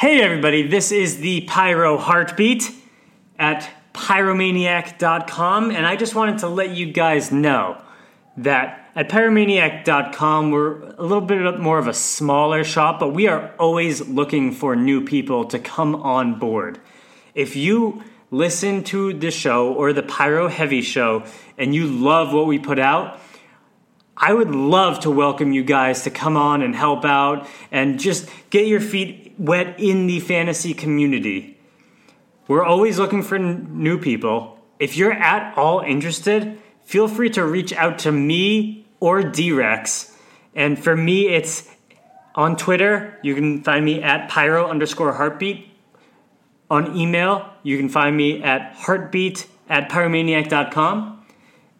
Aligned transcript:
Hey, 0.00 0.22
everybody, 0.22 0.66
this 0.66 0.92
is 0.92 1.18
the 1.18 1.42
Pyro 1.42 1.98
Hartbeat 1.98 2.74
at 3.38 3.68
pyromaniac.com, 3.92 5.70
and 5.70 5.86
I 5.86 5.96
just 5.96 6.14
wanted 6.14 6.38
to 6.38 6.48
let 6.48 6.70
you 6.70 6.90
guys 6.90 7.30
know 7.30 7.76
that 8.38 8.88
at 8.96 9.10
pyromaniac.com 9.10 10.52
we're 10.52 10.84
a 10.94 11.02
little 11.02 11.20
bit 11.20 11.60
more 11.60 11.78
of 11.78 11.86
a 11.86 11.92
smaller 11.92 12.64
shop, 12.64 12.98
but 12.98 13.10
we 13.10 13.26
are 13.28 13.54
always 13.58 14.08
looking 14.08 14.52
for 14.52 14.74
new 14.74 15.04
people 15.04 15.44
to 15.44 15.58
come 15.58 15.94
on 15.94 16.38
board. 16.38 16.80
If 17.34 17.54
you 17.54 18.02
listen 18.30 18.84
to 18.84 19.12
the 19.12 19.30
show 19.30 19.70
or 19.70 19.92
the 19.92 20.02
Pyro 20.02 20.48
Heavy 20.48 20.80
show 20.80 21.24
and 21.58 21.74
you 21.74 21.86
love 21.86 22.32
what 22.32 22.46
we 22.46 22.58
put 22.58 22.78
out, 22.78 23.20
I 24.16 24.32
would 24.32 24.54
love 24.54 25.00
to 25.00 25.10
welcome 25.10 25.52
you 25.52 25.62
guys 25.62 26.04
to 26.04 26.10
come 26.10 26.38
on 26.38 26.62
and 26.62 26.74
help 26.74 27.04
out 27.04 27.46
and 27.70 28.00
just 28.00 28.30
get 28.48 28.66
your 28.66 28.80
feet 28.80 29.29
in 29.78 30.06
the 30.06 30.20
fantasy 30.20 30.74
community. 30.74 31.58
We're 32.48 32.64
always 32.64 32.98
looking 32.98 33.22
for 33.22 33.36
n- 33.36 33.68
new 33.70 33.98
people. 33.98 34.58
If 34.78 34.96
you're 34.96 35.12
at 35.12 35.56
all 35.56 35.80
interested, 35.80 36.58
feel 36.82 37.08
free 37.08 37.30
to 37.30 37.44
reach 37.44 37.72
out 37.72 37.98
to 38.00 38.12
me 38.12 38.86
or 38.98 39.22
D-Rex. 39.22 40.16
And 40.54 40.82
for 40.82 40.96
me, 40.96 41.28
it's 41.28 41.68
on 42.34 42.56
Twitter. 42.56 43.18
You 43.22 43.34
can 43.34 43.62
find 43.62 43.84
me 43.84 44.02
at 44.02 44.28
pyro 44.28 44.68
underscore 44.68 45.12
hartbeat. 45.12 45.68
On 46.70 46.96
email, 46.96 47.50
you 47.62 47.76
can 47.76 47.88
find 47.88 48.16
me 48.16 48.42
at 48.42 48.74
hartbeat 48.74 49.46
at 49.68 49.88
pyromaniac.com. 49.88 51.24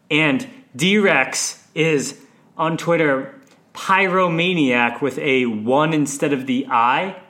And 0.09 0.47
D-Rex 0.75 1.67
is 1.75 2.19
on 2.57 2.77
Twitter 2.77 3.35
pyromaniac 3.73 5.01
with 5.01 5.17
a 5.19 5.45
one 5.45 5.93
instead 5.93 6.33
of 6.33 6.47
the 6.47 6.67
I. 6.69 7.20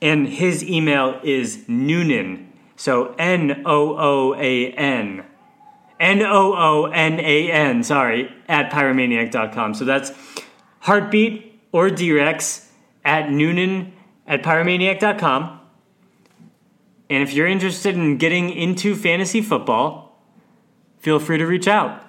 And 0.00 0.28
his 0.28 0.62
email 0.62 1.20
is 1.22 1.64
Noonan. 1.68 2.52
So 2.76 3.14
N 3.18 3.62
O 3.64 3.96
O 3.96 4.34
A 4.34 4.72
N. 4.72 5.24
N 5.98 6.22
O 6.22 6.54
O 6.54 6.84
N 6.86 7.18
A 7.20 7.50
N, 7.50 7.82
sorry, 7.82 8.30
at 8.48 8.70
pyromaniac.com. 8.70 9.74
So 9.74 9.84
that's 9.84 10.12
hartbeat 10.80 11.60
or 11.72 11.90
D-Rex 11.90 12.70
at 13.04 13.30
Noonan 13.30 13.92
at 14.26 14.42
pyromaniac.com. 14.42 15.60
And 17.08 17.22
if 17.22 17.32
you're 17.32 17.46
interested 17.46 17.94
in 17.94 18.18
getting 18.18 18.50
into 18.50 18.94
fantasy 18.94 19.40
football, 19.40 20.20
feel 20.98 21.18
free 21.18 21.38
to 21.38 21.46
reach 21.46 21.68
out. 21.68 22.05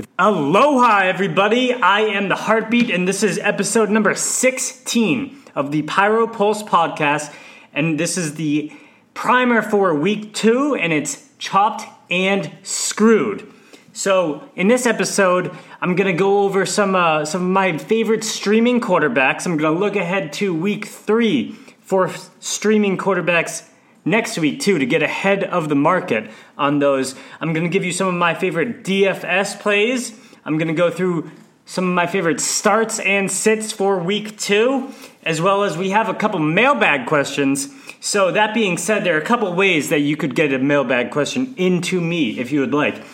With 0.00 0.08
Aloha, 0.18 1.00
everybody! 1.00 1.74
I 1.74 2.00
am 2.00 2.30
the 2.30 2.34
Hartbeat, 2.34 2.88
and 2.88 3.06
this 3.06 3.22
is 3.22 3.36
episode 3.36 3.90
number 3.90 4.14
16 4.14 5.42
of 5.54 5.72
the 5.72 5.82
Pyro 5.82 6.26
Pulse 6.26 6.62
podcast. 6.62 7.30
And 7.74 8.00
this 8.00 8.16
is 8.16 8.36
the 8.36 8.72
primer 9.12 9.60
for 9.60 9.94
week 9.94 10.32
two, 10.32 10.74
and 10.74 10.90
it's 10.90 11.28
chopped 11.36 11.84
and 12.10 12.50
screwed. 12.62 13.46
So, 13.92 14.48
in 14.56 14.68
this 14.68 14.86
episode, 14.86 15.54
I'm 15.82 15.94
gonna 15.96 16.14
go 16.14 16.44
over 16.44 16.64
some 16.64 16.94
uh, 16.94 17.26
some 17.26 17.42
of 17.42 17.48
my 17.48 17.76
favorite 17.76 18.24
streaming 18.24 18.80
quarterbacks. 18.80 19.44
I'm 19.44 19.58
gonna 19.58 19.78
look 19.78 19.96
ahead 19.96 20.32
to 20.34 20.54
week 20.54 20.86
three 20.86 21.52
for 21.82 22.10
streaming 22.38 22.96
quarterbacks 22.96 23.68
next 24.04 24.38
week 24.38 24.60
too 24.60 24.78
to 24.78 24.86
get 24.86 25.02
ahead 25.02 25.44
of 25.44 25.68
the 25.68 25.74
market 25.74 26.30
on 26.56 26.78
those. 26.78 27.14
I'm 27.40 27.52
going 27.52 27.64
to 27.64 27.70
give 27.70 27.84
you 27.84 27.92
some 27.92 28.08
of 28.08 28.14
my 28.14 28.34
favorite 28.34 28.84
DFS 28.84 29.60
plays. 29.60 30.18
I'm 30.44 30.58
going 30.58 30.68
to 30.68 30.74
go 30.74 30.90
through 30.90 31.30
some 31.66 31.88
of 31.88 31.94
my 31.94 32.06
favorite 32.06 32.40
starts 32.40 32.98
and 32.98 33.30
sits 33.30 33.72
for 33.72 33.98
week 33.98 34.38
2 34.38 34.92
as 35.22 35.40
well 35.40 35.62
as 35.62 35.76
we 35.76 35.90
have 35.90 36.08
a 36.08 36.14
couple 36.14 36.40
mailbag 36.40 37.06
questions. 37.06 37.68
So 38.00 38.32
that 38.32 38.54
being 38.54 38.78
said, 38.78 39.04
there 39.04 39.16
are 39.16 39.20
a 39.20 39.24
couple 39.24 39.52
ways 39.54 39.90
that 39.90 40.00
you 40.00 40.16
could 40.16 40.34
get 40.34 40.52
a 40.52 40.58
mailbag 40.58 41.10
question 41.10 41.54
into 41.56 42.00
me 42.00 42.38
if 42.40 42.50
you 42.50 42.60
would 42.60 42.72
like. 42.72 43.04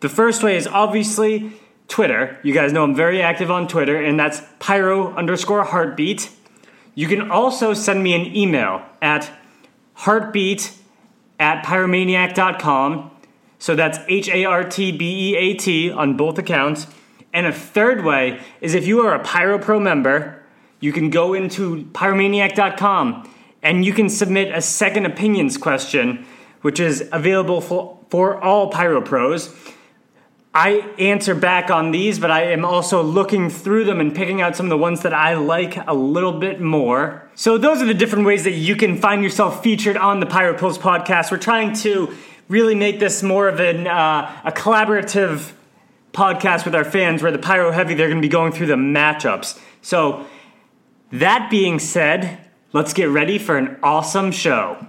The 0.00 0.08
first 0.08 0.42
way 0.42 0.56
is 0.56 0.66
obviously 0.66 1.52
Twitter. 1.88 2.38
You 2.42 2.52
guys 2.52 2.72
know 2.72 2.84
I'm 2.84 2.94
very 2.94 3.22
active 3.22 3.50
on 3.50 3.66
Twitter, 3.66 3.96
and 3.96 4.20
that's 4.20 4.42
pyro 4.58 5.14
underscore 5.14 5.64
hartbeat. 5.64 6.30
You 6.94 7.08
can 7.08 7.30
also 7.30 7.72
send 7.72 8.02
me 8.02 8.14
an 8.14 8.36
email 8.36 8.82
at 9.00 9.30
hartbeat 9.94 10.72
at 11.38 11.64
pyromaniac.com. 11.64 13.10
So 13.58 13.74
that's 13.74 13.98
H 14.08 14.28
A 14.28 14.44
R 14.44 14.64
T 14.64 14.92
B 14.92 15.30
E 15.30 15.36
A 15.36 15.54
T 15.54 15.90
on 15.90 16.16
both 16.16 16.38
accounts. 16.38 16.86
And 17.32 17.46
a 17.46 17.52
third 17.52 18.04
way 18.04 18.40
is 18.60 18.74
if 18.74 18.86
you 18.86 19.00
are 19.00 19.14
a 19.14 19.18
Pyro 19.18 19.58
Pro 19.58 19.80
member, 19.80 20.42
you 20.80 20.92
can 20.92 21.10
go 21.10 21.34
into 21.34 21.84
pyromaniac.com 21.86 23.30
and 23.62 23.84
you 23.84 23.92
can 23.92 24.08
submit 24.08 24.54
a 24.54 24.60
second 24.60 25.06
opinions 25.06 25.56
question, 25.56 26.26
which 26.60 26.78
is 26.78 27.08
available 27.10 27.60
for, 27.60 27.98
for 28.10 28.40
all 28.40 28.70
Pyro 28.70 29.00
Pros. 29.00 29.54
I 30.56 30.88
answer 31.00 31.34
back 31.34 31.68
on 31.68 31.90
these, 31.90 32.20
but 32.20 32.30
I 32.30 32.52
am 32.52 32.64
also 32.64 33.02
looking 33.02 33.50
through 33.50 33.86
them 33.86 34.00
and 34.00 34.14
picking 34.14 34.40
out 34.40 34.54
some 34.54 34.66
of 34.66 34.70
the 34.70 34.78
ones 34.78 35.02
that 35.02 35.12
I 35.12 35.34
like 35.34 35.76
a 35.88 35.94
little 35.94 36.38
bit 36.38 36.60
more. 36.60 37.28
So, 37.34 37.58
those 37.58 37.82
are 37.82 37.86
the 37.86 37.94
different 37.94 38.24
ways 38.24 38.44
that 38.44 38.52
you 38.52 38.76
can 38.76 38.96
find 38.96 39.24
yourself 39.24 39.64
featured 39.64 39.96
on 39.96 40.20
the 40.20 40.26
Pyro 40.26 40.56
Pulse 40.56 40.78
podcast. 40.78 41.32
We're 41.32 41.38
trying 41.38 41.72
to 41.78 42.14
really 42.46 42.76
make 42.76 43.00
this 43.00 43.20
more 43.20 43.48
of 43.48 43.58
an, 43.58 43.88
uh, 43.88 44.30
a 44.44 44.52
collaborative 44.52 45.50
podcast 46.12 46.64
with 46.64 46.76
our 46.76 46.84
fans 46.84 47.20
where 47.20 47.32
the 47.32 47.38
Pyro 47.38 47.72
Heavy, 47.72 47.94
they're 47.94 48.08
going 48.08 48.22
to 48.22 48.26
be 48.26 48.30
going 48.30 48.52
through 48.52 48.68
the 48.68 48.76
matchups. 48.76 49.58
So, 49.82 50.24
that 51.10 51.50
being 51.50 51.80
said, 51.80 52.38
let's 52.72 52.92
get 52.92 53.08
ready 53.08 53.38
for 53.38 53.58
an 53.58 53.76
awesome 53.82 54.30
show. 54.30 54.86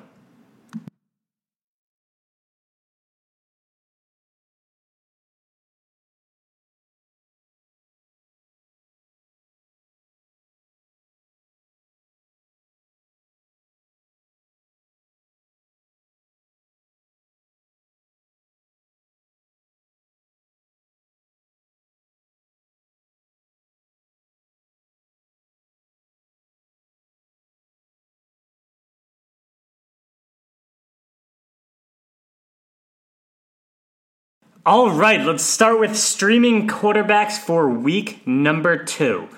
All 34.68 34.90
right, 34.90 35.24
let's 35.24 35.44
start 35.44 35.80
with 35.80 35.96
streaming 35.96 36.68
quarterbacks 36.68 37.38
for 37.38 37.70
week 37.70 38.26
number 38.26 38.84
two. 38.84 39.30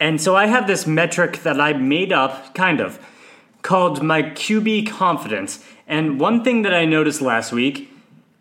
And 0.00 0.18
so 0.18 0.34
I 0.34 0.46
have 0.46 0.66
this 0.66 0.86
metric 0.86 1.42
that 1.42 1.60
I 1.60 1.74
made 1.74 2.14
up, 2.14 2.54
kind 2.54 2.80
of, 2.80 2.98
called 3.60 4.02
my 4.02 4.22
QB 4.22 4.88
confidence. 4.88 5.62
And 5.86 6.18
one 6.18 6.42
thing 6.42 6.62
that 6.62 6.72
I 6.72 6.86
noticed 6.86 7.20
last 7.20 7.52
week 7.52 7.92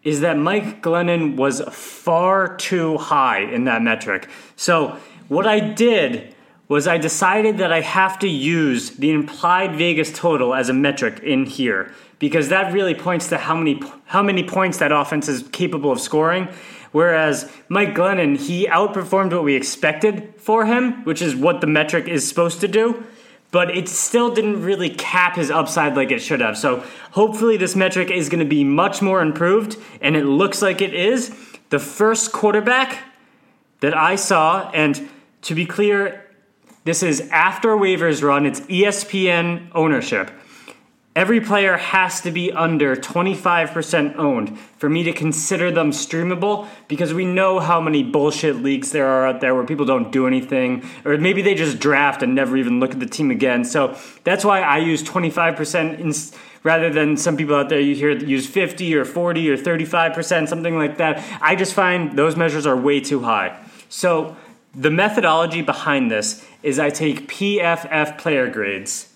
is 0.03 0.22
that 0.22 0.38
Mike 0.38 0.81
Glennon 0.81 1.35
was 1.35 1.59
far 1.73 2.56
too 2.56 2.95
high 2.95 3.39
in 3.39 3.66
that 3.66 3.81
metric. 3.81 4.29
So 4.56 4.97
what 5.27 5.45
I 5.45 5.59
did 5.59 6.33
was 6.69 6.88
I 6.88 7.00
decided 7.00 7.57
that 7.57 7.74
I 7.74 7.81
have 7.81 8.19
to 8.19 8.30
use 8.30 8.91
the 8.91 9.12
implied 9.12 9.75
Vegas 9.75 10.13
total 10.13 10.53
as 10.53 10.69
a 10.69 10.74
metric 10.74 11.19
in 11.22 11.46
here 11.46 11.91
because 12.19 12.50
that 12.50 12.72
really 12.72 12.94
points 12.94 13.28
to 13.30 13.38
how 13.38 13.56
many 13.56 13.81
how 14.06 14.22
many 14.22 14.44
points 14.44 14.78
that 14.78 14.91
offense 14.91 15.28
is 15.28 15.44
capable 15.52 15.91
of 15.91 16.00
scoring. 16.00 16.47
Whereas 16.91 17.52
Mike 17.69 17.94
Glennon, 17.96 18.38
he 18.38 18.68
outperformed 18.68 19.34
what 19.34 19.44
we 19.44 19.56
expected 19.56 20.34
for 20.38 20.66
him, 20.66 21.03
which 21.06 21.22
is 21.22 21.35
what 21.35 21.62
the 21.62 21.68
metric 21.68 22.07
is 22.07 22.28
supposed 22.28 22.62
to 22.62 22.68
do, 22.68 23.03
but 23.51 23.75
it 23.75 23.88
still 23.88 24.33
didn't 24.33 24.63
really 24.63 24.89
cap 24.89 25.36
his 25.36 25.51
upside 25.51 25.95
like 25.95 26.12
it 26.12 26.19
should 26.19 26.42
have. 26.42 26.57
So 26.57 26.83
hopefully 27.12 27.57
this 27.57 27.75
metric 27.75 28.10
is 28.10 28.30
going 28.30 28.44
to 28.44 28.50
be 28.50 28.63
much 28.63 29.01
more 29.01 29.21
improved, 29.21 29.77
and 30.01 30.16
it 30.16 30.25
looks 30.25 30.62
like 30.62 30.81
it 30.81 30.94
is. 30.94 31.36
The 31.69 31.80
first 31.80 32.31
quarterback 32.31 33.04
that 33.81 33.95
I 33.95 34.16
saw, 34.16 34.71
and 34.71 35.10
to 35.44 35.54
be 35.54 35.68
clear, 35.68 36.25
this 36.89 37.03
is 37.03 37.21
after 37.30 37.77
waivers 37.77 38.24
run, 38.24 38.47
it's 38.47 38.62
ESPN 38.62 39.69
ownership. 39.75 40.31
Every 41.15 41.39
player 41.39 41.77
has 41.77 42.21
to 42.21 42.31
be 42.31 42.51
under 42.51 42.95
25% 42.95 44.15
owned 44.15 44.57
for 44.59 44.89
me 44.89 45.03
to 45.03 45.13
consider 45.13 45.69
them 45.69 45.91
streamable 45.91 46.68
because 46.88 47.13
we 47.13 47.25
know 47.25 47.59
how 47.59 47.80
many 47.80 48.01
bullshit 48.01 48.56
leagues 48.56 48.91
there 48.91 49.06
are 49.06 49.27
out 49.27 49.39
there 49.39 49.53
where 49.53 49.65
people 49.65 49.86
don't 49.86 50.12
do 50.12 50.25
anything 50.25 50.83
or 51.06 51.15
maybe 51.19 51.44
they 51.44 51.53
just 51.53 51.77
draft 51.77 52.24
and 52.24 52.33
never 52.33 52.57
even 52.57 52.80
look 52.80 52.89
at 52.89 53.00
the 53.00 53.06
team 53.06 53.30
again. 53.30 53.63
So 53.65 53.95
that's 54.24 54.44
why 54.44 54.62
I 54.62 54.80
use 54.80 55.03
25% 55.03 56.00
in, 56.00 56.12
rather 56.63 56.89
than 56.89 57.18
some 57.18 57.38
people 57.38 57.53
out 57.53 57.69
there 57.69 57.80
you 57.80 57.94
hear 57.94 58.18
use 58.18 58.47
50 58.47 58.95
or 58.95 59.06
40 59.06 59.51
or 59.51 59.57
35%, 59.57 60.47
something 60.47 60.75
like 60.75 60.97
that. 60.97 61.24
I 61.39 61.56
just 61.56 61.75
find 61.75 62.18
those 62.18 62.35
measures 62.35 62.65
are 62.65 62.75
way 62.75 63.00
too 63.00 63.21
high. 63.21 63.63
So 63.89 64.35
the 64.74 64.92
methodology 64.92 65.62
behind 65.62 66.09
this 66.12 66.45
is 66.63 66.79
I 66.79 66.89
take 66.89 67.27
PFF 67.27 68.17
player 68.17 68.50
grades 68.50 69.13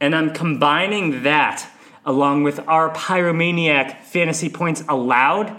and 0.00 0.14
I'm 0.14 0.32
combining 0.32 1.22
that 1.22 1.66
along 2.04 2.42
with 2.42 2.60
our 2.68 2.92
Pyromaniac 2.92 4.02
fantasy 4.02 4.48
points 4.48 4.84
allowed 4.88 5.58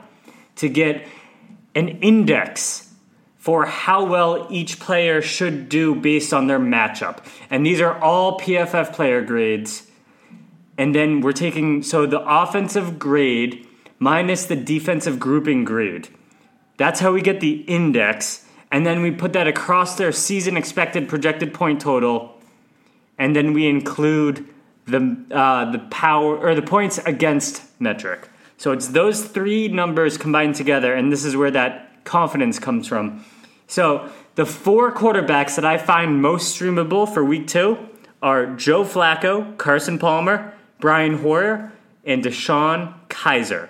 to 0.58 0.70
get 0.70 1.08
an 1.74 1.90
index 2.02 2.94
for 3.38 3.66
how 3.66 4.06
well 4.06 4.48
each 4.50 4.80
player 4.80 5.22
should 5.22 5.70
do 5.70 5.96
based 5.96 6.34
on 6.34 6.48
their 6.48 6.60
matchup. 6.60 7.20
And 7.50 7.66
these 7.66 7.82
are 7.82 8.00
all 8.00 8.40
PFF 8.40 8.94
player 8.94 9.22
grades. 9.22 9.88
And 10.78 10.94
then 10.94 11.22
we're 11.22 11.32
taking, 11.32 11.84
so 11.84 12.06
the 12.06 12.22
offensive 12.22 13.00
grade 13.00 13.68
minus 14.00 14.46
the 14.46 14.56
defensive 14.56 15.20
grouping 15.20 15.64
grade. 15.64 16.10
That's 16.78 17.00
how 17.00 17.12
we 17.14 17.22
get 17.22 17.40
the 17.40 17.62
index. 17.62 18.45
And 18.76 18.86
then 18.86 19.02
we 19.02 19.10
put 19.10 19.32
that 19.32 19.48
across 19.48 19.96
their 19.96 20.12
season 20.12 20.58
expected 20.58 21.08
projected 21.08 21.54
point 21.54 21.80
total. 21.80 22.38
And 23.18 23.34
then 23.34 23.54
we 23.54 23.68
include 23.68 24.46
the, 24.86 25.16
uh, 25.32 25.72
the 25.72 25.80
power 25.80 26.38
or 26.38 26.56
the 26.56 26.62
points 26.62 26.98
against 27.06 27.64
metric. 27.80 28.28
So 28.58 28.74
it's 28.74 28.90
those 28.90 29.24
three 29.24 29.70
numbers 29.70 30.18
combined 30.18 30.56
together, 30.56 30.94
and 30.94 31.10
this 31.10 31.24
is 31.24 31.38
where 31.38 31.52
that 31.52 32.04
confidence 32.04 32.60
comes 32.60 32.86
from. 32.86 33.24
So 33.68 34.12
the 34.36 34.46
four 34.46 34.94
quarterbacks 34.94 35.56
that 35.56 35.64
I 35.64 35.78
find 35.78 36.22
most 36.22 36.60
streamable 36.60 37.08
for 37.08 37.24
week 37.24 37.48
two 37.48 37.78
are 38.22 38.46
Joe 38.58 38.84
Flacco, 38.84 39.58
Carson 39.58 39.98
Palmer, 39.98 40.54
Brian 40.82 41.20
Hoyer, 41.20 41.72
and 42.04 42.22
DeShone 42.22 42.94
Kizer. 43.08 43.70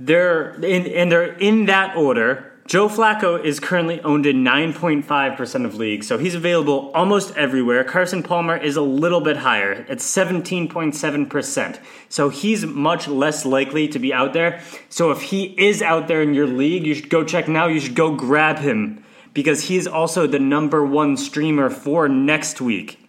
They're 0.00 0.54
in, 0.64 0.86
and 0.86 1.12
they're 1.12 1.34
in 1.34 1.66
that 1.66 1.94
order. 1.94 2.46
Joe 2.66 2.88
Flacco 2.88 3.42
is 3.44 3.60
currently 3.60 4.00
owned 4.00 4.26
in 4.26 4.44
9.5% 4.44 5.64
of 5.64 5.74
leagues, 5.74 6.06
so 6.06 6.18
he's 6.18 6.36
available 6.36 6.90
almost 6.94 7.36
everywhere. 7.36 7.82
Carson 7.84 8.22
Palmer 8.22 8.56
is 8.56 8.76
a 8.76 8.82
little 8.82 9.20
bit 9.20 9.38
higher 9.38 9.84
at 9.88 9.98
17.7%, 9.98 11.78
so 12.08 12.28
he's 12.28 12.64
much 12.64 13.08
less 13.08 13.44
likely 13.44 13.88
to 13.88 13.98
be 13.98 14.14
out 14.14 14.32
there. 14.32 14.62
So 14.88 15.10
if 15.10 15.20
he 15.20 15.46
is 15.58 15.82
out 15.82 16.06
there 16.08 16.22
in 16.22 16.32
your 16.32 16.46
league, 16.46 16.86
you 16.86 16.94
should 16.94 17.10
go 17.10 17.24
check 17.24 17.48
now. 17.48 17.66
You 17.66 17.80
should 17.80 17.96
go 17.96 18.14
grab 18.14 18.60
him 18.60 19.04
because 19.34 19.64
he's 19.64 19.86
also 19.86 20.26
the 20.26 20.38
number 20.38 20.86
one 20.86 21.16
streamer 21.16 21.70
for 21.70 22.08
next 22.08 22.60
week. 22.60 23.04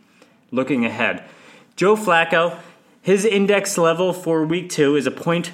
Looking 0.50 0.86
ahead, 0.86 1.24
Joe 1.76 1.96
Flacco, 1.96 2.58
his 3.02 3.26
index 3.26 3.78
level 3.78 4.12
for 4.12 4.44
week 4.44 4.70
two 4.70 4.96
is 4.96 5.06
a 5.06 5.12
point 5.12 5.52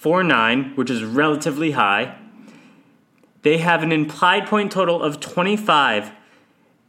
49, 0.00 0.72
which 0.76 0.88
is 0.88 1.04
relatively 1.04 1.72
high. 1.72 2.16
They 3.42 3.58
have 3.58 3.82
an 3.82 3.92
implied 3.92 4.46
point 4.46 4.72
total 4.72 5.02
of 5.02 5.20
25, 5.20 6.10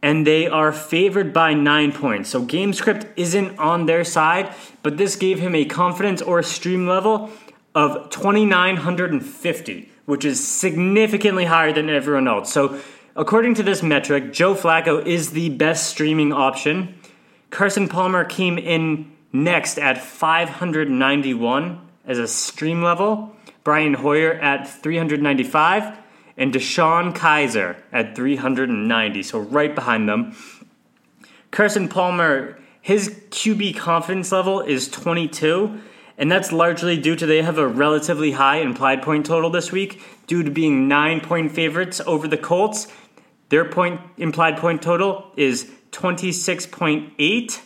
and 0.00 0.26
they 0.26 0.46
are 0.46 0.72
favored 0.72 1.30
by 1.30 1.52
9 1.52 1.92
points. 1.92 2.30
So 2.30 2.42
GameScript 2.42 3.06
isn't 3.16 3.58
on 3.58 3.84
their 3.84 4.02
side, 4.02 4.54
but 4.82 4.96
this 4.96 5.16
gave 5.16 5.40
him 5.40 5.54
a 5.54 5.66
confidence 5.66 6.22
or 6.22 6.42
stream 6.42 6.86
level 6.86 7.28
of 7.74 8.08
2,950, 8.08 9.90
which 10.06 10.24
is 10.24 10.42
significantly 10.42 11.44
higher 11.44 11.70
than 11.74 11.90
everyone 11.90 12.26
else. 12.26 12.50
So, 12.50 12.80
according 13.14 13.56
to 13.56 13.62
this 13.62 13.82
metric, 13.82 14.32
Joe 14.32 14.54
Flacco 14.54 15.04
is 15.04 15.32
the 15.32 15.50
best 15.50 15.90
streaming 15.90 16.32
option. 16.32 16.94
Carson 17.50 17.90
Palmer 17.90 18.24
came 18.24 18.56
in 18.56 19.12
next 19.34 19.78
at 19.78 19.98
591 19.98 21.91
as 22.06 22.18
a 22.18 22.28
stream 22.28 22.82
level, 22.82 23.34
Brian 23.64 23.94
Hoyer 23.94 24.32
at 24.34 24.68
395, 24.68 25.98
and 26.36 26.52
DeShone 26.52 27.14
Kizer 27.14 27.76
at 27.92 28.16
390, 28.16 29.22
so 29.22 29.38
right 29.38 29.74
behind 29.74 30.08
them. 30.08 30.34
Carson 31.50 31.88
Palmer, 31.88 32.58
his 32.80 33.10
QB 33.30 33.76
confidence 33.76 34.32
level 34.32 34.60
is 34.60 34.88
22, 34.88 35.80
and 36.18 36.32
that's 36.32 36.52
largely 36.52 36.96
due 36.96 37.16
to 37.16 37.26
they 37.26 37.42
have 37.42 37.58
a 37.58 37.68
relatively 37.68 38.32
high 38.32 38.58
implied 38.58 39.02
point 39.02 39.26
total 39.26 39.50
this 39.50 39.70
week 39.70 40.02
due 40.26 40.42
to 40.42 40.50
being 40.50 40.88
nine 40.88 41.20
point 41.20 41.52
favorites 41.52 42.00
over 42.06 42.26
the 42.26 42.36
Colts. 42.36 42.88
Their 43.50 43.66
point 43.66 44.00
implied 44.16 44.56
point 44.56 44.82
total 44.82 45.30
is 45.36 45.70
26.8 45.92 47.60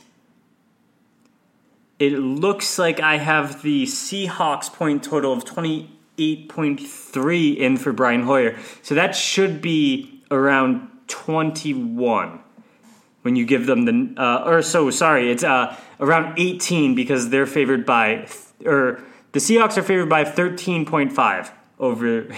it 1.98 2.12
looks 2.12 2.78
like 2.78 3.00
I 3.00 3.16
have 3.18 3.62
the 3.62 3.82
Seahawks 3.84 4.72
point 4.72 5.02
total 5.02 5.32
of 5.32 5.44
28.3 5.44 7.56
in 7.56 7.76
for 7.76 7.92
Brian 7.92 8.22
Hoyer. 8.24 8.56
So 8.82 8.94
that 8.94 9.16
should 9.16 9.60
be 9.62 10.22
around 10.30 10.88
21 11.08 12.40
when 13.22 13.34
you 13.34 13.44
give 13.44 13.66
them 13.66 13.86
the, 13.86 14.14
uh, 14.22 14.44
or 14.46 14.62
so, 14.62 14.88
sorry, 14.90 15.32
it's 15.32 15.42
uh, 15.42 15.76
around 15.98 16.38
18 16.38 16.94
because 16.94 17.30
they're 17.30 17.44
favored 17.44 17.84
by, 17.84 18.28
or 18.64 19.02
the 19.32 19.40
Seahawks 19.40 19.76
are 19.76 19.82
favored 19.82 20.08
by 20.08 20.22
13.5 20.22 21.50
over 21.80 22.28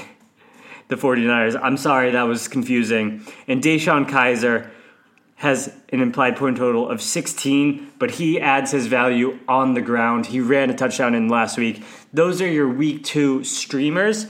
the 0.88 0.96
49ers. 0.96 1.60
I'm 1.62 1.76
sorry, 1.76 2.12
that 2.12 2.22
was 2.22 2.49
confusing. 2.49 3.22
And 3.46 3.62
DeShone 3.62 4.08
Kizer 4.08 4.70
has 5.38 5.73
an 5.90 6.00
implied 6.00 6.37
point 6.37 6.56
total 6.56 6.88
of 6.88 7.00
16, 7.00 7.93
but 7.99 8.11
he 8.11 8.40
adds 8.40 8.73
his 8.73 8.88
value 8.88 9.38
on 9.46 9.75
the 9.75 9.81
ground. 9.81 10.26
He 10.26 10.40
ran 10.40 10.69
a 10.69 10.75
touchdown 10.75 11.14
in 11.14 11.29
last 11.29 11.56
week. 11.56 11.85
Those 12.12 12.43
are 12.43 12.50
your 12.50 12.69
week 12.69 13.05
two 13.05 13.44
streamers. 13.44 14.26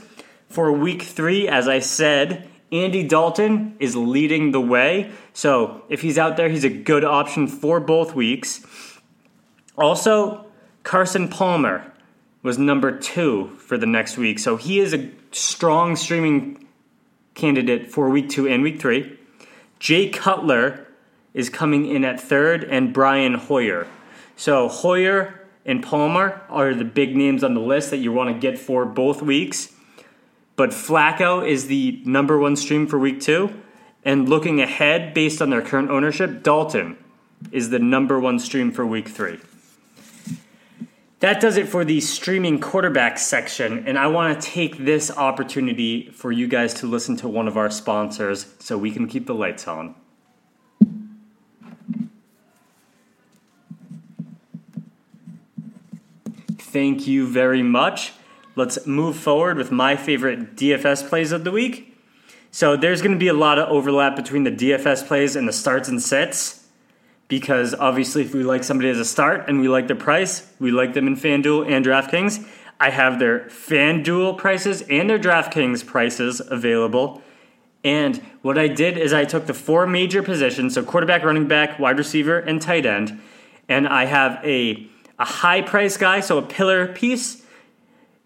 For 0.49 0.71
week 0.71 1.01
three, 1.01 1.47
as 1.47 1.67
I 1.67 1.79
said, 1.79 2.47
Andy 2.71 3.03
Dalton 3.03 3.75
is 3.79 3.95
leading 3.95 4.51
the 4.51 4.61
way. 4.61 5.11
So 5.33 5.83
if 5.89 6.01
he's 6.01 6.19
out 6.19 6.37
there, 6.37 6.47
he's 6.47 6.63
a 6.63 6.69
good 6.69 7.03
option 7.03 7.47
for 7.47 7.79
both 7.79 8.13
weeks. 8.13 8.63
Also, 9.75 10.45
Carson 10.83 11.27
Palmer 11.27 11.91
was 12.43 12.59
number 12.59 12.95
two 12.95 13.47
for 13.57 13.79
the 13.79 13.87
next 13.87 14.15
week. 14.15 14.37
So 14.37 14.57
he 14.57 14.79
is 14.79 14.93
a 14.93 15.09
strong 15.31 15.95
streaming 15.95 16.67
candidate 17.33 17.91
for 17.91 18.09
week 18.09 18.29
two 18.29 18.47
and 18.47 18.61
week 18.61 18.79
three. 18.79 19.17
Jay 19.79 20.09
Cutler 20.09 20.85
is 21.33 21.49
coming 21.49 21.85
in 21.85 22.03
at 22.03 22.19
third, 22.19 22.63
and 22.63 22.93
Brian 22.93 23.35
Hoyer. 23.35 23.87
So 24.35 24.67
Hoyer 24.67 25.39
and 25.65 25.83
Palmer 25.83 26.41
are 26.49 26.73
the 26.73 26.85
big 26.85 27.15
names 27.15 27.43
on 27.43 27.53
the 27.53 27.61
list 27.61 27.91
that 27.91 27.97
you 27.97 28.11
want 28.11 28.33
to 28.33 28.39
get 28.39 28.57
for 28.57 28.85
both 28.85 29.21
weeks. 29.21 29.73
But 30.55 30.71
Flacco 30.71 31.47
is 31.47 31.67
the 31.67 32.01
number 32.05 32.37
one 32.37 32.55
stream 32.55 32.87
for 32.87 32.97
week 32.97 33.21
two. 33.21 33.61
And 34.03 34.27
looking 34.27 34.61
ahead, 34.61 35.13
based 35.13 35.41
on 35.41 35.49
their 35.49 35.61
current 35.61 35.89
ownership, 35.89 36.41
Dalton 36.41 36.97
is 37.51 37.69
the 37.69 37.79
number 37.79 38.19
one 38.19 38.39
stream 38.39 38.71
for 38.71 38.85
week 38.85 39.07
three. 39.07 39.39
That 41.19 41.41
does 41.41 41.57
it 41.57 41.67
for 41.67 41.83
the 41.83 41.99
streaming 41.99 42.61
quarterback 42.61 43.17
section, 43.17 43.85
and 43.85 43.99
I 43.99 44.07
want 44.07 44.39
to 44.39 44.47
take 44.49 44.77
this 44.77 45.11
opportunity 45.11 46.09
for 46.11 46.31
you 46.31 46.47
guys 46.47 46.73
to 46.75 46.87
listen 46.87 47.17
to 47.17 47.27
one 47.27 47.49
of 47.49 47.57
our 47.57 47.69
sponsors 47.69 48.53
so 48.59 48.77
we 48.77 48.91
can 48.91 49.05
keep 49.05 49.25
the 49.25 49.35
lights 49.35 49.67
on. 49.67 49.95
Thank 56.71 57.07
you 57.07 57.25
very 57.25 57.63
much. 57.63 58.13
Let's 58.55 58.85
move 58.85 59.15
forward 59.15 59.57
with 59.57 59.71
my 59.71 59.95
favorite 59.95 60.55
DFS 60.55 61.09
plays 61.09 61.31
of 61.31 61.43
the 61.43 61.49
week. 61.49 61.97
So 62.51 62.77
there's 62.77 63.01
going 63.01 63.13
to 63.13 63.17
be 63.17 63.27
a 63.27 63.33
lot 63.33 63.57
of 63.57 63.69
overlap 63.69 64.15
between 64.15 64.43
the 64.43 64.51
DFS 64.51 65.07
plays 65.07 65.35
and 65.35 65.47
the 65.47 65.51
starts 65.51 65.89
and 65.89 65.99
sets 65.99 66.67
because 67.27 67.73
obviously 67.73 68.21
if 68.21 68.35
we 68.35 68.43
like 68.43 68.63
somebody 68.63 68.87
as 68.87 68.99
a 68.99 69.05
start 69.05 69.45
and 69.47 69.59
we 69.59 69.67
like 69.67 69.87
their 69.87 69.95
price, 69.95 70.53
we 70.59 70.69
like 70.69 70.93
them 70.93 71.07
in 71.07 71.15
FanDuel 71.15 71.67
and 71.67 71.83
DraftKings. 71.83 72.47
I 72.79 72.91
have 72.91 73.17
their 73.17 73.45
FanDuel 73.45 74.37
prices 74.37 74.83
and 74.83 75.09
their 75.09 75.17
DraftKings 75.17 75.83
prices 75.83 76.39
available. 76.51 77.23
And 77.83 78.17
what 78.43 78.59
I 78.59 78.67
did 78.67 78.95
is 78.95 79.11
I 79.11 79.25
took 79.25 79.47
the 79.47 79.55
four 79.55 79.87
major 79.87 80.21
positions, 80.21 80.75
so 80.75 80.83
quarterback, 80.83 81.23
running 81.23 81.47
back, 81.47 81.79
wide 81.79 81.97
receiver, 81.97 82.37
and 82.37 82.61
tight 82.61 82.85
end, 82.85 83.19
and 83.67 83.87
I 83.87 84.05
have 84.05 84.39
a 84.45 84.87
a 85.19 85.25
high 85.25 85.61
price 85.61 85.97
guy, 85.97 86.21
so 86.21 86.37
a 86.37 86.41
pillar 86.41 86.87
piece, 86.87 87.43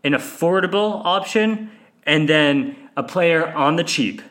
an 0.04 0.14
affordable 0.14 1.02
option, 1.04 1.72
and 2.04 2.30
then 2.30 2.76
a 2.96 3.04
player 3.04 3.52
on 3.54 3.76
the 3.76 3.84
cheap. 3.84 4.22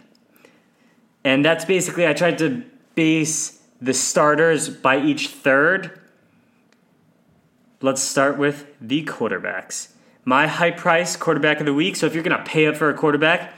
And 1.24 1.44
that's 1.44 1.64
basically, 1.64 2.06
I 2.06 2.12
tried 2.12 2.38
to 2.38 2.62
base 2.94 3.60
the 3.80 3.94
starters 3.94 4.68
by 4.68 5.00
each 5.00 5.28
third. 5.28 5.98
Let's 7.80 8.00
start 8.00 8.38
with 8.38 8.66
the 8.80 9.04
quarterbacks. 9.04 9.88
My 10.24 10.46
high 10.46 10.70
price 10.70 11.16
quarterback 11.16 11.58
of 11.58 11.66
the 11.66 11.74
week. 11.74 11.96
So 11.96 12.06
if 12.06 12.14
you're 12.14 12.22
going 12.22 12.36
to 12.36 12.44
pay 12.44 12.66
up 12.66 12.76
for 12.76 12.90
a 12.90 12.94
quarterback, 12.94 13.54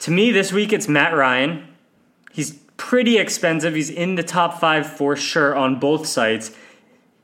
to 0.00 0.10
me 0.10 0.32
this 0.32 0.52
week 0.52 0.72
it's 0.72 0.88
Matt 0.88 1.14
Ryan. 1.14 1.68
He's 2.32 2.54
pretty 2.76 3.18
expensive. 3.18 3.74
He's 3.74 3.90
in 3.90 4.16
the 4.16 4.24
top 4.24 4.58
five 4.58 4.86
for 4.86 5.14
sure 5.14 5.54
on 5.54 5.78
both 5.78 6.06
sites. 6.06 6.50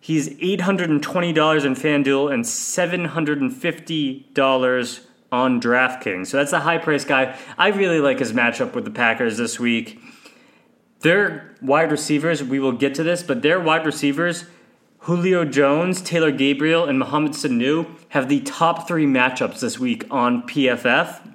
He's 0.04 0.28
$820 0.28 1.64
in 1.64 1.74
FanDuel 1.74 2.30
and 2.30 2.44
$750 2.44 5.00
on 5.32 5.60
DraftKings. 5.62 6.26
So 6.26 6.36
that's 6.36 6.52
a 6.52 6.60
high 6.60 6.76
price 6.76 7.06
guy. 7.06 7.34
I 7.56 7.68
really 7.68 8.00
like 8.00 8.18
his 8.18 8.34
matchup 8.34 8.74
with 8.74 8.84
the 8.84 8.90
Packers 8.90 9.38
this 9.38 9.58
week. 9.58 9.98
Their 11.00 11.56
wide 11.62 11.90
receivers, 11.90 12.44
we 12.44 12.58
will 12.58 12.72
get 12.72 12.94
to 12.96 13.02
this, 13.02 13.22
but 13.22 13.40
their 13.40 13.58
wide 13.58 13.86
receivers, 13.86 14.44
Julio 14.98 15.46
Jones, 15.46 16.02
Taylor 16.02 16.32
Gabriel, 16.32 16.84
and 16.84 16.98
Mohamed 16.98 17.32
Sanu, 17.32 17.86
have 18.10 18.28
the 18.28 18.40
top 18.40 18.86
three 18.86 19.06
matchups 19.06 19.60
this 19.60 19.78
week 19.78 20.06
on 20.10 20.42
PFF. 20.42 21.26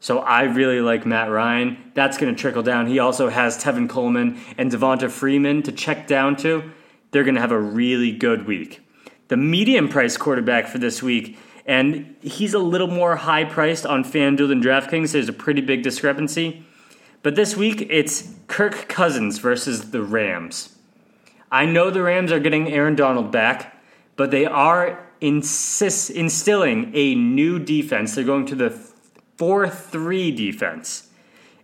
So 0.00 0.18
I 0.18 0.42
really 0.42 0.82
like 0.82 1.06
Matt 1.06 1.30
Ryan. 1.30 1.78
That's 1.94 2.18
going 2.18 2.34
to 2.34 2.38
trickle 2.38 2.62
down. 2.62 2.88
He 2.88 2.98
also 2.98 3.30
has 3.30 3.56
Tevin 3.56 3.88
Coleman 3.88 4.38
and 4.58 4.70
Devonta 4.70 5.10
Freeman 5.10 5.62
to 5.62 5.72
check 5.72 6.06
down 6.06 6.36
to. 6.36 6.72
They're 7.16 7.24
going 7.24 7.36
to 7.36 7.40
have 7.40 7.50
a 7.50 7.58
really 7.58 8.12
good 8.12 8.46
week. 8.46 8.86
The 9.28 9.38
medium 9.38 9.88
price 9.88 10.18
quarterback 10.18 10.66
for 10.66 10.76
this 10.76 11.02
week, 11.02 11.38
and 11.64 12.14
he's 12.20 12.52
a 12.52 12.58
little 12.58 12.88
more 12.88 13.16
high 13.16 13.44
priced 13.44 13.86
on 13.86 14.04
FanDuel 14.04 14.48
than 14.48 14.62
DraftKings. 14.62 15.12
There's 15.12 15.30
a 15.30 15.32
pretty 15.32 15.62
big 15.62 15.82
discrepancy. 15.82 16.62
But 17.22 17.34
this 17.34 17.56
week, 17.56 17.86
it's 17.88 18.34
Kirk 18.48 18.86
Cousins 18.90 19.38
versus 19.38 19.92
the 19.92 20.02
Rams. 20.02 20.76
I 21.50 21.64
know 21.64 21.88
the 21.88 22.02
Rams 22.02 22.30
are 22.32 22.38
getting 22.38 22.70
Aaron 22.70 22.96
Donald 22.96 23.32
back, 23.32 23.74
but 24.16 24.30
they 24.30 24.44
are 24.44 25.08
insist, 25.22 26.10
instilling 26.10 26.90
a 26.92 27.14
new 27.14 27.58
defense. 27.58 28.14
They're 28.14 28.24
going 28.24 28.44
to 28.44 28.54
the 28.54 28.78
4 29.38 29.70
3 29.70 30.32
defense. 30.32 31.08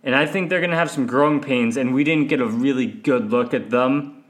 And 0.02 0.14
I 0.14 0.25
think 0.25 0.49
they're 0.49 0.61
going 0.61 0.71
to 0.71 0.78
have 0.78 0.90
some 0.90 1.06
growing 1.06 1.42
pains, 1.42 1.76
and 1.76 1.92
we 1.92 2.04
didn't 2.04 2.28
get 2.28 2.40
a 2.40 2.47
really 2.47 2.87
good 2.87 3.30
look 3.30 3.52
at 3.52 3.68
them 3.68 4.22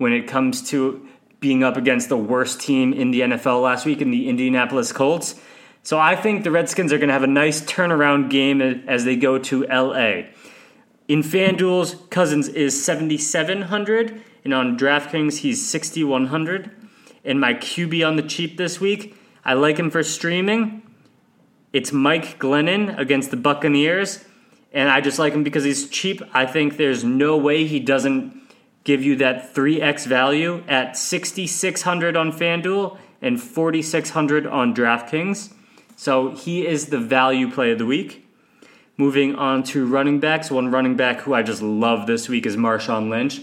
when 0.00 0.14
it 0.14 0.26
comes 0.26 0.62
to 0.70 1.06
being 1.40 1.62
up 1.62 1.76
against 1.76 2.08
the 2.08 2.16
worst 2.16 2.58
team 2.58 2.94
in 2.94 3.10
the 3.10 3.20
NFL 3.20 3.62
last 3.62 3.84
week 3.84 4.00
in 4.00 4.10
the 4.10 4.30
Indianapolis 4.30 4.92
Colts. 4.92 5.38
So 5.82 5.98
I 5.98 6.16
think 6.16 6.42
the 6.42 6.50
Redskins 6.50 6.90
are 6.90 6.96
going 6.96 7.08
to 7.08 7.12
have 7.12 7.22
a 7.22 7.26
nice 7.26 7.60
turnaround 7.60 8.30
game 8.30 8.62
as 8.62 9.04
they 9.04 9.14
go 9.14 9.36
to 9.36 9.66
LA. 9.66 10.22
In 11.06 11.22
FanDuel's, 11.22 11.96
Cousins 12.08 12.48
is 12.48 12.82
7,700, 12.82 14.24
and 14.42 14.54
on 14.54 14.78
DraftKings, 14.78 15.40
he's 15.40 15.68
6,100. 15.68 16.70
And 17.22 17.38
my 17.38 17.52
QB 17.52 18.06
on 18.06 18.16
the 18.16 18.22
cheap 18.22 18.56
this 18.56 18.80
week, 18.80 19.14
I 19.44 19.52
like 19.52 19.78
him 19.78 19.90
for 19.90 20.02
streaming. 20.02 20.80
It's 21.74 21.92
Mike 21.92 22.38
Glennon 22.38 22.98
against 22.98 23.30
the 23.30 23.36
Buccaneers, 23.36 24.24
and 24.72 24.88
I 24.88 25.02
just 25.02 25.18
like 25.18 25.34
him 25.34 25.44
because 25.44 25.64
he's 25.64 25.90
cheap. 25.90 26.22
I 26.32 26.46
think 26.46 26.78
there's 26.78 27.04
no 27.04 27.36
way 27.36 27.66
he 27.66 27.80
doesn't 27.80 28.39
give 28.84 29.02
you 29.02 29.16
that 29.16 29.54
3x 29.54 30.06
value 30.06 30.64
at 30.68 30.96
6600 30.96 32.16
on 32.16 32.32
FanDuel 32.32 32.98
and 33.20 33.40
4600 33.40 34.46
on 34.46 34.74
DraftKings. 34.74 35.52
So 35.96 36.30
he 36.30 36.66
is 36.66 36.86
the 36.86 36.98
value 36.98 37.50
play 37.50 37.72
of 37.72 37.78
the 37.78 37.86
week. 37.86 38.26
Moving 38.96 39.34
on 39.34 39.62
to 39.64 39.86
running 39.86 40.20
backs, 40.20 40.50
one 40.50 40.70
running 40.70 40.96
back 40.96 41.20
who 41.20 41.34
I 41.34 41.42
just 41.42 41.62
love 41.62 42.06
this 42.06 42.28
week 42.28 42.46
is 42.46 42.56
Marshawn 42.56 43.08
Lynch. 43.08 43.42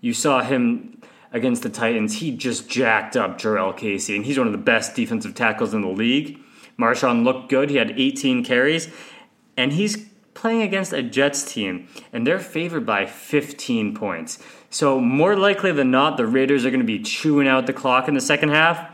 You 0.00 0.12
saw 0.12 0.42
him 0.42 1.00
against 1.32 1.62
the 1.62 1.68
Titans. 1.68 2.16
He 2.18 2.30
just 2.30 2.68
jacked 2.68 3.16
up 3.16 3.38
Jurrell 3.38 3.76
Casey, 3.76 4.16
and 4.16 4.24
he's 4.24 4.38
one 4.38 4.46
of 4.46 4.52
the 4.52 4.58
best 4.58 4.94
defensive 4.94 5.34
tackles 5.34 5.74
in 5.74 5.82
the 5.82 5.88
league. 5.88 6.38
Marshawn 6.78 7.24
looked 7.24 7.48
good. 7.48 7.70
He 7.70 7.76
had 7.76 7.98
18 7.98 8.44
carries, 8.44 8.88
and 9.56 9.72
he's 9.72 10.08
playing 10.34 10.62
against 10.62 10.92
a 10.92 11.02
Jets 11.02 11.52
team, 11.52 11.88
and 12.12 12.26
they're 12.26 12.38
favored 12.38 12.86
by 12.86 13.06
15 13.06 13.94
points. 13.94 14.38
So, 14.70 15.00
more 15.00 15.34
likely 15.34 15.72
than 15.72 15.90
not, 15.90 16.16
the 16.16 16.26
Raiders 16.26 16.66
are 16.66 16.70
going 16.70 16.80
to 16.80 16.86
be 16.86 17.00
chewing 17.00 17.48
out 17.48 17.66
the 17.66 17.72
clock 17.72 18.06
in 18.06 18.14
the 18.14 18.20
second 18.20 18.50
half. 18.50 18.92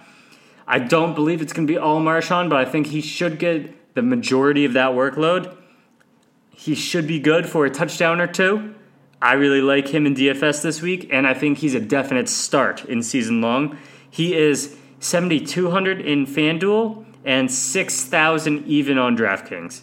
I 0.66 0.78
don't 0.78 1.14
believe 1.14 1.42
it's 1.42 1.52
going 1.52 1.66
to 1.66 1.72
be 1.72 1.78
all 1.78 2.00
Marshawn, 2.00 2.48
but 2.48 2.58
I 2.58 2.64
think 2.64 2.86
he 2.86 3.00
should 3.00 3.38
get 3.38 3.94
the 3.94 4.02
majority 4.02 4.64
of 4.64 4.72
that 4.74 4.92
workload. 4.92 5.56
He 6.50 6.74
should 6.74 7.06
be 7.06 7.18
good 7.18 7.48
for 7.48 7.66
a 7.66 7.70
touchdown 7.70 8.20
or 8.20 8.26
two. 8.26 8.74
I 9.20 9.32
really 9.32 9.60
like 9.60 9.88
him 9.88 10.06
in 10.06 10.14
DFS 10.14 10.62
this 10.62 10.80
week, 10.80 11.08
and 11.10 11.26
I 11.26 11.34
think 11.34 11.58
he's 11.58 11.74
a 11.74 11.80
definite 11.80 12.28
start 12.28 12.84
in 12.84 13.02
season 13.02 13.40
long. 13.40 13.78
He 14.10 14.34
is 14.36 14.76
7,200 15.00 16.00
in 16.00 16.26
FanDuel 16.26 17.04
and 17.24 17.50
6,000 17.50 18.66
even 18.66 18.98
on 18.98 19.16
DraftKings. 19.16 19.82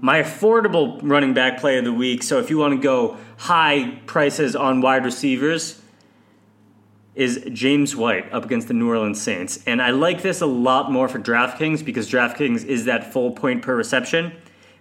My 0.00 0.22
affordable 0.22 1.00
running 1.02 1.32
back 1.32 1.58
play 1.58 1.78
of 1.78 1.84
the 1.84 1.92
week, 1.92 2.22
so 2.22 2.38
if 2.38 2.50
you 2.50 2.58
want 2.58 2.74
to 2.74 2.82
go 2.82 3.16
high 3.38 3.98
prices 4.06 4.54
on 4.54 4.80
wide 4.80 5.04
receivers, 5.04 5.80
is 7.14 7.42
James 7.50 7.96
White 7.96 8.30
up 8.30 8.44
against 8.44 8.68
the 8.68 8.74
New 8.74 8.90
Orleans 8.90 9.20
Saints. 9.20 9.64
And 9.66 9.80
I 9.80 9.90
like 9.90 10.20
this 10.20 10.42
a 10.42 10.46
lot 10.46 10.92
more 10.92 11.08
for 11.08 11.18
DraftKings 11.18 11.82
because 11.82 12.10
DraftKings 12.10 12.64
is 12.64 12.84
that 12.84 13.10
full 13.10 13.30
point 13.30 13.62
per 13.62 13.74
reception. 13.74 14.32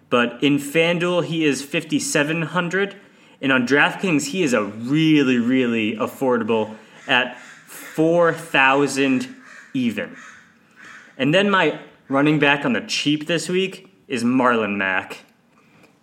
But 0.10 0.44
in 0.44 0.58
FanDuel, 0.58 1.24
he 1.26 1.46
is 1.46 1.64
5,700. 1.64 2.98
And 3.42 3.54
on 3.54 3.66
DraftKings, 3.66 4.28
he 4.28 4.44
is 4.44 4.52
a 4.52 4.64
really, 4.64 5.38
really 5.38 5.96
affordable 5.96 6.76
at 7.08 7.40
4,000 7.40 9.34
even. 9.74 10.18
And 11.18 11.34
then 11.34 11.50
my 11.50 11.80
running 12.10 12.38
back 12.38 12.66
on 12.66 12.74
the 12.74 12.82
cheap 12.82 13.28
this 13.28 13.48
week 13.48 13.95
is 14.08 14.24
Marlon 14.24 14.76
Mack. 14.78 15.26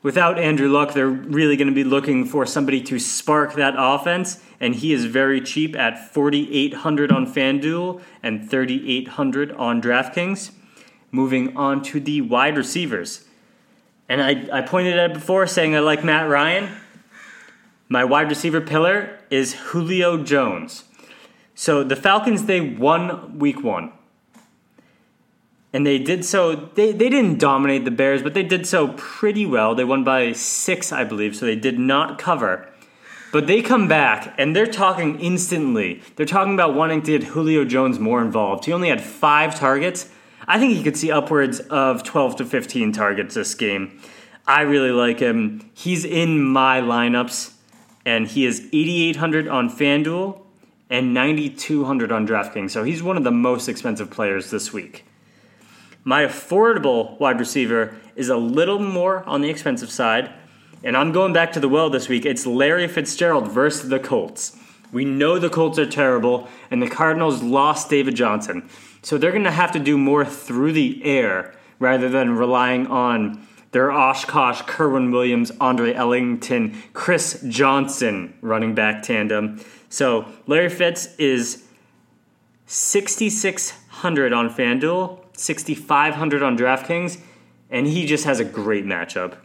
Without 0.02 0.36
Andrew 0.38 0.68
Luck, 0.68 0.94
they're 0.94 1.08
really 1.08 1.56
going 1.56 1.68
to 1.68 1.74
be 1.74 1.84
looking 1.84 2.24
for 2.24 2.44
somebody 2.44 2.80
to 2.82 2.98
spark 2.98 3.54
that 3.54 3.74
offense, 3.76 4.42
and 4.58 4.74
he 4.74 4.92
is 4.92 5.04
very 5.04 5.40
cheap 5.40 5.76
at 5.76 6.12
4800 6.12 7.12
on 7.12 7.24
FanDuel 7.24 8.02
and 8.20 8.50
3800 8.50 9.52
on 9.52 9.80
DraftKings. 9.80 10.50
Moving 11.12 11.56
on 11.56 11.82
to 11.84 12.00
the 12.00 12.20
wide 12.20 12.56
receivers. 12.56 13.26
And 14.08 14.20
I, 14.20 14.48
I 14.52 14.62
pointed 14.62 14.98
at 14.98 15.10
it 15.10 15.14
before 15.14 15.46
saying 15.46 15.76
I 15.76 15.80
like 15.80 16.02
Matt 16.02 16.28
Ryan. 16.28 16.70
My 17.88 18.04
wide 18.04 18.28
receiver 18.28 18.60
pillar 18.60 19.20
is 19.30 19.52
Julio 19.52 20.22
Jones. 20.24 20.84
So 21.54 21.84
the 21.84 21.96
Falcons, 21.96 22.46
they 22.46 22.60
won 22.60 23.38
week 23.38 23.62
one 23.62 23.92
and 25.72 25.86
they 25.86 25.98
did 25.98 26.24
so 26.24 26.54
they, 26.54 26.92
they 26.92 27.08
didn't 27.08 27.38
dominate 27.38 27.84
the 27.84 27.90
bears 27.90 28.22
but 28.22 28.34
they 28.34 28.42
did 28.42 28.66
so 28.66 28.88
pretty 28.96 29.46
well. 29.46 29.74
They 29.74 29.84
won 29.84 30.04
by 30.04 30.32
six 30.32 30.92
i 30.92 31.04
believe 31.04 31.36
so 31.36 31.46
they 31.46 31.56
did 31.56 31.78
not 31.78 32.18
cover. 32.18 32.68
But 33.32 33.46
they 33.46 33.62
come 33.62 33.88
back 33.88 34.34
and 34.36 34.54
they're 34.54 34.66
talking 34.66 35.18
instantly. 35.18 36.02
They're 36.16 36.26
talking 36.26 36.52
about 36.52 36.74
wanting 36.74 37.00
to 37.02 37.18
get 37.18 37.28
julio 37.28 37.64
jones 37.64 37.98
more 37.98 38.20
involved. 38.20 38.66
He 38.66 38.72
only 38.74 38.90
had 38.90 39.00
five 39.00 39.54
targets. 39.54 40.10
I 40.46 40.58
think 40.58 40.74
he 40.74 40.82
could 40.82 40.98
see 40.98 41.10
upwards 41.10 41.60
of 41.60 42.02
12 42.02 42.36
to 42.36 42.44
15 42.44 42.92
targets 42.92 43.34
this 43.34 43.54
game. 43.54 43.98
I 44.46 44.62
really 44.62 44.90
like 44.90 45.20
him. 45.20 45.70
He's 45.72 46.04
in 46.04 46.42
my 46.42 46.82
lineups 46.82 47.54
and 48.04 48.26
he 48.26 48.44
is 48.44 48.68
8800 48.72 49.48
on 49.48 49.70
fanduel 49.70 50.42
and 50.90 51.14
9200 51.14 52.12
on 52.12 52.26
draftkings. 52.26 52.72
So 52.72 52.84
he's 52.84 53.02
one 53.02 53.16
of 53.16 53.24
the 53.24 53.30
most 53.30 53.66
expensive 53.66 54.10
players 54.10 54.50
this 54.50 54.74
week 54.74 55.06
my 56.04 56.24
affordable 56.24 57.18
wide 57.20 57.38
receiver 57.38 57.96
is 58.16 58.28
a 58.28 58.36
little 58.36 58.78
more 58.78 59.22
on 59.24 59.40
the 59.40 59.50
expensive 59.50 59.90
side, 59.90 60.32
and 60.82 60.96
I'm 60.96 61.12
going 61.12 61.32
back 61.32 61.52
to 61.52 61.60
the 61.60 61.68
well 61.68 61.90
this 61.90 62.08
week. 62.08 62.26
It's 62.26 62.44
Larry 62.44 62.88
Fitzgerald 62.88 63.50
versus 63.50 63.88
the 63.88 64.00
Colts. 64.00 64.56
We 64.90 65.04
know 65.04 65.38
the 65.38 65.48
Colts 65.48 65.78
are 65.78 65.86
terrible, 65.86 66.48
and 66.70 66.82
the 66.82 66.90
Cardinals 66.90 67.42
lost 67.42 67.88
David 67.88 68.16
Johnson. 68.16 68.68
So 69.02 69.16
they're 69.16 69.32
going 69.32 69.44
to 69.44 69.50
have 69.50 69.72
to 69.72 69.78
do 69.78 69.96
more 69.96 70.24
through 70.24 70.72
the 70.72 71.04
air 71.04 71.54
rather 71.78 72.08
than 72.08 72.36
relying 72.36 72.86
on 72.88 73.46
their 73.70 73.90
Oshkosh, 73.90 74.62
Kerwynn 74.62 75.12
Williams, 75.12 75.50
Andre 75.60 75.94
Ellington, 75.94 76.82
Chris 76.92 77.42
Johnson 77.48 78.34
running 78.42 78.74
back 78.74 79.02
tandem. 79.02 79.60
So 79.88 80.26
Larry 80.46 80.68
Fitz 80.68 81.14
is 81.16 81.64
6,600 82.66 84.32
on 84.32 84.50
FanDuel 84.50 85.21
6,500 85.42 86.42
on 86.42 86.56
DraftKings, 86.56 87.20
and 87.70 87.86
he 87.86 88.06
just 88.06 88.24
has 88.24 88.40
a 88.40 88.44
great 88.44 88.84
matchup. 88.86 89.36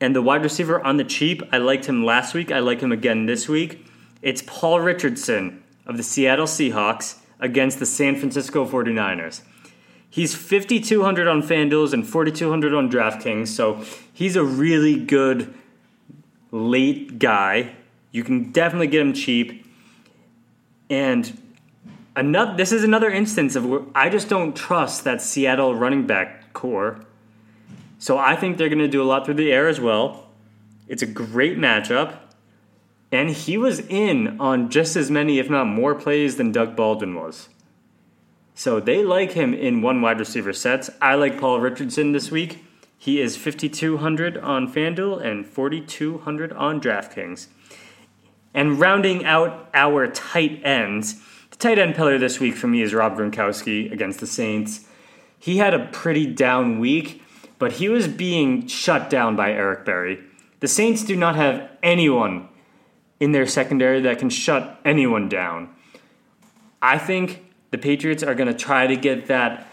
And 0.00 0.16
the 0.16 0.22
wide 0.22 0.42
receiver 0.42 0.84
on 0.84 0.96
the 0.96 1.04
cheap, 1.04 1.42
I 1.52 1.58
liked 1.58 1.86
him 1.86 2.04
last 2.04 2.34
week. 2.34 2.50
I 2.50 2.58
like 2.58 2.80
him 2.80 2.90
again 2.90 3.26
this 3.26 3.48
week. 3.48 3.86
It's 4.20 4.42
Paul 4.44 4.80
Richardson 4.80 5.62
of 5.86 5.96
the 5.96 6.02
Seattle 6.02 6.46
Seahawks 6.46 7.18
against 7.38 7.78
the 7.78 7.86
San 7.86 8.16
Francisco 8.16 8.66
49ers. 8.66 9.42
He's 10.10 10.34
5,200 10.34 11.26
on 11.26 11.42
FanDuels 11.42 11.92
and 11.92 12.06
4,200 12.06 12.74
on 12.74 12.90
DraftKings, 12.90 13.48
so 13.48 13.84
he's 14.12 14.36
a 14.36 14.44
really 14.44 14.98
good 14.98 15.54
late 16.50 17.18
guy. 17.18 17.72
You 18.10 18.22
can 18.22 18.52
definitely 18.52 18.88
get 18.88 19.00
him 19.00 19.12
cheap. 19.12 19.66
And 20.90 21.41
another 22.16 22.56
this 22.56 22.72
is 22.72 22.84
another 22.84 23.10
instance 23.10 23.56
of 23.56 23.66
where 23.66 23.82
I 23.94 24.08
just 24.08 24.28
don't 24.28 24.54
trust 24.54 25.04
that 25.04 25.22
Seattle 25.22 25.74
running 25.74 26.06
back 26.06 26.52
corps. 26.52 27.04
So 27.98 28.18
I 28.18 28.34
think 28.36 28.56
they're 28.56 28.68
going 28.68 28.78
to 28.78 28.88
do 28.88 29.02
a 29.02 29.04
lot 29.04 29.24
through 29.24 29.34
the 29.34 29.52
air 29.52 29.68
as 29.68 29.80
well. 29.80 30.26
It's 30.88 31.02
a 31.02 31.06
great 31.06 31.56
matchup. 31.56 32.18
And 33.12 33.30
he 33.30 33.56
was 33.58 33.80
in 33.80 34.40
on 34.40 34.70
just 34.70 34.96
as 34.96 35.10
many, 35.10 35.38
if 35.38 35.48
not 35.48 35.66
more, 35.66 35.94
plays 35.94 36.36
than 36.36 36.50
Doug 36.50 36.74
Baldwin 36.74 37.14
was. 37.14 37.48
So 38.54 38.80
they 38.80 39.04
like 39.04 39.32
him 39.32 39.54
in 39.54 39.82
one 39.82 40.00
wide 40.00 40.18
receiver 40.18 40.52
sets. 40.52 40.90
I 41.00 41.14
like 41.14 41.38
Paul 41.38 41.60
Richardson 41.60 42.12
this 42.12 42.30
week. 42.30 42.64
He 42.96 43.20
is 43.20 43.36
5,200 43.36 44.38
on 44.38 44.72
FanDuel 44.72 45.24
and 45.24 45.46
4,200 45.46 46.52
on 46.52 46.80
DraftKings. 46.80 47.48
And 48.54 48.78
rounding 48.78 49.24
out 49.24 49.68
our 49.74 50.06
tight 50.06 50.60
ends, 50.64 51.20
tight 51.62 51.78
end 51.78 51.94
pillar 51.94 52.18
this 52.18 52.40
week 52.40 52.56
for 52.56 52.66
me 52.66 52.82
is 52.82 52.92
Rob 52.92 53.16
Gronkowski 53.16 53.92
against 53.92 54.18
the 54.18 54.26
Saints. 54.26 54.84
He 55.38 55.58
had 55.58 55.74
a 55.74 55.86
pretty 55.86 56.26
down 56.26 56.80
week, 56.80 57.22
but 57.60 57.74
he 57.74 57.88
was 57.88 58.08
being 58.08 58.66
shut 58.66 59.08
down 59.08 59.36
by 59.36 59.52
Eric 59.52 59.84
Berry. 59.84 60.18
The 60.58 60.66
Saints 60.66 61.04
do 61.04 61.14
not 61.14 61.36
have 61.36 61.70
anyone 61.80 62.48
in 63.20 63.30
their 63.30 63.46
secondary 63.46 64.00
that 64.00 64.18
can 64.18 64.28
shut 64.28 64.80
anyone 64.84 65.28
down. 65.28 65.72
I 66.80 66.98
think 66.98 67.44
the 67.70 67.78
Patriots 67.78 68.24
are 68.24 68.34
going 68.34 68.48
to 68.48 68.58
try 68.58 68.88
to 68.88 68.96
get 68.96 69.26
that 69.26 69.68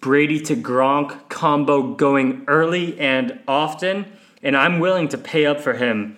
Brady 0.00 0.40
to 0.40 0.56
Gronk 0.56 1.28
combo 1.28 1.94
going 1.94 2.44
early 2.48 2.98
and 2.98 3.40
often, 3.46 4.06
and 4.42 4.56
I'm 4.56 4.80
willing 4.80 5.08
to 5.08 5.18
pay 5.18 5.44
up 5.44 5.60
for 5.60 5.74
him 5.74 6.16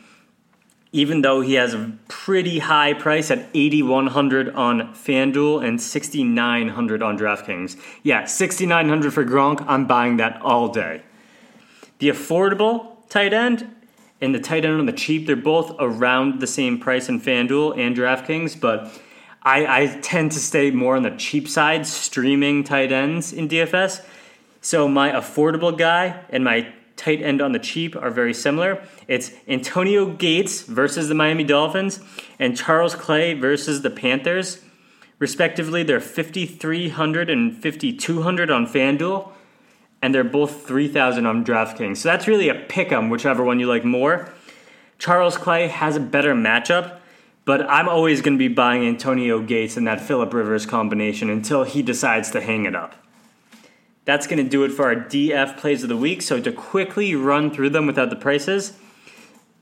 even 0.93 1.21
though 1.21 1.41
he 1.41 1.55
has 1.55 1.75
a 1.75 1.93
pretty 2.09 2.61
high 2.61 2.95
price 2.95 3.31
at 3.31 3.49
8100 3.53 4.55
on 4.55 4.95
FanDuel 4.95 5.65
and 5.65 5.81
6900 5.81 7.03
on 7.03 7.19
DraftKings. 7.19 7.79
Yeah, 8.03 8.25
6900 8.25 9.13
for 9.13 9.25
Gronk, 9.25 9.65
I'm 9.67 9.87
buying 9.87 10.17
that 10.17 10.41
all 10.43 10.69
day. 10.69 11.03
The 11.99 12.09
affordable 12.09 12.97
tight 13.09 13.33
end 13.33 13.75
and 14.21 14.35
the 14.35 14.41
tight 14.41 14.65
end 14.65 14.79
on 14.79 14.87
the 14.87 14.93
cheap, 14.93 15.27
they're 15.27 15.37
both 15.37 15.75
around 15.79 16.41
the 16.41 16.47
same 16.47 16.79
price 16.79 17.09
in 17.09 17.21
FanDuel 17.21 17.77
and 17.79 17.97
DraftKings, 17.97 18.59
but 18.59 18.91
I, 19.43 19.83
I 19.83 19.87
tend 20.01 20.33
to 20.33 20.41
stay 20.41 20.71
more 20.71 20.97
on 20.97 21.03
the 21.03 21.11
cheap 21.11 21.49
side, 21.49 21.87
streaming 21.87 22.65
tight 22.65 22.93
ends 22.93 23.33
in 23.33 23.49
DFS. 23.49 24.05
So 24.61 24.89
my 24.89 25.13
affordable 25.13 25.77
guy 25.77 26.21
and 26.31 26.43
my 26.45 26.73
tight 26.99 27.23
end 27.23 27.41
on 27.41 27.53
the 27.53 27.59
cheap 27.59 27.97
are 27.97 28.11
very 28.11 28.35
similar. 28.35 28.83
It's 29.07 29.33
Antonio 29.47 30.05
Gates 30.05 30.63
versus 30.63 31.09
the 31.09 31.15
Miami 31.15 31.45
Dolphins 31.45 32.01
and 32.39 32.57
Charles 32.57 32.95
Clay 32.95 33.33
versus 33.33 33.81
the 33.81 33.91
Panthers. 33.91 34.61
Respectively, 35.19 35.83
they're 35.83 36.01
5,300 36.01 37.31
and 37.31 37.55
5,200 37.63 38.51
on 38.51 38.67
FanDuel, 38.67 39.33
and 40.03 40.15
they're 40.15 40.23
both 40.23 40.67
3,000 40.67 41.27
on 41.27 41.45
DraftKings. 41.45 41.97
So 41.97 42.09
that's 42.09 42.29
really 42.29 42.49
a 42.49 42.55
pick 42.55 42.93
'em, 42.93 43.09
whichever 43.09 43.43
one 43.43 43.59
you 43.59 43.67
like 43.67 43.85
more. 43.85 44.29
Charles 44.99 45.37
Clay 45.37 45.69
has 45.69 45.97
a 45.97 46.01
better 46.01 46.35
matchup, 46.35 46.99
but 47.45 47.69
I'm 47.69 47.89
always 47.89 48.21
going 48.21 48.35
to 48.35 48.39
be 48.39 48.49
buying 48.49 48.85
Antonio 48.85 49.41
Gates 49.41 49.77
in 49.77 49.85
that 49.85 50.01
Philip 50.01 50.35
Rivers 50.35 50.67
combination 50.67 51.31
until 51.31 51.65
he 51.65 51.83
decides 51.83 52.31
to 52.33 52.41
hang 52.41 52.67
it 52.67 52.77
up. 52.77 52.95
That's 54.09 54.27
going 54.27 54.43
to 54.43 54.49
do 54.49 54.65
it 54.65 54.71
for 54.71 54.87
our 54.87 54.95
DF 54.95 55.59
plays 55.59 55.83
of 55.83 55.91
the 55.91 55.97
week. 55.99 56.23
So 56.23 56.41
to 56.41 56.51
quickly 56.51 57.15
run 57.15 57.51
through 57.51 57.69
them 57.69 57.87
without 57.87 58.09
the 58.09 58.17
prices, 58.17 58.73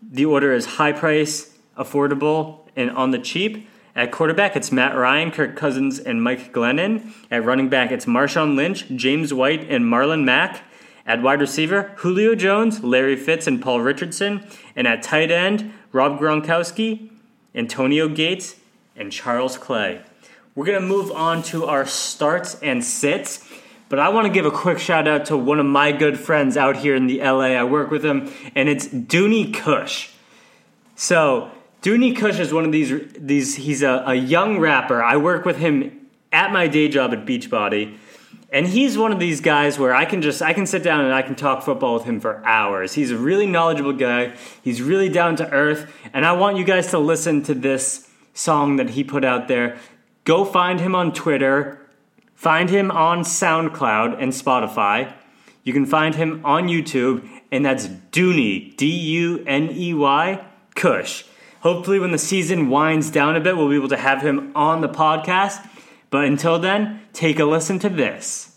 the 0.01 0.25
order 0.25 0.53
is 0.53 0.67
high 0.77 0.93
price, 0.93 1.59
affordable, 1.77 2.61
and 2.77 2.93
on 2.93 3.11
the 3.11 3.19
cheap. 3.19 3.69
At 3.97 4.13
quarterback, 4.13 4.55
it's 4.55 4.71
Matt 4.71 4.97
Ryan, 4.97 5.33
Kirk 5.33 5.57
Cousins, 5.57 5.99
and 5.99 6.23
Mike 6.23 6.53
Glennon. 6.53 7.13
At 7.29 7.45
running 7.45 7.69
back, 7.69 7.91
it's 7.91 8.05
Marshawn 8.05 8.55
Lynch, 8.55 8.87
James 8.95 9.35
White, 9.35 9.69
and 9.69 9.85
Marlon 9.85 10.23
Mack. 10.23 10.63
At 11.05 11.23
wide 11.23 11.41
receiver, 11.41 11.93
Julio 11.97 12.37
Jones, 12.37 12.85
Larry 12.85 13.17
Fitz, 13.17 13.49
and 13.49 13.61
Paul 13.61 13.81
Richardson. 13.81 14.47
And 14.77 14.87
at 14.87 15.03
tight 15.03 15.33
end, 15.33 15.73
Rob 15.91 16.21
Gronkowski, 16.21 17.11
Antonio 17.53 18.09
Gates, 18.09 18.55
and 18.95 19.11
Charles 19.11 19.59
Clay. 19.59 20.03
We're 20.55 20.67
going 20.67 20.81
to 20.81 20.87
move 20.87 21.11
on 21.11 21.43
to 21.45 21.67
our 21.67 21.85
starts 21.85 22.63
and 22.63 22.85
sits. 22.85 23.43
But 23.89 24.01
I 24.01 24.09
want 24.09 24.27
to 24.27 24.33
give 24.33 24.47
a 24.47 24.51
quick 24.51 24.79
shout 24.79 25.07
out 25.07 25.27
to 25.27 25.37
one 25.37 25.61
of 25.61 25.67
my 25.67 25.93
good 25.93 26.19
friends 26.19 26.57
out 26.57 26.77
here 26.77 26.97
in 26.97 27.07
the 27.07 27.21
LA. 27.21 27.55
I 27.55 27.63
work 27.65 27.91
with 27.91 28.05
him, 28.05 28.33
and 28.55 28.69
it's 28.69 28.89
Duney 28.89 29.55
Kush. 29.55 30.11
So 30.97 31.53
Duney 31.83 32.17
Kush 32.17 32.41
is 32.41 32.53
one 32.53 32.65
of 32.65 32.73
these 32.73 32.93
these. 33.17 33.55
He's 33.55 33.83
a, 33.83 34.03
a 34.07 34.15
young 34.15 34.59
rapper. 34.59 35.03
I 35.03 35.17
work 35.19 35.45
with 35.45 35.59
him 35.59 36.09
at 36.33 36.51
my 36.51 36.67
day 36.67 36.89
job 36.89 37.13
at 37.13 37.25
Beachbody, 37.25 37.97
and 38.53 38.67
he's 38.67 38.99
one 38.99 39.13
of 39.13 39.21
these 39.21 39.41
guys 39.41 39.79
where 39.79 39.95
I 39.95 40.05
can 40.05 40.21
just 40.21 40.43
I 40.43 40.53
can 40.53 40.67
sit 40.67 40.83
down 40.83 41.05
and 41.05 41.15
I 41.15 41.23
can 41.23 41.37
talk 41.37 41.63
football 41.63 41.95
with 41.95 42.05
him 42.05 42.19
for 42.19 42.45
hours. 42.45 42.95
He's 42.95 43.13
a 43.13 43.17
really 43.17 43.47
knowledgeable 43.47 43.93
guy. 43.93 44.33
He's 44.63 44.83
really 44.83 45.09
down 45.09 45.37
to 45.37 45.49
earth, 45.53 45.93
and 46.13 46.27
I 46.27 46.33
want 46.33 46.57
you 46.57 46.65
guys 46.65 46.91
to 46.91 46.99
listen 46.99 47.45
to 47.45 47.55
this 47.55 48.11
song 48.35 48.77
that 48.77 48.91
he 48.91 49.05
put 49.05 49.25
out 49.25 49.47
there. 49.47 49.79
Go 50.25 50.45
find 50.45 50.81
him 50.81 50.97
on 50.97 51.13
Twitter 51.13 51.86
Find 52.37 52.71
him 52.71 52.91
on 52.91 53.21
SoundCloud 53.21 54.23
and 54.23 54.31
Spotify. 54.31 55.13
You 55.65 55.73
can 55.73 55.87
find 55.87 56.15
him 56.15 56.43
on 56.45 56.69
YouTube, 56.69 57.29
and 57.51 57.65
that's 57.65 57.89
Duney, 57.89 58.77
D 58.77 58.87
U 58.87 59.43
N 59.47 59.71
E 59.73 59.95
Y, 59.95 60.45
Kush. 60.75 61.25
Hopefully, 61.61 61.99
when 61.99 62.13
the 62.13 62.19
season 62.19 62.69
winds 62.69 63.11
down 63.11 63.35
a 63.35 63.41
bit, 63.41 63.57
we'll 63.57 63.71
be 63.71 63.75
able 63.75 63.89
to 63.89 63.97
have 63.97 64.23
him 64.23 64.53
on 64.55 64.83
the 64.83 64.89
podcast. 64.89 65.67
But 66.11 66.27
until 66.27 66.59
then, 66.59 67.01
take 67.13 67.41
a 67.41 67.45
listen 67.45 67.79
to 67.81 67.89
this. 67.89 68.56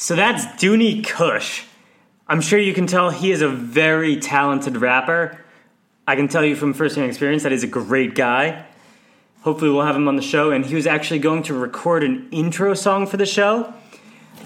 So 0.00 0.14
that's 0.14 0.46
Duney 0.62 1.04
Kush. 1.04 1.64
I'm 2.28 2.40
sure 2.40 2.56
you 2.56 2.72
can 2.72 2.86
tell 2.86 3.10
he 3.10 3.32
is 3.32 3.42
a 3.42 3.48
very 3.48 4.14
talented 4.14 4.76
rapper. 4.76 5.44
I 6.06 6.14
can 6.14 6.28
tell 6.28 6.44
you 6.44 6.54
from 6.54 6.72
firsthand 6.72 7.08
experience 7.08 7.42
that 7.42 7.50
he's 7.50 7.64
a 7.64 7.66
great 7.66 8.14
guy. 8.14 8.64
Hopefully, 9.40 9.72
we'll 9.72 9.84
have 9.84 9.96
him 9.96 10.06
on 10.06 10.14
the 10.14 10.22
show. 10.22 10.52
And 10.52 10.64
he 10.64 10.76
was 10.76 10.86
actually 10.86 11.18
going 11.18 11.42
to 11.42 11.54
record 11.54 12.04
an 12.04 12.28
intro 12.30 12.74
song 12.74 13.08
for 13.08 13.16
the 13.16 13.26
show. 13.26 13.74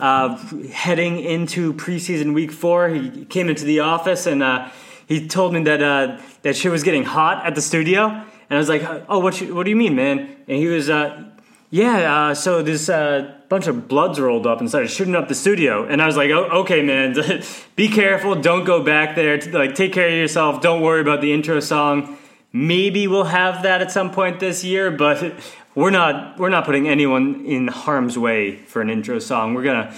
Uh, 0.00 0.38
heading 0.68 1.20
into 1.20 1.74
preseason 1.74 2.32
week 2.32 2.50
four, 2.50 2.88
he 2.88 3.26
came 3.26 3.50
into 3.50 3.66
the 3.66 3.80
office 3.80 4.24
and 4.24 4.42
uh, 4.42 4.70
he 5.06 5.28
told 5.28 5.52
me 5.52 5.62
that 5.64 5.82
uh, 5.82 6.18
that 6.40 6.56
shit 6.56 6.72
was 6.72 6.82
getting 6.82 7.04
hot 7.04 7.44
at 7.44 7.54
the 7.54 7.62
studio. 7.62 8.06
And 8.06 8.24
I 8.48 8.56
was 8.56 8.70
like, 8.70 8.82
"Oh, 9.06 9.18
what? 9.18 9.38
You, 9.38 9.54
what 9.54 9.64
do 9.64 9.70
you 9.70 9.76
mean, 9.76 9.96
man?" 9.96 10.20
And 10.48 10.56
he 10.56 10.68
was, 10.68 10.88
uh, 10.88 11.24
"Yeah, 11.68 12.30
uh, 12.30 12.34
so 12.34 12.62
this 12.62 12.88
uh, 12.88 13.41
bunch 13.52 13.66
of 13.66 13.86
bloods 13.86 14.18
rolled 14.18 14.46
up 14.46 14.60
and 14.60 14.68
started 14.70 14.88
shooting 14.88 15.14
up 15.14 15.28
the 15.28 15.34
studio. 15.34 15.84
And 15.84 16.00
I 16.00 16.06
was 16.06 16.16
like, 16.16 16.30
oh, 16.30 16.44
okay, 16.60 16.80
man, 16.80 17.14
be 17.76 17.86
careful. 17.86 18.34
Don't 18.34 18.64
go 18.64 18.82
back 18.82 19.14
there. 19.14 19.38
Like, 19.38 19.74
take 19.74 19.92
care 19.92 20.08
of 20.08 20.14
yourself. 20.14 20.62
Don't 20.62 20.80
worry 20.80 21.02
about 21.02 21.20
the 21.20 21.34
intro 21.34 21.60
song. 21.60 22.16
Maybe 22.54 23.06
we'll 23.06 23.24
have 23.24 23.64
that 23.64 23.82
at 23.82 23.92
some 23.92 24.10
point 24.10 24.40
this 24.40 24.64
year, 24.64 24.90
but 24.90 25.34
we're 25.74 25.90
not 25.90 26.38
we're 26.38 26.48
not 26.48 26.64
putting 26.64 26.88
anyone 26.88 27.44
in 27.44 27.68
harm's 27.68 28.16
way 28.16 28.56
for 28.56 28.80
an 28.80 28.88
intro 28.88 29.18
song. 29.18 29.52
We're 29.52 29.64
gonna 29.64 29.94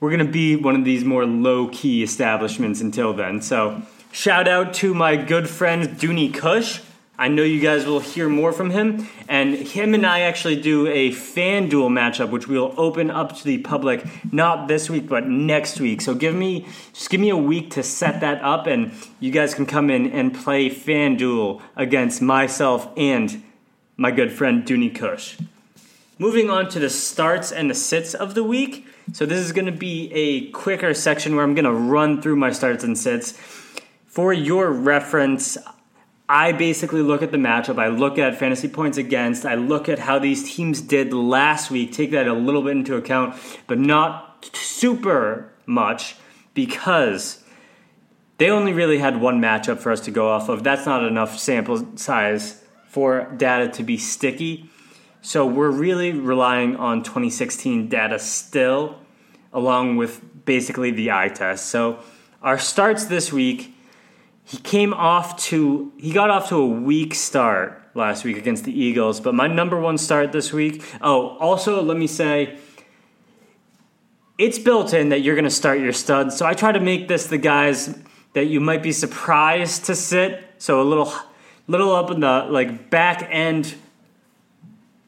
we're 0.00 0.10
gonna 0.10 0.24
be 0.24 0.56
one 0.56 0.74
of 0.74 0.86
these 0.86 1.04
more 1.04 1.26
low 1.26 1.68
key 1.68 2.02
establishments 2.02 2.80
until 2.80 3.12
then. 3.12 3.42
So 3.42 3.82
shout 4.12 4.48
out 4.48 4.72
to 4.74 4.94
my 4.94 5.16
good 5.16 5.46
friend 5.50 5.90
Duney 5.90 6.32
Kush. 6.32 6.80
I 7.16 7.28
know 7.28 7.44
you 7.44 7.60
guys 7.60 7.86
will 7.86 8.00
hear 8.00 8.28
more 8.28 8.52
from 8.52 8.70
him. 8.70 9.08
And 9.28 9.54
him 9.54 9.94
and 9.94 10.04
I 10.04 10.20
actually 10.20 10.60
do 10.60 10.88
a 10.88 11.10
FanDuel 11.10 11.88
matchup, 11.88 12.30
which 12.30 12.48
we'll 12.48 12.74
open 12.76 13.10
up 13.10 13.36
to 13.36 13.44
the 13.44 13.58
public 13.58 14.04
not 14.32 14.66
this 14.66 14.90
week, 14.90 15.08
but 15.08 15.28
next 15.28 15.78
week. 15.80 16.00
So 16.00 16.14
give 16.14 16.34
me 16.34 16.66
just 16.92 17.10
give 17.10 17.20
me 17.20 17.30
a 17.30 17.36
week 17.36 17.70
to 17.72 17.82
set 17.82 18.20
that 18.20 18.42
up, 18.42 18.66
and 18.66 18.92
you 19.20 19.30
guys 19.30 19.54
can 19.54 19.66
come 19.66 19.90
in 19.90 20.10
and 20.10 20.34
play 20.34 20.68
FanDuel 20.68 21.62
against 21.76 22.20
myself 22.20 22.88
and 22.96 23.42
my 23.96 24.10
good 24.10 24.32
friend 24.32 24.64
Duney 24.64 24.92
Kush. 24.92 25.36
Moving 26.18 26.50
on 26.50 26.68
to 26.70 26.78
the 26.78 26.90
starts 26.90 27.52
and 27.52 27.70
the 27.70 27.74
sits 27.74 28.14
of 28.14 28.34
the 28.34 28.42
week. 28.44 28.86
So 29.12 29.26
this 29.26 29.38
is 29.38 29.52
going 29.52 29.66
to 29.66 29.72
be 29.72 30.12
a 30.12 30.50
quicker 30.50 30.94
section 30.94 31.36
where 31.36 31.44
I'm 31.44 31.54
going 31.54 31.64
to 31.64 31.72
run 31.72 32.22
through 32.22 32.36
my 32.36 32.50
starts 32.50 32.82
and 32.82 32.96
sits. 32.96 33.32
For 34.06 34.32
your 34.32 34.70
reference, 34.70 35.58
I 36.28 36.52
basically 36.52 37.02
look 37.02 37.22
at 37.22 37.32
the 37.32 37.38
matchup. 37.38 37.78
I 37.78 37.88
look 37.88 38.18
at 38.18 38.38
fantasy 38.38 38.68
points 38.68 38.96
against. 38.96 39.44
I 39.44 39.56
look 39.56 39.88
at 39.88 39.98
how 39.98 40.18
these 40.18 40.54
teams 40.54 40.80
did 40.80 41.12
last 41.12 41.70
week. 41.70 41.92
Take 41.92 42.12
that 42.12 42.26
a 42.26 42.32
little 42.32 42.62
bit 42.62 42.72
into 42.72 42.96
account, 42.96 43.36
but 43.66 43.78
not 43.78 44.46
super 44.54 45.52
much 45.66 46.16
because 46.54 47.44
they 48.38 48.50
only 48.50 48.72
really 48.72 48.98
had 48.98 49.20
one 49.20 49.40
matchup 49.40 49.78
for 49.78 49.92
us 49.92 50.00
to 50.02 50.10
go 50.10 50.30
off 50.30 50.48
of. 50.48 50.64
That's 50.64 50.86
not 50.86 51.04
enough 51.04 51.38
sample 51.38 51.96
size 51.96 52.62
for 52.88 53.30
data 53.36 53.68
to 53.72 53.82
be 53.82 53.98
sticky. 53.98 54.70
So 55.20 55.46
we're 55.46 55.70
really 55.70 56.12
relying 56.12 56.76
on 56.76 57.02
2016 57.02 57.88
data 57.88 58.18
still, 58.18 58.98
along 59.52 59.96
with 59.96 60.22
basically 60.44 60.90
the 60.90 61.10
eye 61.10 61.28
test. 61.28 61.66
So 61.66 62.00
our 62.42 62.58
starts 62.58 63.06
this 63.06 63.32
week, 63.32 63.73
he 64.44 64.58
came 64.58 64.92
off 64.92 65.42
to 65.44 65.92
he 65.96 66.12
got 66.12 66.30
off 66.30 66.50
to 66.50 66.56
a 66.56 66.66
weak 66.66 67.14
start 67.14 67.82
last 67.94 68.24
week 68.24 68.36
against 68.36 68.64
the 68.64 68.78
Eagles, 68.78 69.20
but 69.20 69.34
my 69.34 69.46
number 69.46 69.80
one 69.80 69.96
start 69.98 70.32
this 70.32 70.52
week. 70.52 70.84
Oh, 71.00 71.36
also 71.38 71.82
let 71.82 71.96
me 71.96 72.06
say 72.06 72.58
it's 74.36 74.58
built 74.58 74.92
in 74.92 75.10
that 75.10 75.20
you're 75.20 75.34
going 75.34 75.44
to 75.44 75.50
start 75.50 75.78
your 75.78 75.92
studs. 75.92 76.36
So 76.36 76.44
I 76.44 76.54
try 76.54 76.72
to 76.72 76.80
make 76.80 77.08
this 77.08 77.26
the 77.26 77.38
guys 77.38 77.98
that 78.34 78.46
you 78.46 78.60
might 78.60 78.82
be 78.82 78.92
surprised 78.92 79.84
to 79.86 79.94
sit. 79.94 80.44
So 80.58 80.82
a 80.82 80.84
little 80.84 81.12
little 81.66 81.94
up 81.94 82.10
in 82.10 82.20
the 82.20 82.46
like 82.50 82.90
back 82.90 83.26
end 83.30 83.74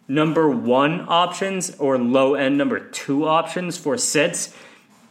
number 0.08 0.48
one 0.48 1.04
options 1.08 1.74
or 1.76 1.98
low 1.98 2.34
end 2.34 2.56
number 2.56 2.80
two 2.80 3.26
options 3.26 3.76
for 3.76 3.98
sits. 3.98 4.54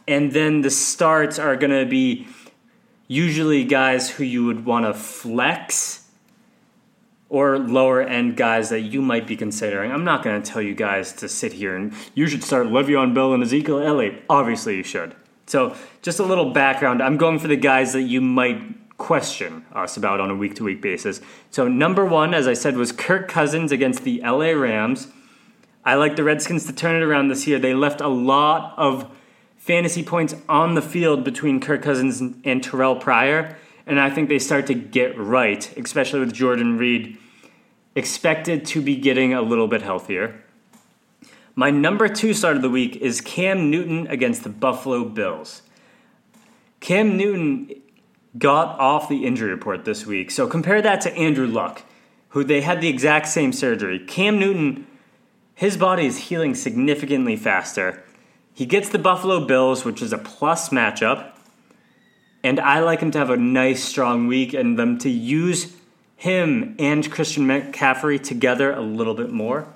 And 0.08 0.32
then 0.32 0.62
the 0.62 0.70
starts 0.70 1.38
are 1.38 1.56
going 1.56 1.72
to 1.72 1.84
be 1.84 2.26
usually 3.08 3.64
guys 3.64 4.10
who 4.10 4.24
you 4.24 4.44
would 4.46 4.64
want 4.64 4.86
to 4.86 4.94
flex 4.94 6.06
or 7.28 7.58
lower 7.58 8.02
end 8.02 8.36
guys 8.36 8.68
that 8.68 8.80
you 8.80 9.02
might 9.02 9.26
be 9.26 9.36
considering. 9.36 9.90
I'm 9.90 10.04
not 10.04 10.22
going 10.22 10.40
to 10.40 10.50
tell 10.50 10.62
you 10.62 10.74
guys 10.74 11.12
to 11.14 11.28
sit 11.28 11.54
here 11.54 11.74
and 11.74 11.92
you 12.14 12.26
should 12.28 12.44
start 12.44 12.68
Le'Veon 12.68 13.14
Bell 13.14 13.32
and 13.32 13.42
Ezekiel 13.42 13.80
Elliott. 13.80 14.22
Obviously, 14.28 14.76
you 14.76 14.82
should. 14.82 15.14
So, 15.46 15.76
just 16.02 16.18
a 16.18 16.24
little 16.24 16.50
background. 16.50 17.02
I'm 17.02 17.16
going 17.16 17.38
for 17.38 17.48
the 17.48 17.56
guys 17.56 17.92
that 17.92 18.02
you 18.02 18.20
might 18.20 18.96
question 18.98 19.64
us 19.72 19.96
about 19.96 20.20
on 20.20 20.30
a 20.30 20.34
week 20.34 20.54
to 20.56 20.64
week 20.64 20.82
basis. 20.82 21.20
So, 21.50 21.68
number 21.68 22.04
one, 22.04 22.34
as 22.34 22.48
I 22.48 22.54
said, 22.54 22.76
was 22.76 22.90
Kirk 22.90 23.28
Cousins 23.28 23.70
against 23.70 24.02
the 24.02 24.20
LA 24.22 24.50
Rams. 24.50 25.08
I 25.84 25.94
like 25.94 26.16
the 26.16 26.24
Redskins 26.24 26.66
to 26.66 26.72
turn 26.72 26.96
it 26.96 27.04
around 27.04 27.28
this 27.28 27.46
year. 27.46 27.60
They 27.60 27.74
left 27.74 28.00
a 28.00 28.08
lot 28.08 28.74
of 28.76 29.08
fantasy 29.66 30.04
points 30.04 30.32
on 30.48 30.76
the 30.76 30.80
field 30.80 31.24
between 31.24 31.58
Kirk 31.58 31.82
Cousins 31.82 32.20
and 32.20 32.62
Terrelle 32.62 33.00
Pryor, 33.00 33.56
and 33.84 33.98
I 33.98 34.10
think 34.10 34.28
they 34.28 34.38
start 34.38 34.68
to 34.68 34.74
get 34.74 35.18
right, 35.18 35.76
especially 35.76 36.20
with 36.20 36.32
Jordan 36.32 36.78
Reed 36.78 37.18
expected 37.96 38.64
to 38.66 38.80
be 38.80 38.94
getting 38.94 39.34
a 39.34 39.42
little 39.42 39.66
bit 39.66 39.82
healthier. 39.82 40.40
My 41.56 41.70
number 41.70 42.08
two 42.08 42.32
start 42.32 42.54
of 42.54 42.62
the 42.62 42.70
week 42.70 42.94
is 42.94 43.20
Cam 43.20 43.68
Newton 43.68 44.06
against 44.06 44.44
the 44.44 44.50
Buffalo 44.50 45.04
Bills. 45.04 45.62
Cam 46.78 47.16
Newton 47.16 47.72
got 48.38 48.78
off 48.78 49.08
the 49.08 49.26
injury 49.26 49.50
report 49.50 49.84
this 49.84 50.06
week. 50.06 50.30
So 50.30 50.46
compare 50.46 50.80
that 50.80 51.00
to 51.00 51.12
Andrew 51.14 51.48
Luck, 51.48 51.82
who 52.28 52.44
they 52.44 52.60
had 52.60 52.80
the 52.80 52.88
exact 52.88 53.26
same 53.26 53.52
surgery. 53.52 53.98
Cam 53.98 54.38
Newton, 54.38 54.86
his 55.56 55.76
body 55.76 56.06
is 56.06 56.18
healing 56.18 56.54
significantly 56.54 57.34
faster. 57.34 58.04
He 58.56 58.64
gets 58.64 58.88
the 58.88 58.98
Buffalo 58.98 59.44
Bills, 59.44 59.84
which 59.84 60.00
is 60.00 60.14
a 60.14 60.18
plus 60.18 60.70
matchup. 60.70 61.32
And 62.42 62.58
I 62.58 62.80
like 62.80 63.00
him 63.00 63.10
to 63.10 63.18
have 63.18 63.28
a 63.28 63.36
nice, 63.36 63.84
strong 63.84 64.28
week 64.28 64.54
and 64.54 64.78
them 64.78 64.96
to 65.00 65.10
use 65.10 65.76
him 66.16 66.74
and 66.78 67.12
Christian 67.12 67.46
McCaffrey 67.46 68.22
together 68.22 68.72
a 68.72 68.80
little 68.80 69.12
bit 69.12 69.30
more. 69.30 69.68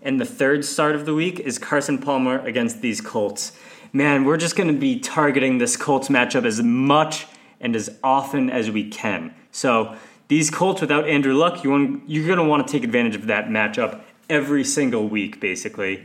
And 0.00 0.20
the 0.20 0.24
third 0.24 0.64
start 0.64 0.94
of 0.94 1.04
the 1.04 1.14
week 1.14 1.40
is 1.40 1.58
Carson 1.58 1.98
Palmer 1.98 2.38
against 2.46 2.80
these 2.80 3.00
Colts. 3.00 3.58
Man, 3.92 4.24
we're 4.24 4.36
just 4.36 4.54
going 4.54 4.72
to 4.72 4.78
be 4.78 5.00
targeting 5.00 5.58
this 5.58 5.76
Colts 5.76 6.06
matchup 6.06 6.44
as 6.44 6.62
much 6.62 7.26
and 7.60 7.74
as 7.74 7.98
often 8.04 8.50
as 8.50 8.70
we 8.70 8.88
can. 8.88 9.34
So 9.50 9.96
these 10.28 10.48
Colts 10.48 10.80
without 10.80 11.08
Andrew 11.08 11.34
Luck, 11.34 11.64
you 11.64 11.70
want, 11.70 12.08
you're 12.08 12.26
going 12.26 12.38
to 12.38 12.44
want 12.44 12.64
to 12.64 12.70
take 12.70 12.84
advantage 12.84 13.16
of 13.16 13.26
that 13.26 13.48
matchup 13.48 14.00
every 14.30 14.62
single 14.62 15.08
week, 15.08 15.40
basically. 15.40 16.04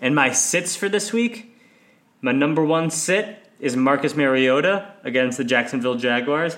And 0.00 0.14
my 0.14 0.32
sits 0.32 0.74
for 0.74 0.88
this 0.88 1.12
week, 1.12 1.56
my 2.20 2.32
number 2.32 2.64
one 2.64 2.90
sit 2.90 3.38
is 3.60 3.76
Marcus 3.76 4.14
Mariota 4.14 4.92
against 5.04 5.38
the 5.38 5.44
Jacksonville 5.44 5.96
Jaguars. 5.96 6.56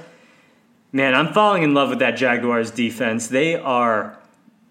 Man, 0.92 1.14
I'm 1.14 1.32
falling 1.32 1.62
in 1.62 1.74
love 1.74 1.90
with 1.90 2.00
that 2.00 2.16
Jaguars 2.16 2.70
defense. 2.70 3.28
They 3.28 3.54
are 3.54 4.18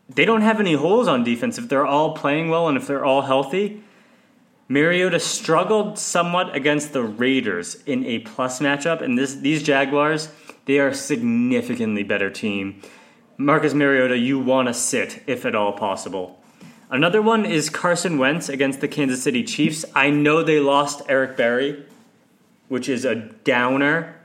they 0.10 0.26
don't 0.26 0.42
have 0.42 0.60
any 0.60 0.74
holes 0.74 1.08
on 1.08 1.24
defense 1.24 1.58
if 1.58 1.70
they're 1.70 1.86
all 1.86 2.14
playing 2.16 2.50
well 2.50 2.68
and 2.68 2.76
if 2.78 2.88
they're 2.88 3.06
all 3.06 3.22
healthy. 3.22 3.84
Mariota 4.68 5.20
struggled 5.20 5.98
somewhat 5.98 6.56
against 6.56 6.94
the 6.94 7.04
Raiders 7.04 7.82
in 7.86 8.06
a 8.06 8.20
plus 8.20 8.60
matchup, 8.60 9.02
and 9.02 9.18
this, 9.18 9.36
these 9.36 9.64
Jaguars, 9.64 10.32
they 10.66 10.80
are 10.80 10.90
a 10.90 10.94
significantly 10.94 12.04
better 12.04 12.30
team. 12.30 12.82
Marcus 13.38 13.74
Mariota, 13.74 14.18
you 14.18 14.38
want 14.40 14.68
to 14.68 14.74
sit 14.74 15.24
if 15.26 15.46
at 15.46 15.56
all 15.56 15.74
possible. 15.74 16.39
Another 16.90 17.22
one 17.22 17.46
is 17.46 17.70
Carson 17.70 18.18
Wentz 18.18 18.50
against 18.50 18.82
the 18.82 18.88
Kansas 18.88 19.22
City 19.22 19.44
Chiefs. 19.44 19.86
I 19.94 20.10
know 20.10 20.44
they 20.44 20.60
lost 20.60 21.04
Eric 21.08 21.38
Berry, 21.38 21.86
which 22.68 22.90
is 22.90 23.06
a 23.06 23.16
downer, 23.16 24.16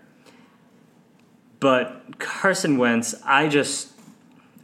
but 1.60 2.18
Carson 2.18 2.78
Wentz, 2.78 3.14
I 3.24 3.48
just 3.48 3.92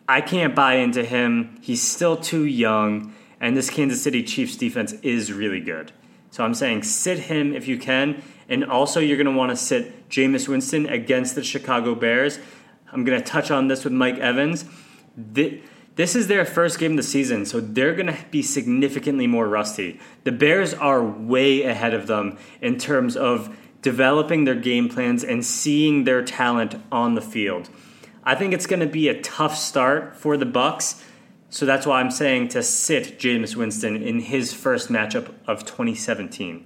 I 0.09 0.21
can't 0.21 0.55
buy 0.55 0.75
into 0.77 1.05
him. 1.05 1.59
He's 1.63 1.83
still 1.83 2.17
too 2.17 2.45
young 2.45 3.15
and 3.41 3.57
this 3.57 3.71
Kansas 3.71 4.03
City 4.03 4.23
Chiefs 4.23 4.55
defense 4.57 4.93
is 5.03 5.33
really 5.33 5.61
good. 5.61 5.93
So 6.31 6.45
I'm 6.45 6.55
saying 6.55 6.83
sit 6.85 7.19
him 7.19 7.55
if 7.55 7.67
you 7.67 7.79
can, 7.79 8.23
and 8.49 8.65
also 8.65 9.01
you're 9.01 9.17
going 9.17 9.27
to 9.27 9.37
want 9.37 9.51
to 9.51 9.57
sit 9.57 10.09
Jameis 10.09 10.47
Winston 10.47 10.87
against 10.87 11.35
the 11.35 11.43
Chicago 11.43 11.95
Bears. 11.95 12.39
I'm 12.93 13.05
going 13.05 13.19
to 13.19 13.25
touch 13.25 13.51
on 13.51 13.69
this 13.69 13.85
with 13.85 13.93
Mike 13.93 14.19
Evans. 14.19 14.65
This 16.01 16.17
is 16.17 16.29
their 16.29 16.47
first 16.47 16.79
game 16.79 16.93
of 16.93 16.97
the 16.97 17.03
season, 17.03 17.45
so 17.45 17.61
they're 17.61 17.95
going 17.95 18.07
to 18.07 18.17
be 18.31 18.41
significantly 18.41 19.27
more 19.27 19.47
rusty. 19.47 20.01
The 20.25 20.33
Bears 20.33 20.73
are 20.73 21.05
way 21.05 21.61
ahead 21.61 21.93
of 21.93 22.07
them 22.07 22.39
in 22.63 22.79
terms 22.79 23.19
of 23.19 23.55
developing 23.83 24.45
their 24.45 24.55
game 24.55 24.89
plans 24.89 25.23
and 25.23 25.45
seeing 25.45 26.05
their 26.05 26.25
talent 26.25 26.77
on 26.91 27.17
the 27.17 27.21
field. 27.21 27.69
I 28.25 28.35
think 28.35 28.55
it's 28.55 28.65
going 28.65 28.81
to 28.81 28.87
be 28.87 29.09
a 29.09 29.21
tough 29.21 29.55
start 29.55 30.17
for 30.17 30.39
the 30.39 30.47
Bucks 30.47 31.05
so 31.51 31.67
that's 31.67 31.85
why 31.85 32.01
I'm 32.01 32.11
saying 32.11 32.49
to 32.49 32.63
sit 32.63 33.19
James 33.19 33.55
Winston 33.55 34.03
in 34.03 34.21
his 34.21 34.55
first 34.55 34.89
matchup 34.89 35.35
of 35.47 35.67
2017. 35.67 36.65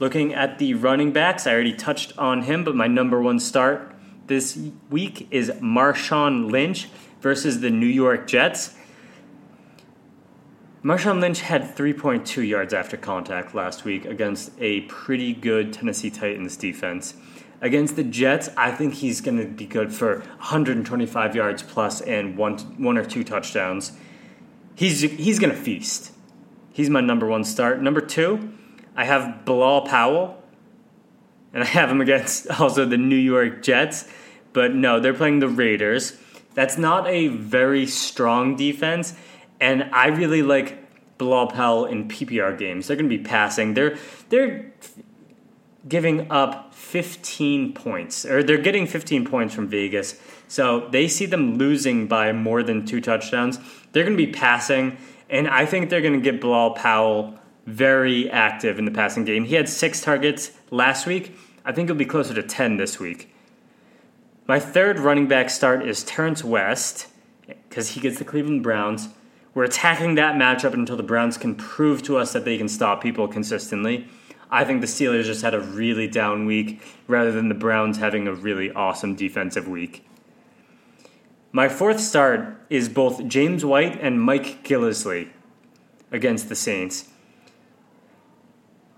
Looking 0.00 0.34
at 0.34 0.58
the 0.58 0.74
running 0.74 1.12
backs, 1.12 1.46
I 1.46 1.52
already 1.52 1.74
touched 1.74 2.18
on 2.18 2.42
him, 2.42 2.64
but 2.64 2.74
my 2.74 2.88
number 2.88 3.22
one 3.22 3.38
start 3.38 3.94
this 4.26 4.58
week 4.88 5.28
is 5.30 5.50
Marshawn 5.60 6.50
Lynch 6.50 6.88
versus 7.20 7.60
the 7.60 7.70
New 7.70 7.86
York 7.86 8.26
Jets. 8.26 8.74
Marshawn 10.82 11.20
Lynch 11.20 11.42
had 11.42 11.76
3.2 11.76 12.48
yards 12.48 12.72
after 12.72 12.96
contact 12.96 13.54
last 13.54 13.84
week 13.84 14.06
against 14.06 14.52
a 14.58 14.80
pretty 14.82 15.34
good 15.34 15.74
Tennessee 15.74 16.10
Titans 16.10 16.56
defense. 16.56 17.14
Against 17.60 17.96
the 17.96 18.02
Jets, 18.02 18.48
I 18.56 18.70
think 18.70 18.94
he's 18.94 19.20
going 19.20 19.36
to 19.36 19.44
be 19.44 19.66
good 19.66 19.92
for 19.92 20.20
125 20.20 21.36
yards 21.36 21.62
plus 21.62 22.00
and 22.00 22.38
one 22.38 22.56
one 22.78 22.96
or 22.96 23.04
two 23.04 23.22
touchdowns. 23.22 23.92
He's 24.74 25.02
he's 25.02 25.38
going 25.38 25.54
to 25.54 25.60
feast. 25.60 26.12
He's 26.72 26.88
my 26.88 27.02
number 27.02 27.26
one 27.26 27.44
start. 27.44 27.82
Number 27.82 28.00
two, 28.00 28.54
I 28.96 29.04
have 29.04 29.44
Bilal 29.44 29.82
Powell, 29.82 30.42
and 31.52 31.62
I 31.62 31.66
have 31.66 31.90
him 31.90 32.00
against 32.00 32.48
also 32.60 32.86
the 32.86 32.96
New 32.96 33.16
York 33.16 33.62
Jets. 33.62 34.08
But 34.54 34.74
no, 34.74 34.98
they're 34.98 35.12
playing 35.12 35.40
the 35.40 35.48
Raiders. 35.48 36.16
That's 36.54 36.76
not 36.76 37.06
a 37.06 37.28
very 37.28 37.86
strong 37.86 38.56
defense, 38.56 39.14
and 39.60 39.84
I 39.92 40.08
really 40.08 40.42
like 40.42 40.78
Bilal 41.18 41.48
Powell 41.48 41.86
in 41.86 42.08
PPR 42.08 42.58
games. 42.58 42.86
They're 42.86 42.96
going 42.96 43.10
to 43.10 43.16
be 43.16 43.22
passing. 43.22 43.74
They're 43.74 43.96
they're 44.30 44.72
giving 45.88 46.30
up 46.30 46.74
15 46.74 47.72
points, 47.72 48.24
or 48.24 48.42
they're 48.42 48.58
getting 48.58 48.86
15 48.86 49.24
points 49.24 49.54
from 49.54 49.68
Vegas. 49.68 50.20
So 50.48 50.88
they 50.90 51.08
see 51.08 51.26
them 51.26 51.56
losing 51.56 52.06
by 52.06 52.32
more 52.32 52.62
than 52.62 52.84
two 52.84 53.00
touchdowns. 53.00 53.58
They're 53.92 54.04
going 54.04 54.16
to 54.16 54.26
be 54.26 54.32
passing, 54.32 54.98
and 55.28 55.46
I 55.48 55.66
think 55.66 55.90
they're 55.90 56.00
going 56.00 56.20
to 56.20 56.20
get 56.20 56.40
Bilal 56.40 56.72
Powell 56.72 57.38
very 57.66 58.30
active 58.30 58.78
in 58.78 58.84
the 58.84 58.90
passing 58.90 59.24
game. 59.24 59.44
He 59.44 59.54
had 59.54 59.68
six 59.68 60.00
targets 60.00 60.50
last 60.70 61.06
week. 61.06 61.36
I 61.64 61.72
think 61.72 61.88
it'll 61.88 61.98
be 61.98 62.04
closer 62.04 62.34
to 62.34 62.42
10 62.42 62.76
this 62.78 62.98
week. 62.98 63.29
My 64.50 64.58
third 64.58 64.98
running 64.98 65.28
back 65.28 65.48
start 65.48 65.86
is 65.86 66.02
Terrance 66.02 66.42
West 66.42 67.06
because 67.46 67.90
he 67.90 68.00
gets 68.00 68.18
the 68.18 68.24
Cleveland 68.24 68.64
Browns. 68.64 69.08
We're 69.54 69.62
attacking 69.62 70.16
that 70.16 70.34
matchup 70.34 70.74
until 70.74 70.96
the 70.96 71.04
Browns 71.04 71.38
can 71.38 71.54
prove 71.54 72.02
to 72.02 72.16
us 72.16 72.32
that 72.32 72.44
they 72.44 72.58
can 72.58 72.68
stop 72.68 73.00
people 73.00 73.28
consistently. 73.28 74.08
I 74.50 74.64
think 74.64 74.80
the 74.80 74.88
Steelers 74.88 75.26
just 75.26 75.42
had 75.42 75.54
a 75.54 75.60
really 75.60 76.08
down 76.08 76.46
week 76.46 76.82
rather 77.06 77.30
than 77.30 77.48
the 77.48 77.54
Browns 77.54 77.98
having 77.98 78.26
a 78.26 78.34
really 78.34 78.72
awesome 78.72 79.14
defensive 79.14 79.68
week. 79.68 80.04
My 81.52 81.68
fourth 81.68 82.00
start 82.00 82.60
is 82.68 82.88
both 82.88 83.28
James 83.28 83.64
White 83.64 84.00
and 84.02 84.20
Mike 84.20 84.64
Gillislee 84.64 85.28
against 86.10 86.48
the 86.48 86.56
Saints. 86.56 87.08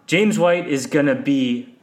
James 0.06 0.38
White 0.38 0.66
is 0.66 0.86
going 0.86 1.04
to 1.04 1.14
be 1.14 1.74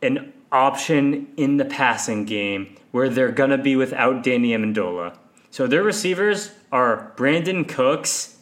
an 0.00 0.32
option 0.50 1.30
in 1.36 1.58
the 1.58 1.66
passing 1.66 2.24
game 2.24 2.77
where 2.90 3.08
they're 3.08 3.32
going 3.32 3.50
to 3.50 3.58
be 3.58 3.76
without 3.76 4.22
Danny 4.22 4.50
Amendola. 4.50 5.16
So 5.50 5.66
their 5.66 5.82
receivers 5.82 6.52
are 6.70 7.12
Brandin 7.16 7.68
Cooks, 7.68 8.36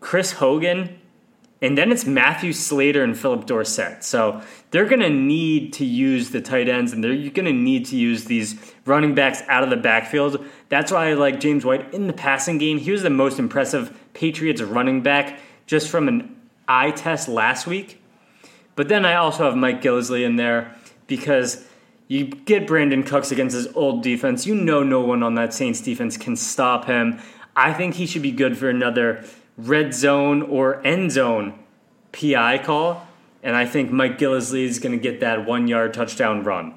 Chris 0.00 0.32
Hogan, 0.32 0.98
and 1.62 1.76
then 1.76 1.92
it's 1.92 2.06
Matthew 2.06 2.52
Slater 2.52 3.04
and 3.04 3.18
Phillip 3.18 3.46
Dorsett. 3.46 4.02
So 4.02 4.40
they're 4.70 4.86
going 4.86 5.00
to 5.00 5.10
need 5.10 5.74
to 5.74 5.84
use 5.84 6.30
the 6.30 6.40
tight 6.40 6.68
ends 6.68 6.92
and 6.92 7.04
they're 7.04 7.14
going 7.30 7.44
to 7.44 7.52
need 7.52 7.84
to 7.86 7.96
use 7.96 8.24
these 8.24 8.58
running 8.86 9.14
backs 9.14 9.42
out 9.46 9.62
of 9.62 9.68
the 9.70 9.76
backfield. 9.76 10.44
That's 10.70 10.90
why 10.90 11.10
I 11.10 11.14
like 11.14 11.38
James 11.38 11.64
White 11.64 11.92
in 11.92 12.06
the 12.06 12.12
passing 12.14 12.56
game. 12.56 12.78
He 12.78 12.90
was 12.90 13.02
the 13.02 13.10
most 13.10 13.38
impressive 13.38 13.96
Patriots 14.14 14.62
running 14.62 15.02
back 15.02 15.38
just 15.66 15.88
from 15.88 16.08
an 16.08 16.34
eye 16.66 16.92
test 16.92 17.28
last 17.28 17.66
week. 17.66 18.02
But 18.74 18.88
then 18.88 19.04
I 19.04 19.16
also 19.16 19.44
have 19.44 19.56
Mike 19.56 19.82
Gillislee 19.82 20.24
in 20.24 20.36
there 20.36 20.74
because 21.06 21.66
you 22.10 22.24
get 22.24 22.66
Brandin 22.66 23.06
Cooks 23.06 23.30
against 23.30 23.54
his 23.54 23.68
old 23.76 24.02
defense. 24.02 24.44
You 24.44 24.56
know 24.56 24.82
no 24.82 25.00
one 25.00 25.22
on 25.22 25.36
that 25.36 25.54
Saints 25.54 25.80
defense 25.80 26.16
can 26.16 26.34
stop 26.34 26.86
him. 26.86 27.20
I 27.54 27.72
think 27.72 27.94
he 27.94 28.04
should 28.04 28.22
be 28.22 28.32
good 28.32 28.58
for 28.58 28.68
another 28.68 29.24
red 29.56 29.94
zone 29.94 30.42
or 30.42 30.84
end 30.84 31.12
zone 31.12 31.56
PI 32.10 32.64
call. 32.64 33.06
And 33.44 33.54
I 33.54 33.64
think 33.64 33.92
Mike 33.92 34.18
Gillislee 34.18 34.64
is 34.64 34.80
going 34.80 34.90
to 34.90 34.98
get 34.98 35.20
that 35.20 35.46
one 35.46 35.68
yard 35.68 35.94
touchdown 35.94 36.42
run. 36.42 36.74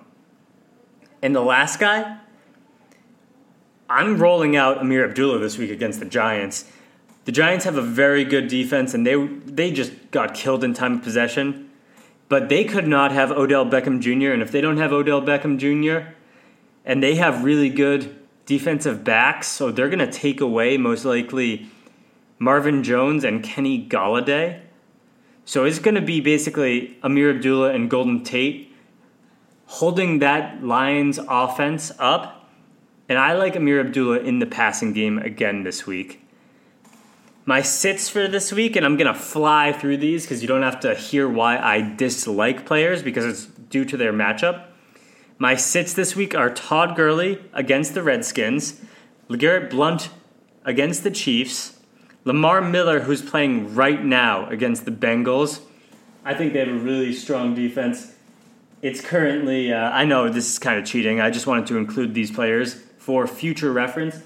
And 1.23 1.35
the 1.35 1.41
last 1.41 1.79
guy, 1.79 2.19
I'm 3.89 4.19
rolling 4.19 4.55
out 4.55 4.81
Ameer 4.81 5.03
Abdullah 5.03 5.39
this 5.39 5.57
week 5.57 5.71
against 5.71 5.99
the 5.99 6.05
Giants. 6.05 6.71
The 7.25 7.31
Giants 7.31 7.65
have 7.65 7.75
a 7.75 7.81
very 7.81 8.23
good 8.23 8.49
defense, 8.49 8.93
and 8.93 9.03
they 9.03 9.15
they 9.25 9.71
just 9.71 9.93
got 10.11 10.35
killed 10.35 10.63
in 10.63 10.75
time 10.75 10.97
of 10.97 11.01
possession. 11.01 11.71
But 12.33 12.49
they 12.49 12.63
could 12.63 12.87
not 12.87 13.11
have 13.11 13.31
Odell 13.31 13.63
Beckham 13.63 13.99
Jr. 13.99 14.31
And 14.31 14.41
if 14.41 14.51
they 14.51 14.59
don't 14.59 14.77
have 14.77 14.91
Odell 14.91 15.21
Beckham 15.21 15.59
Jr. 15.59 16.13
and 16.83 17.03
they 17.03 17.13
have 17.13 17.43
really 17.43 17.69
good 17.69 18.15
defensive 18.47 19.03
backs, 19.03 19.45
so 19.45 19.69
they're 19.69 19.87
going 19.87 19.99
to 19.99 20.11
take 20.11 20.41
away 20.41 20.75
most 20.77 21.05
likely 21.05 21.67
Marvin 22.39 22.81
Jones 22.81 23.23
and 23.23 23.43
Kenny 23.43 23.87
Golladay. 23.87 24.61
So 25.45 25.63
it's 25.63 25.77
going 25.77 25.93
to 25.93 26.01
be 26.01 26.21
basically 26.21 26.97
Ameer 27.03 27.35
Abdullah 27.35 27.71
and 27.71 27.87
Golden 27.87 28.23
Tate 28.23 28.75
holding 29.67 30.17
that 30.17 30.63
Lions 30.63 31.19
offense 31.29 31.91
up. 31.99 32.49
And 33.07 33.19
I 33.19 33.33
like 33.33 33.53
Ameer 33.53 33.79
Abdullah 33.79 34.21
in 34.21 34.39
the 34.39 34.47
passing 34.47 34.91
game 34.93 35.19
again 35.19 35.61
this 35.61 35.85
week 35.85 36.22
my 37.45 37.61
sits 37.61 38.07
for 38.07 38.27
this 38.27 38.53
week, 38.53 38.75
and 38.75 38.85
I'm 38.85 38.97
to 38.97 39.13
fly 39.13 39.73
through 39.73 39.97
these 39.97 40.23
because 40.23 40.41
you 40.41 40.47
don't 40.47 40.61
have 40.61 40.79
to 40.81 40.95
hear 40.95 41.27
why 41.27 41.57
I 41.57 41.81
dislike 41.81 42.65
players 42.65 43.03
because 43.03 43.25
it's 43.25 43.45
due 43.45 43.83
to 43.85 43.97
their 43.97 44.13
matchup. 44.13 44.65
My 45.37 45.55
sits 45.55 45.93
this 45.93 46.15
week 46.15 46.33
are 46.35 46.49
Todd 46.49 46.95
Gurley 46.95 47.43
against 47.51 47.95
the 47.95 48.03
Redskins, 48.03 48.81
LeGarrette 49.29 49.69
Blount 49.69 50.09
against 50.63 51.03
the 51.03 51.11
Chiefs, 51.11 51.79
Lamar 52.23 52.61
Miller, 52.61 53.01
who's 53.01 53.21
playing 53.21 53.75
right 53.75 54.03
now 54.03 54.47
against 54.49 54.85
the 54.85 54.91
Bengals. 54.91 55.59
I 56.23 56.33
think 56.33 56.53
they 56.53 56.59
have 56.59 56.69
a 56.69 56.73
really 56.73 57.13
strong 57.13 57.53
defense. 57.53 58.15
It's 58.81 59.01
currently, 59.01 59.73
uh, 59.73 59.89
I 59.91 60.05
know 60.05 60.29
this 60.29 60.49
is 60.49 60.59
kind 60.59 60.79
of 60.79 60.85
cheating. 60.85 61.19
I 61.19 61.29
just 61.29 61.47
wanted 61.47 61.67
to 61.67 61.77
include 61.77 62.13
these 62.13 62.31
players 62.31 62.75
for 62.97 63.27
future 63.27 63.73
reference, 63.73 64.21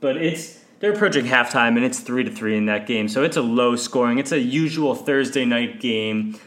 but 0.00 0.16
it's 0.16 0.61
they're 0.82 0.92
approaching 0.92 1.24
halftime 1.24 1.76
and 1.76 1.84
it's 1.84 2.00
three 2.00 2.24
to 2.24 2.30
three 2.30 2.56
in 2.56 2.66
that 2.66 2.88
game. 2.88 3.06
So 3.06 3.22
it's 3.22 3.36
a 3.36 3.40
low 3.40 3.76
scoring. 3.76 4.18
It's 4.18 4.32
a 4.32 4.40
usual 4.40 4.96
Thursday 4.96 5.44
night 5.44 5.80
game. 5.80 6.40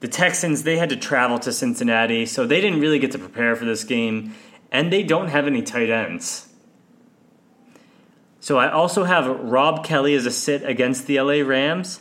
The 0.00 0.08
Texans 0.08 0.62
they 0.62 0.78
had 0.78 0.88
to 0.88 0.96
travel 0.96 1.38
to 1.40 1.52
Cincinnati, 1.52 2.24
so 2.24 2.46
they 2.46 2.62
didn't 2.62 2.80
really 2.80 2.98
get 2.98 3.12
to 3.12 3.18
prepare 3.18 3.54
for 3.56 3.66
this 3.66 3.84
game, 3.84 4.34
and 4.72 4.90
they 4.90 5.02
don't 5.02 5.28
have 5.28 5.46
any 5.46 5.60
tight 5.60 5.90
ends. 5.90 6.48
So 8.40 8.56
I 8.56 8.70
also 8.70 9.04
have 9.04 9.26
Rob 9.26 9.84
Kelley 9.84 10.14
as 10.14 10.24
a 10.24 10.30
sit 10.30 10.62
against 10.62 11.06
the 11.06 11.20
LA 11.20 11.46
Rams 11.46 12.00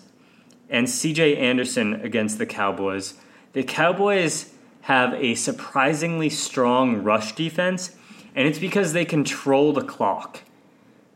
and 0.69 0.87
CJ 0.87 1.37
Anderson 1.37 1.95
against 1.95 2.37
the 2.37 2.45
Cowboys. 2.45 3.15
The 3.51 3.63
Cowboys 3.63 4.53
have 4.81 5.13
a 5.15 5.35
surprisingly 5.35 6.29
strong 6.29 7.03
rush 7.03 7.35
defense, 7.35 7.93
and 8.35 8.47
it's 8.47 8.59
because 8.59 8.93
they 8.93 9.03
control 9.03 9.73
the 9.73 9.83
clock. 9.83 10.43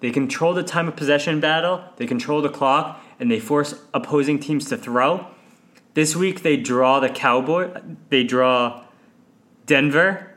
They 0.01 0.11
control 0.11 0.53
the 0.53 0.63
time 0.63 0.87
of 0.87 0.95
possession 0.95 1.39
battle, 1.39 1.83
they 1.95 2.07
control 2.07 2.41
the 2.41 2.49
clock, 2.49 3.01
and 3.19 3.31
they 3.31 3.39
force 3.39 3.75
opposing 3.93 4.39
teams 4.39 4.65
to 4.69 4.77
throw. 4.77 5.27
This 5.93 6.15
week 6.15 6.41
they 6.41 6.57
draw 6.57 6.99
the 6.99 7.09
Cowboy, 7.09 7.71
they 8.09 8.23
draw 8.23 8.83
Denver. 9.67 10.31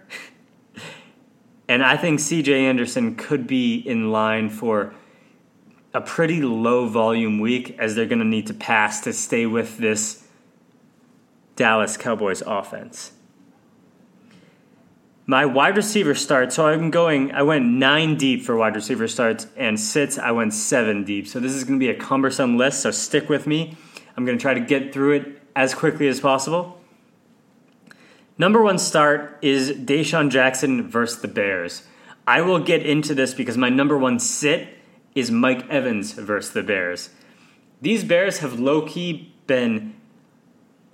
and 1.69 1.83
I 1.83 1.97
think 1.97 2.21
CJ 2.21 2.49
Anderson 2.61 3.17
could 3.17 3.47
be 3.47 3.77
in 3.77 4.13
line 4.13 4.51
for 4.51 4.95
a 5.95 6.01
pretty 6.01 6.43
low 6.43 6.87
volume 6.87 7.41
week 7.41 7.77
as 7.79 7.95
they're 7.95 8.07
going 8.07 8.19
to 8.19 8.25
need 8.25 8.47
to 8.49 8.55
pass 8.55 9.01
to 9.01 9.13
stay 9.15 9.47
with 9.47 9.79
this 9.79 10.27
Dallas 11.57 11.97
Cowboys 11.97 12.43
offense. 12.43 13.13
My 15.27 15.47
wide 15.47 15.77
receiver 15.77 16.15
starts, 16.15 16.57
so 16.57 16.67
I'm 16.67 16.91
going, 16.91 17.33
I 17.33 17.43
went 17.43 17.65
nine 17.65 18.17
deep 18.17 18.43
for 18.43 18.57
wide 18.57 18.75
receiver 18.75 19.09
starts, 19.09 19.47
and 19.57 19.81
sits, 19.81 20.19
I 20.19 20.33
went 20.33 20.53
seven 20.53 21.03
deep. 21.05 21.27
So 21.27 21.41
this 21.41 21.53
is 21.53 21.65
going 21.65 21.81
to 21.81 21.85
be 21.85 21.91
a 21.91 21.99
cumbersome 21.99 22.59
list, 22.59 22.81
so 22.81 22.91
stick 22.91 23.31
with 23.31 23.47
me. 23.47 23.77
I'm 24.17 24.27
going 24.27 24.37
to 24.37 24.43
try 24.43 24.53
to 24.53 24.61
get 24.61 24.93
through 24.93 25.13
it 25.13 25.43
as 25.57 25.75
quickly 25.75 26.09
as 26.09 26.21
possible. 26.21 26.79
Number 28.37 28.63
one 28.63 28.79
start 28.79 29.39
is 29.41 29.71
DeSean 29.71 30.29
Jackson 30.29 30.89
versus 30.89 31.23
the 31.23 31.29
Bears. 31.29 31.85
I 32.27 32.43
will 32.43 32.59
get 32.59 32.85
into 32.85 33.15
this 33.15 33.33
because 33.33 33.57
my 33.57 33.71
number 33.71 33.97
one 33.97 34.19
sit 34.19 34.69
is 35.15 35.31
Mike 35.31 35.69
Evans 35.71 36.13
versus 36.13 36.53
the 36.53 36.63
Bears. 36.63 37.11
These 37.81 38.05
Bears 38.05 38.39
have 38.39 38.59
low 38.59 38.83
key 38.83 39.33
been 39.47 39.95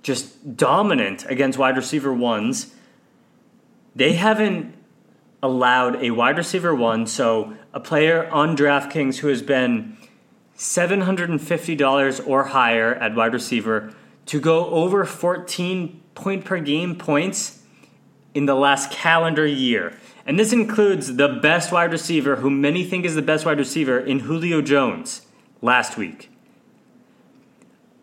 just 0.03 0.55
dominant 0.55 1.25
against 1.27 1.57
wide 1.57 1.75
receiver 1.75 2.13
ones 2.13 2.75
they 3.95 4.13
haven't 4.13 4.73
allowed 5.43 6.01
a 6.03 6.11
wide 6.11 6.37
receiver 6.37 6.73
one, 6.73 7.07
so 7.07 7.53
a 7.73 7.79
player 7.79 8.29
on 8.29 8.55
DraftKings 8.55 9.17
who 9.17 9.27
has 9.27 9.41
been 9.41 9.97
$750 10.57 12.27
or 12.27 12.43
higher 12.45 12.93
at 12.95 13.15
wide 13.15 13.33
receiver 13.33 13.93
to 14.27 14.39
go 14.39 14.67
over 14.67 15.03
14 15.05 16.01
point 16.13 16.45
per 16.45 16.59
game 16.59 16.95
points 16.95 17.63
in 18.33 18.45
the 18.45 18.55
last 18.55 18.91
calendar 18.91 19.45
year. 19.45 19.97
And 20.25 20.37
this 20.37 20.53
includes 20.53 21.15
the 21.15 21.27
best 21.27 21.71
wide 21.71 21.91
receiver, 21.91 22.37
who 22.37 22.49
many 22.49 22.83
think 22.83 23.05
is 23.05 23.15
the 23.15 23.21
best 23.21 23.45
wide 23.45 23.57
receiver, 23.57 23.99
in 23.99 24.19
Julio 24.19 24.61
Jones 24.61 25.23
last 25.61 25.97
week. 25.97 26.29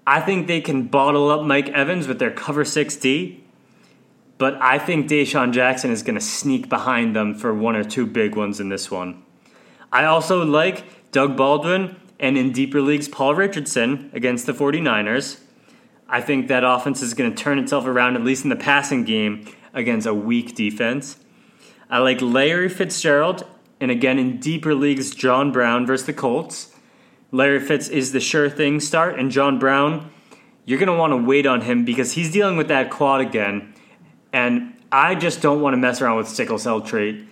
I 0.07 0.21
think 0.21 0.47
they 0.47 0.61
can 0.61 0.89
bottle 0.89 1.31
up 1.31 1.45
Mike 1.45 1.69
Evans 1.69 2.09
with 2.09 2.19
their 2.19 2.31
cover 2.31 2.65
6D 2.65 3.41
but 4.39 4.57
I 4.63 4.79
think 4.79 5.09
DeSean 5.09 5.53
Jackson 5.53 5.91
is 5.91 6.03
going 6.03 6.15
to 6.15 6.21
sneak 6.21 6.69
behind 6.69 7.15
them 7.15 7.35
for 7.35 7.53
one 7.53 7.75
or 7.75 7.83
two 7.83 8.07
big 8.07 8.37
ones 8.37 8.61
in 8.61 8.69
this 8.69 8.91
one. 8.91 9.23
I 9.93 10.05
also 10.05 10.45
like 10.45 11.11
Doug 11.11 11.37
Baldwin 11.37 11.97
and 12.21 12.39
in 12.39 12.53
deeper 12.53 12.81
leagues, 12.81 13.09
Paul 13.09 13.35
Richardson 13.35 14.11
against 14.13 14.47
the 14.47 14.53
49ers. 14.53 15.41
I 16.09 16.21
think 16.21 16.49
that 16.49 16.65
offense 16.65 17.03
is 17.03 17.15
going 17.15 17.35
to 17.35 17.37
turn 17.37 17.59
itself 17.59 17.85
around, 17.85 18.17
at 18.17 18.25
least 18.25 18.45
in 18.45 18.51
the 18.51 18.57
passing 18.57 19.05
game, 19.05 19.47
against 19.75 20.07
a 20.07 20.15
weak 20.15 20.55
defense. 20.55 21.19
I 21.91 21.99
like 21.99 22.23
Larry 22.23 22.69
Fitzgerald, 22.69 23.45
and 23.81 23.91
again 23.91 24.19
in 24.19 24.39
deeper 24.39 24.75
leagues, 24.75 25.15
John 25.15 25.53
Brown 25.53 25.87
versus 25.87 26.07
the 26.07 26.13
Colts. 26.13 26.75
Larry 27.31 27.61
Fitz 27.61 27.89
is 27.89 28.13
the 28.13 28.21
sure 28.21 28.49
thing 28.49 28.81
start, 28.81 29.19
and 29.19 29.31
John 29.31 29.59
Brown, 29.59 30.11
you're 30.65 30.79
going 30.79 30.89
to 30.89 30.95
want 30.95 31.13
to 31.13 31.17
wait 31.17 31.47
on 31.47 31.63
him 31.63 31.85
because 31.85 32.13
he's 32.13 32.33
dealing 32.33 32.57
with 32.57 32.69
that 32.69 32.91
quad 32.91 33.21
again 33.21 33.75
and 34.39 34.75
I 34.93 35.17
just 35.17 35.43
don't 35.43 35.61
want 35.61 35.75
to 35.75 35.79
mess 35.79 36.01
around 36.01 36.17
with 36.17 36.29
sickle 36.29 36.59
cell 36.59 36.81
trait. 36.81 37.27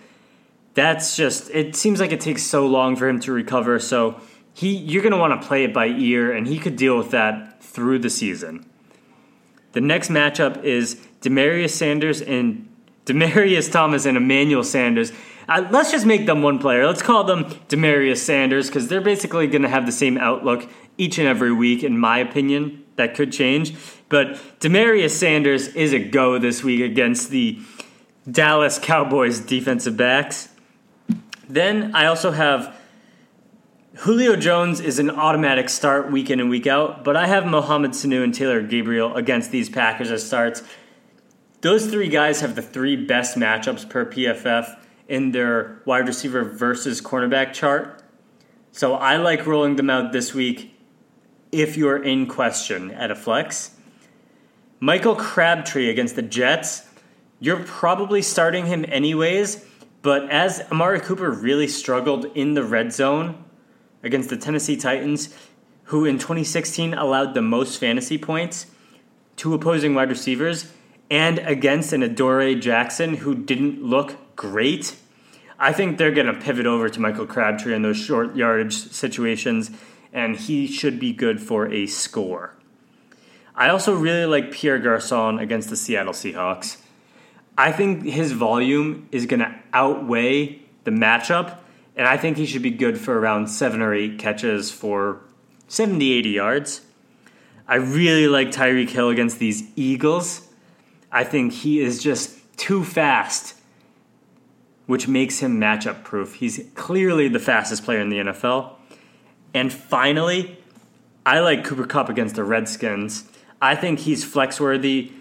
That's 0.73 1.15
just 1.15 1.49
it 1.51 1.75
seems 1.75 1.99
like 2.01 2.11
it 2.11 2.19
takes 2.19 2.43
so 2.43 2.67
long 2.67 2.95
for 2.97 3.07
him 3.07 3.19
to 3.21 3.31
recover, 3.31 3.79
so 3.79 4.19
he 4.53 4.75
you're 4.75 5.01
going 5.01 5.13
to 5.13 5.17
want 5.17 5.41
to 5.41 5.47
play 5.47 5.63
it 5.63 5.73
by 5.73 5.87
ear 5.87 6.33
and 6.33 6.45
he 6.47 6.59
could 6.59 6.75
deal 6.75 6.97
with 6.97 7.11
that 7.11 7.63
through 7.63 7.99
the 7.99 8.09
season. 8.09 8.69
The 9.71 9.81
next 9.81 10.09
matchup 10.09 10.63
is 10.63 10.95
Demarius 11.21 11.69
Sanders 11.71 12.21
and 12.21 12.67
Demaryius 13.05 13.71
Thomas 13.71 14.05
and 14.05 14.17
Emmanuel 14.17 14.63
Sanders 14.63 15.13
Uh, 15.47 15.65
let's 15.71 15.91
just 15.91 16.05
make 16.05 16.25
them 16.25 16.41
one 16.41 16.59
player. 16.59 16.85
Let's 16.85 17.01
call 17.01 17.23
them 17.23 17.45
Demarius 17.69 18.17
Sanders 18.17 18.67
because 18.67 18.87
they're 18.87 19.01
basically 19.01 19.47
going 19.47 19.61
to 19.61 19.69
have 19.69 19.85
the 19.85 19.91
same 19.91 20.17
outlook 20.17 20.69
each 20.97 21.17
and 21.17 21.27
every 21.27 21.53
week, 21.53 21.83
in 21.83 21.97
my 21.97 22.19
opinion. 22.19 22.83
That 22.97 23.15
could 23.15 23.31
change. 23.31 23.75
But 24.09 24.33
Demarius 24.59 25.11
Sanders 25.11 25.67
is 25.69 25.93
a 25.93 25.99
go 25.99 26.37
this 26.37 26.63
week 26.63 26.81
against 26.81 27.29
the 27.29 27.59
Dallas 28.29 28.79
Cowboys 28.79 29.39
defensive 29.39 29.95
backs. 29.95 30.49
Then 31.47 31.95
I 31.95 32.07
also 32.07 32.31
have 32.31 32.75
Julio 33.99 34.35
Jones 34.35 34.79
is 34.79 34.99
an 34.99 35.09
automatic 35.09 35.69
start 35.69 36.11
week 36.11 36.29
in 36.29 36.39
and 36.39 36.49
week 36.49 36.67
out, 36.67 37.03
but 37.03 37.15
I 37.15 37.25
have 37.27 37.45
Mohamed 37.45 37.91
Sanu 37.91 38.23
and 38.23 38.33
Taylor 38.33 38.61
Gabriel 38.61 39.15
against 39.15 39.51
these 39.51 39.69
Packers 39.69 40.11
as 40.11 40.25
starts. 40.25 40.61
Those 41.61 41.87
three 41.87 42.09
guys 42.09 42.41
have 42.41 42.55
the 42.55 42.61
three 42.61 42.95
best 42.95 43.37
matchups 43.37 43.89
per 43.89 44.05
PFF 44.05 44.77
in 45.07 45.31
their 45.31 45.81
wide 45.85 46.07
receiver 46.07 46.43
versus 46.43 47.01
cornerback 47.01 47.53
chart. 47.53 48.03
So 48.71 48.95
I 48.95 49.17
like 49.17 49.45
rolling 49.45 49.75
them 49.75 49.89
out 49.89 50.11
this 50.11 50.33
week 50.33 50.73
if 51.51 51.77
you're 51.77 52.01
in 52.01 52.27
question 52.27 52.91
at 52.91 53.09
a 53.11 53.15
flex. 53.15 53.71
Michael 54.79 55.15
Crabtree 55.15 55.89
against 55.89 56.15
the 56.15 56.21
Jets, 56.21 56.83
you're 57.39 57.63
probably 57.63 58.21
starting 58.21 58.65
him 58.65 58.85
anyways, 58.87 59.65
but 60.01 60.29
as 60.29 60.61
Amari 60.71 60.99
Cooper 60.99 61.31
really 61.31 61.67
struggled 61.67 62.25
in 62.35 62.53
the 62.53 62.63
red 62.63 62.93
zone 62.93 63.43
against 64.03 64.29
the 64.29 64.37
Tennessee 64.37 64.77
Titans, 64.77 65.33
who 65.85 66.05
in 66.05 66.19
2016 66.19 66.93
allowed 66.93 67.33
the 67.33 67.41
most 67.41 67.79
fantasy 67.79 68.17
points 68.17 68.67
to 69.37 69.53
opposing 69.53 69.95
wide 69.95 70.09
receivers, 70.09 70.71
and 71.09 71.39
against 71.39 71.93
an 71.93 72.03
Adoree' 72.03 72.59
Jackson 72.59 73.15
who 73.15 73.33
didn't 73.33 73.81
look 73.81 74.15
great, 74.37 74.95
I 75.59 75.73
think 75.73 75.97
they're 75.97 76.11
going 76.11 76.27
to 76.27 76.39
pivot 76.39 76.65
over 76.65 76.87
to 76.87 76.99
Michael 77.01 77.25
Crabtree 77.25 77.75
in 77.75 77.81
those 77.81 77.97
short 77.97 78.37
yardage 78.37 78.73
situations 78.73 79.71
and 80.13 80.35
he 80.35 80.67
should 80.67 80.99
be 80.99 81.11
good 81.11 81.41
for 81.41 81.71
a 81.71 81.85
score. 81.87 82.53
I 83.55 83.69
also 83.69 83.95
really 83.95 84.25
like 84.25 84.51
Pierre 84.51 84.79
Garcon 84.79 85.39
against 85.39 85.69
the 85.69 85.75
Seattle 85.75 86.13
Seahawks. 86.13 86.77
I 87.57 87.71
think 87.71 88.03
his 88.03 88.31
volume 88.31 89.09
is 89.11 89.25
going 89.25 89.39
to 89.39 89.53
outweigh 89.73 90.61
the 90.83 90.91
matchup, 90.91 91.57
and 91.95 92.07
I 92.07 92.17
think 92.17 92.37
he 92.37 92.45
should 92.45 92.61
be 92.61 92.69
good 92.69 92.99
for 92.99 93.19
around 93.19 93.47
seven 93.47 93.81
or 93.81 93.93
eight 93.93 94.19
catches 94.19 94.69
for 94.69 95.21
70, 95.67 96.13
80 96.13 96.29
yards. 96.29 96.81
I 97.67 97.75
really 97.75 98.27
like 98.27 98.51
Tyreek 98.51 98.89
Hill 98.89 99.09
against 99.09 99.39
these 99.39 99.63
Eagles. 99.75 100.47
I 101.11 101.23
think 101.23 101.51
he 101.51 101.79
is 101.79 102.01
just 102.01 102.37
too 102.57 102.83
fast, 102.83 103.55
which 104.87 105.07
makes 105.07 105.39
him 105.39 105.59
matchup 105.59 106.03
proof. 106.03 106.35
He's 106.35 106.65
clearly 106.73 107.27
the 107.27 107.39
fastest 107.39 107.83
player 107.83 107.99
in 107.99 108.09
the 108.09 108.17
NFL. 108.17 108.73
And 109.53 109.71
finally, 109.71 110.57
I 111.25 111.41
like 111.41 111.63
Cooper 111.63 111.85
Kupp 111.85 112.09
against 112.09 112.35
the 112.35 112.43
Redskins. 112.43 113.25
I 113.61 113.75
think 113.75 113.99
he's 113.99 114.23
flex 114.23 114.59
worthy, 114.59 115.11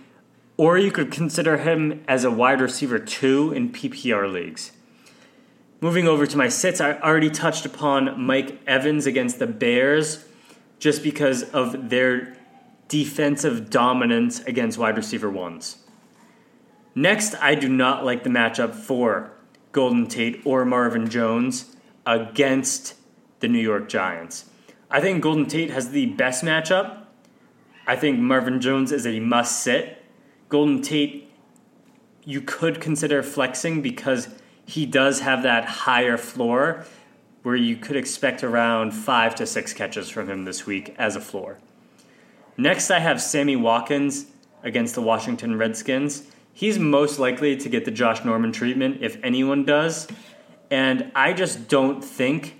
or 0.57 0.79
you 0.79 0.91
could 0.91 1.11
consider 1.11 1.59
him 1.59 2.05
as 2.07 2.25
a 2.25 2.31
wide 2.31 2.61
receiver 2.61 2.99
two 2.99 3.53
in 3.53 3.71
PPR 3.71 4.33
leagues. 4.33 4.73
Moving 5.81 6.09
over 6.09 6.27
to 6.27 6.37
my 6.37 6.49
sits, 6.49 6.81
I 6.81 6.95
already 6.95 7.29
touched 7.29 7.67
upon 7.67 8.21
Mike 8.21 8.59
Evans 8.67 9.05
against 9.07 9.39
the 9.39 9.47
Bears 9.47 10.25
just 10.79 11.03
because 11.03 11.43
of 11.43 11.91
their 11.91 12.37
defensive 12.89 13.69
dominance 13.69 14.41
against 14.41 14.79
wide 14.79 14.97
receiver 14.97 15.29
ones. 15.29 15.79
Next, 16.95 17.35
I 17.35 17.55
do 17.55 17.69
not 17.69 18.05
like 18.05 18.23
the 18.23 18.31
matchup 18.31 18.75
for 18.75 19.36
Golden 19.77 20.07
Tate 20.07 20.41
or 20.47 20.65
Marvin 20.65 21.11
Jones 21.11 21.77
against 22.07 22.95
the 23.41 23.47
New 23.47 23.61
York 23.61 23.91
Giants. 23.91 24.47
I 24.91 25.03
think 25.03 25.23
Golden 25.23 25.45
Tate 25.45 25.69
has 25.69 25.91
the 25.91 26.07
best 26.07 26.43
matchup. 26.43 27.03
I 27.87 27.95
think 27.95 28.19
Marvin 28.19 28.63
Jones 28.63 28.91
is 28.91 29.07
a 29.07 29.21
must 29.21 29.63
sit. 29.63 30.03
Golden 30.49 30.81
Tate, 30.81 31.31
you 32.25 32.41
could 32.41 32.81
consider 32.81 33.23
flexing 33.23 33.83
because 33.83 34.29
he 34.65 34.87
does 34.87 35.21
have 35.21 35.43
that 35.43 35.67
higher 35.67 36.17
floor 36.17 36.87
where 37.43 37.55
you 37.55 37.77
could 37.77 37.97
expect 37.97 38.43
around 38.43 38.93
five 38.93 39.35
to 39.35 39.47
six 39.47 39.75
catches 39.75 40.09
from 40.09 40.31
him 40.31 40.47
this 40.47 40.65
week 40.65 40.95
as 40.97 41.17
a 41.17 41.21
floor. 41.21 41.59
Next, 42.57 42.91
I 42.91 43.01
have 43.01 43.21
Sammy 43.21 43.57
Watkins 43.57 44.25
against 44.63 44.95
the 44.95 45.03
Washington 45.03 45.59
Redskins. 45.59 46.23
He's 46.57 46.79
most 46.79 47.19
likely 47.19 47.55
to 47.55 47.69
get 47.69 47.85
the 47.85 47.91
Josh 47.91 48.25
Norman 48.25 48.51
treatment 48.51 49.03
if 49.03 49.23
anyone 49.23 49.67
does. 49.67 50.09
And 50.71 51.13
I 51.15 51.35
just 51.35 51.69
don't 51.69 52.03
think 52.03 52.57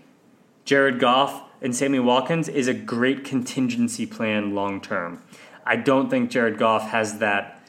Jared 0.67 1.01
Goff 1.01 1.43
and 1.63 1.75
Sammy 1.75 1.99
Watkins 1.99 2.47
is 2.47 2.69
a 2.69 2.75
great 2.75 3.25
contingency 3.25 4.05
plan 4.05 4.55
long 4.55 4.83
term. 4.83 5.23
I 5.65 5.77
don't 5.77 6.11
think 6.11 6.31
Jared 6.31 6.59
Goff 6.59 6.91
has 6.91 7.21
that 7.21 7.67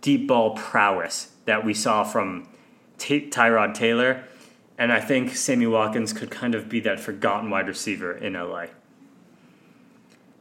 deep 0.00 0.26
ball 0.26 0.56
prowess 0.56 1.32
that 1.44 1.62
we 1.62 1.74
saw 1.74 2.04
from 2.04 2.48
Ty- 2.96 3.28
Tyrod 3.28 3.74
Taylor, 3.74 4.24
and 4.78 4.90
I 4.90 5.00
think 5.00 5.36
Sammy 5.36 5.66
Watkins 5.66 6.14
could 6.14 6.30
kind 6.30 6.54
of 6.54 6.70
be 6.70 6.80
that 6.80 7.00
forgotten 7.00 7.50
wide 7.50 7.68
receiver 7.68 8.16
in 8.16 8.32
LA. 8.32 8.68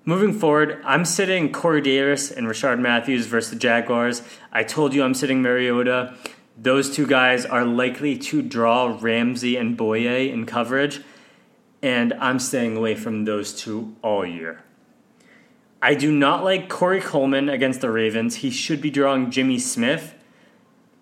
Moving 0.10 0.34
forward, 0.34 0.82
I'm 0.86 1.06
sitting 1.06 1.52
Corey 1.52 1.82
Davis 1.82 2.32
and 2.32 2.48
Rishard 2.48 2.80
Matthews 2.80 3.28
versus 3.28 3.52
the 3.52 3.56
Jaguars. 3.58 4.24
I 4.52 4.64
told 4.64 4.92
you 4.92 5.04
I'm 5.04 5.14
sitting 5.14 5.44
Mariota. 5.44 6.16
Those 6.58 6.90
two 6.90 7.06
guys 7.06 7.46
are 7.46 7.64
likely 7.64 8.18
to 8.18 8.42
draw 8.42 8.98
Ramsey 9.00 9.56
and 9.56 9.78
Bouye 9.78 10.34
in 10.34 10.48
coverage 10.48 11.02
and 11.84 12.14
I'm 12.14 12.40
staying 12.40 12.76
away 12.76 12.96
from 12.96 13.26
those 13.26 13.54
two 13.54 13.96
all 14.02 14.26
year. 14.26 14.64
I 15.80 15.94
do 15.94 16.12
not 16.12 16.44
like 16.44 16.70
Corey 16.70 17.02
Coleman 17.02 17.48
against 17.48 17.82
the 17.82 17.92
Ravens. 17.92 18.38
He 18.38 18.50
should 18.50 18.82
be 18.82 18.90
drawing 18.90 19.30
Jimmy 19.30 19.60
Smith, 19.60 20.16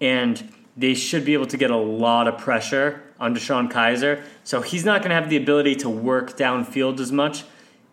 and 0.02 0.54
they 0.76 0.93
should 0.93 1.24
be 1.24 1.34
able 1.34 1.48
to 1.48 1.56
get 1.56 1.72
a 1.72 1.78
lot 1.78 2.28
of 2.28 2.38
pressure 2.38 3.04
on 3.22 3.34
DeShone 3.34 3.72
Kizer. 3.72 4.22
So 4.43 4.60
he's 4.60 4.84
not 4.84 5.00
going 5.00 5.12
to 5.12 5.15
have 5.15 5.30
the 5.30 5.38
ability 5.38 5.76
to 5.78 5.89
work 5.89 6.38
downfield 6.38 7.00
as 7.00 7.13
much, 7.13 7.46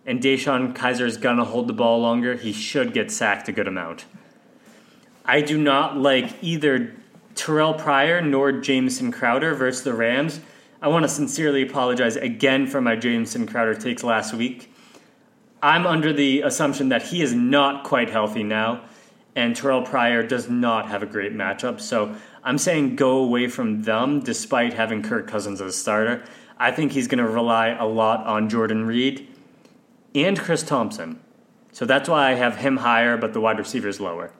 and 0.06 0.20
DeShone 0.20 0.74
Kizer 0.74 1.06
is 1.06 1.16
going 1.16 1.38
to 1.38 1.44
hold 1.44 1.66
the 1.66 1.72
ball 1.72 2.00
longer. 2.00 2.34
He 2.34 2.52
should 2.52 2.92
get 2.92 3.10
sacked 3.10 3.48
a 3.48 3.52
good 3.52 3.68
amount. 3.68 4.04
I 5.24 5.40
do 5.40 5.56
not 5.56 5.96
like 5.96 6.34
either 6.42 6.94
Terrelle 7.34 7.78
Pryor 7.78 8.20
nor 8.20 8.52
Jamison 8.52 9.10
Crowder 9.10 9.54
versus 9.54 9.82
the 9.82 9.94
Rams. 9.94 10.40
I 10.82 10.88
want 10.88 11.04
to 11.04 11.08
sincerely 11.08 11.62
apologize 11.62 12.16
again 12.16 12.66
for 12.66 12.80
my 12.80 12.96
Jamison 12.96 13.46
Crowder 13.46 13.74
takes 13.74 14.04
last 14.04 14.34
week. 14.34 14.70
I'm 15.62 15.86
under 15.86 16.12
the 16.12 16.42
assumption 16.42 16.90
that 16.90 17.04
he 17.04 17.22
is 17.22 17.32
not 17.32 17.84
quite 17.84 18.10
healthy 18.10 18.42
now, 18.42 18.82
and 19.34 19.56
Terrelle 19.56 19.86
Pryor 19.86 20.22
does 20.22 20.50
not 20.50 20.88
have 20.88 21.02
a 21.02 21.06
great 21.06 21.32
matchup. 21.32 21.80
So 21.80 22.14
I'm 22.42 22.58
saying 22.58 22.96
go 22.96 23.16
away 23.16 23.48
from 23.48 23.82
them 23.82 24.20
despite 24.20 24.74
having 24.74 25.02
Kirk 25.02 25.26
Cousins 25.26 25.62
as 25.62 25.74
a 25.74 25.76
starter. 25.76 26.22
I 26.58 26.70
think 26.70 26.92
he's 26.92 27.08
going 27.08 27.24
to 27.24 27.28
rely 27.28 27.68
a 27.68 27.86
lot 27.86 28.26
on 28.26 28.50
Jordan 28.50 28.86
Reed 28.86 29.26
and 30.14 30.38
Chris 30.38 30.62
Thompson. 30.62 31.20
So 31.72 31.84
that's 31.84 32.08
why 32.08 32.30
I 32.30 32.34
have 32.34 32.58
him 32.58 32.78
higher, 32.78 33.16
but 33.16 33.32
the 33.32 33.40
wide 33.40 33.58
receivers 33.58 34.00
lower. 34.00 34.32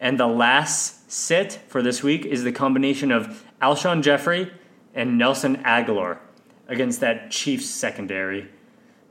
And 0.00 0.18
the 0.18 0.26
last 0.26 1.10
sit 1.12 1.60
for 1.68 1.82
this 1.82 2.02
week 2.02 2.24
is 2.24 2.42
the 2.42 2.50
combination 2.50 3.12
of 3.12 3.44
Alshon 3.62 4.02
Jeffery 4.02 4.52
and 4.94 5.16
Nelson 5.16 5.58
Agholor 5.58 6.18
against 6.66 7.00
that 7.00 7.30
Chiefs 7.30 7.66
secondary. 7.66 8.48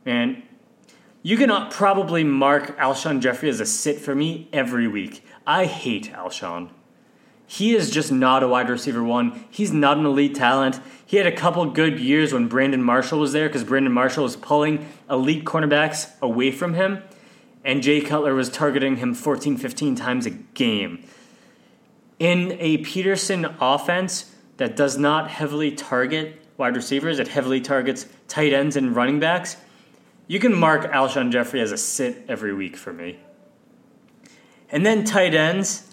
And 0.05 0.43
you 1.23 1.37
can 1.37 1.69
probably 1.69 2.23
mark 2.23 2.77
Alshon 2.77 3.21
Jeffery 3.21 3.49
as 3.49 3.59
a 3.59 3.65
sit 3.65 3.99
for 3.99 4.13
me 4.13 4.49
every 4.51 4.87
week. 4.87 5.23
I 5.47 5.65
hate 5.65 6.11
Alshon. 6.11 6.71
He 7.51 7.75
is 7.75 7.91
just 7.91 8.13
not 8.13 8.43
a 8.43 8.47
wide 8.47 8.69
receiver 8.69 9.03
one. 9.03 9.43
He's 9.49 9.73
not 9.73 9.97
an 9.97 10.05
elite 10.05 10.35
talent. 10.35 10.79
He 11.05 11.17
had 11.17 11.27
a 11.27 11.35
couple 11.35 11.65
good 11.65 11.99
years 11.99 12.31
when 12.31 12.47
Brandon 12.47 12.81
Marshall 12.81 13.19
was 13.19 13.33
there 13.33 13.49
because 13.49 13.65
Brandon 13.65 13.91
Marshall 13.91 14.23
was 14.23 14.37
pulling 14.37 14.87
elite 15.09 15.43
cornerbacks 15.43 16.17
away 16.21 16.51
from 16.51 16.75
him, 16.75 17.03
and 17.65 17.83
Jay 17.83 17.99
Cutler 17.99 18.33
was 18.33 18.49
targeting 18.49 18.95
him 18.95 19.13
14, 19.13 19.57
15 19.57 19.95
times 19.97 20.25
a 20.25 20.29
game. 20.29 21.03
In 22.19 22.55
a 22.57 22.77
Pederson 22.85 23.53
offense, 23.59 24.33
that 24.55 24.77
does 24.77 24.97
not 24.97 25.29
heavily 25.29 25.71
target 25.73 26.41
wide 26.55 26.77
receivers, 26.77 27.19
it 27.19 27.27
heavily 27.27 27.59
targets 27.59 28.05
tight 28.29 28.53
ends 28.53 28.77
and 28.77 28.95
running 28.95 29.19
backs, 29.19 29.57
you 30.27 30.39
can 30.39 30.57
mark 30.57 30.89
Alshon 30.89 31.33
Jeffery 31.33 31.59
as 31.59 31.73
a 31.73 31.77
sit 31.77 32.23
every 32.29 32.53
week 32.53 32.77
for 32.77 32.93
me. 32.93 33.19
And 34.69 34.85
then 34.85 35.03
tight 35.03 35.33
ends, 35.33 35.90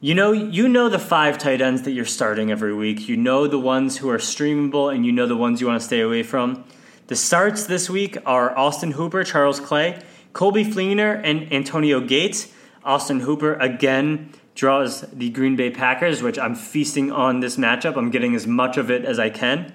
you 0.00 0.14
know, 0.14 0.30
you 0.30 0.68
know 0.68 0.88
the 0.88 0.98
five 0.98 1.38
tight 1.38 1.60
ends 1.60 1.82
that 1.82 1.90
you're 1.90 2.04
starting 2.04 2.52
every 2.52 2.72
week. 2.72 3.08
You 3.08 3.16
know 3.16 3.48
the 3.48 3.58
ones 3.58 3.96
who 3.96 4.08
are 4.10 4.18
streamable, 4.18 4.94
and 4.94 5.04
you 5.04 5.10
know 5.10 5.26
the 5.26 5.36
ones 5.36 5.60
you 5.60 5.66
want 5.66 5.80
to 5.80 5.86
stay 5.86 6.00
away 6.00 6.22
from. 6.22 6.64
The 7.08 7.16
starts 7.16 7.66
this 7.66 7.90
week 7.90 8.16
are 8.24 8.56
Austin 8.56 8.92
Hooper, 8.92 9.24
Charles 9.24 9.58
Clay, 9.58 10.00
Coby 10.32 10.64
Fleener, 10.64 11.20
and 11.24 11.52
Antonio 11.52 12.00
Gates. 12.00 12.52
Austin 12.84 13.20
Hooper 13.20 13.54
again 13.54 14.30
draws 14.54 15.00
the 15.00 15.30
Green 15.30 15.56
Bay 15.56 15.70
Packers, 15.70 16.22
which 16.22 16.38
I'm 16.38 16.54
feasting 16.54 17.10
on 17.10 17.40
this 17.40 17.56
matchup. 17.56 17.96
I'm 17.96 18.10
getting 18.10 18.36
as 18.36 18.46
much 18.46 18.76
of 18.76 18.90
it 18.90 19.04
as 19.04 19.18
I 19.18 19.30
can. 19.30 19.72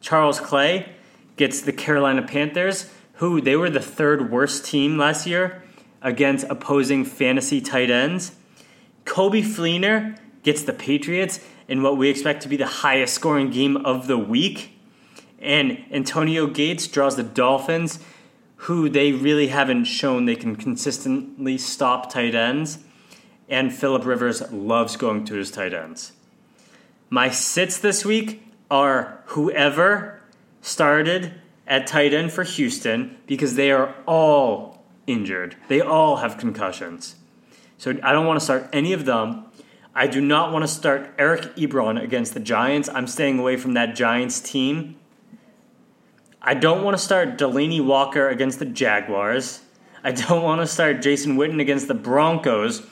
Charles 0.00 0.40
Clay 0.40 0.92
gets 1.36 1.60
the 1.60 1.72
Carolina 1.72 2.22
Panthers, 2.22 2.90
who 3.14 3.40
they 3.40 3.54
were 3.54 3.70
the 3.70 3.80
third 3.80 4.30
worst 4.30 4.64
team 4.64 4.98
last 4.98 5.24
year 5.24 5.62
against 6.00 6.46
opposing 6.48 7.04
fantasy 7.04 7.60
tight 7.60 7.90
ends. 7.90 8.32
Coby 9.04 9.42
Fleener 9.42 10.18
gets 10.42 10.62
the 10.62 10.72
Patriots 10.72 11.40
in 11.68 11.82
what 11.82 11.96
we 11.96 12.08
expect 12.08 12.42
to 12.42 12.48
be 12.48 12.56
the 12.56 12.66
highest 12.66 13.14
scoring 13.14 13.50
game 13.50 13.76
of 13.76 14.06
the 14.06 14.18
week. 14.18 14.78
And 15.38 15.84
Antonio 15.90 16.46
Gates 16.46 16.86
draws 16.86 17.16
the 17.16 17.22
Dolphins, 17.22 17.98
who 18.56 18.88
they 18.88 19.12
really 19.12 19.48
haven't 19.48 19.84
shown 19.84 20.24
they 20.24 20.36
can 20.36 20.56
consistently 20.56 21.58
stop 21.58 22.12
tight 22.12 22.34
ends. 22.34 22.78
And 23.48 23.74
Philip 23.74 24.04
Rivers 24.04 24.50
loves 24.52 24.96
going 24.96 25.24
to 25.26 25.34
his 25.34 25.50
tight 25.50 25.74
ends. 25.74 26.12
My 27.10 27.28
sits 27.28 27.78
this 27.78 28.04
week 28.04 28.42
are 28.70 29.22
whoever 29.26 30.20
started 30.62 31.34
at 31.66 31.86
tight 31.86 32.14
end 32.14 32.32
for 32.32 32.44
Houston 32.44 33.18
because 33.26 33.56
they 33.56 33.70
are 33.70 33.94
all 34.06 34.84
injured. 35.06 35.56
They 35.68 35.80
all 35.80 36.16
have 36.16 36.38
concussions. 36.38 37.16
So 37.82 37.90
I 38.04 38.12
don't 38.12 38.26
want 38.26 38.38
to 38.38 38.44
start 38.44 38.68
any 38.72 38.92
of 38.92 39.06
them. 39.06 39.44
I 39.92 40.06
do 40.06 40.20
not 40.20 40.52
want 40.52 40.62
to 40.62 40.68
start 40.68 41.10
Eric 41.18 41.56
Ebron 41.56 42.00
against 42.00 42.32
the 42.32 42.38
Giants. 42.38 42.88
I'm 42.88 43.08
staying 43.08 43.40
away 43.40 43.56
from 43.56 43.74
that 43.74 43.96
Giants 43.96 44.38
team. 44.38 45.00
I 46.40 46.54
don't 46.54 46.84
want 46.84 46.96
to 46.96 47.02
start 47.02 47.36
Delanie 47.36 47.84
Walker 47.84 48.28
against 48.28 48.60
the 48.60 48.66
Jaguars. 48.66 49.62
I 50.04 50.12
don't 50.12 50.44
want 50.44 50.60
to 50.60 50.66
start 50.68 51.02
Jason 51.02 51.36
Witten 51.36 51.60
against 51.60 51.88
the 51.88 51.94
Broncos. 51.94 52.86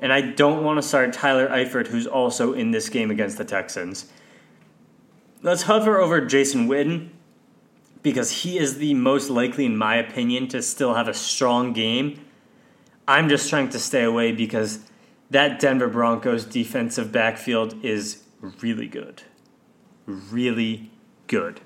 And 0.00 0.12
I 0.12 0.20
don't 0.20 0.64
want 0.64 0.78
to 0.78 0.82
start 0.82 1.12
Tyler 1.12 1.46
Eifert, 1.46 1.86
who's 1.86 2.08
also 2.08 2.54
in 2.54 2.72
this 2.72 2.88
game 2.88 3.12
against 3.12 3.38
the 3.38 3.44
Texans. 3.44 4.10
Let's 5.42 5.62
hover 5.62 6.00
over 6.00 6.26
Jason 6.26 6.66
Witten 6.66 7.10
because 8.02 8.42
he 8.42 8.58
is 8.58 8.78
the 8.78 8.94
most 8.94 9.30
likely, 9.30 9.64
in 9.64 9.76
my 9.76 9.94
opinion, 9.94 10.48
to 10.48 10.60
still 10.60 10.94
have 10.94 11.06
a 11.06 11.14
strong 11.14 11.72
game. 11.72 12.24
I'm 13.08 13.30
just 13.30 13.48
trying 13.48 13.70
to 13.70 13.78
stay 13.78 14.04
away 14.04 14.32
because 14.32 14.80
that 15.30 15.58
Denver 15.58 15.88
Broncos 15.88 16.44
defensive 16.44 17.10
backfield 17.10 17.82
is 17.82 18.22
really 18.60 18.86
good. 18.86 19.22
Really 20.06 20.90
good. 21.26 21.62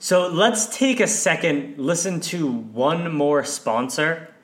So 0.00 0.28
let's 0.28 0.76
take 0.76 0.98
a 0.98 1.06
second, 1.06 1.78
listen 1.78 2.20
to 2.22 2.46
one 2.46 3.14
more 3.14 3.44
sponsor, 3.44 4.34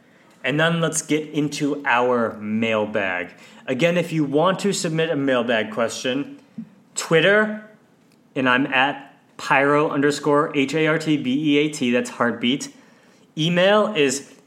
and 0.45 0.59
then 0.59 0.81
let's 0.81 1.03
get 1.03 1.29
into 1.31 1.83
our 1.85 2.37
mailbag. 2.39 3.33
Again, 3.67 3.99
if 3.99 4.13
you 4.13 4.25
want 4.25 4.61
to 4.61 4.73
submit 4.73 5.11
a 5.11 5.17
mailbag 5.17 5.73
question, 5.73 6.41
Twitter, 6.95 7.69
and 8.37 8.49
I'm 8.49 8.67
at 8.69 9.17
pyro 9.37 9.91
underscore 9.91 10.57
H 10.57 10.75
A 10.75 10.87
R 10.87 10.99
T 10.99 11.17
B 11.17 11.57
E 11.57 11.59
A 11.59 11.69
T, 11.71 11.91
that's 11.91 12.11
hartbeat. 12.11 12.73
Email 13.37 13.93
is 13.95 14.40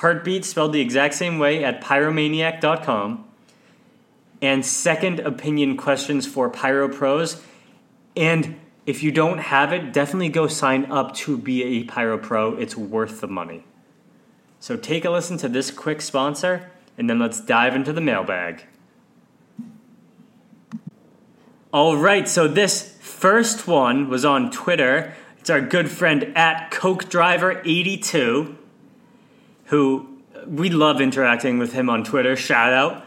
hartbeat 0.00 0.46
spelled 0.46 0.72
the 0.72 0.80
exact 0.80 1.12
same 1.12 1.38
way 1.38 1.62
at 1.62 1.82
pyromaniac.com. 1.82 3.24
And 4.40 4.64
second 4.64 5.20
opinion 5.20 5.76
questions 5.76 6.26
for 6.26 6.48
Pyro 6.48 6.88
Pros. 6.88 7.42
And 8.16 8.58
if 8.86 9.02
you 9.02 9.12
don't 9.12 9.38
have 9.38 9.74
it, 9.74 9.92
definitely 9.92 10.30
go 10.30 10.46
sign 10.46 10.90
up 10.90 11.14
to 11.16 11.36
be 11.36 11.62
a 11.62 11.84
Pyro 11.84 12.16
Pro. 12.16 12.56
It's 12.56 12.74
worth 12.74 13.20
the 13.20 13.28
money. 13.28 13.64
So 14.58 14.76
take 14.76 15.04
a 15.04 15.10
listen 15.10 15.36
to 15.38 15.48
this 15.48 15.70
quick 15.70 16.00
sponsor, 16.00 16.70
and 16.96 17.08
then 17.08 17.18
let's 17.18 17.40
dive 17.40 17.74
into 17.74 17.92
the 17.92 18.00
mailbag. 18.00 18.64
All 21.72 21.96
right, 21.96 22.26
so 22.26 22.48
this 22.48 22.96
first 23.00 23.68
one 23.68 24.08
was 24.08 24.24
on 24.24 24.50
Twitter. 24.50 25.14
It's 25.38 25.50
our 25.50 25.60
good 25.60 25.90
friend 25.90 26.32
at 26.34 26.70
Coke 26.70 27.08
Driver 27.10 27.60
82 27.64 28.56
who 29.70 30.18
we 30.46 30.68
love 30.68 31.00
interacting 31.00 31.58
with 31.58 31.72
him 31.72 31.88
on 31.88 32.04
Twitter. 32.04 32.36
Shout 32.36 32.72
out. 32.72 33.04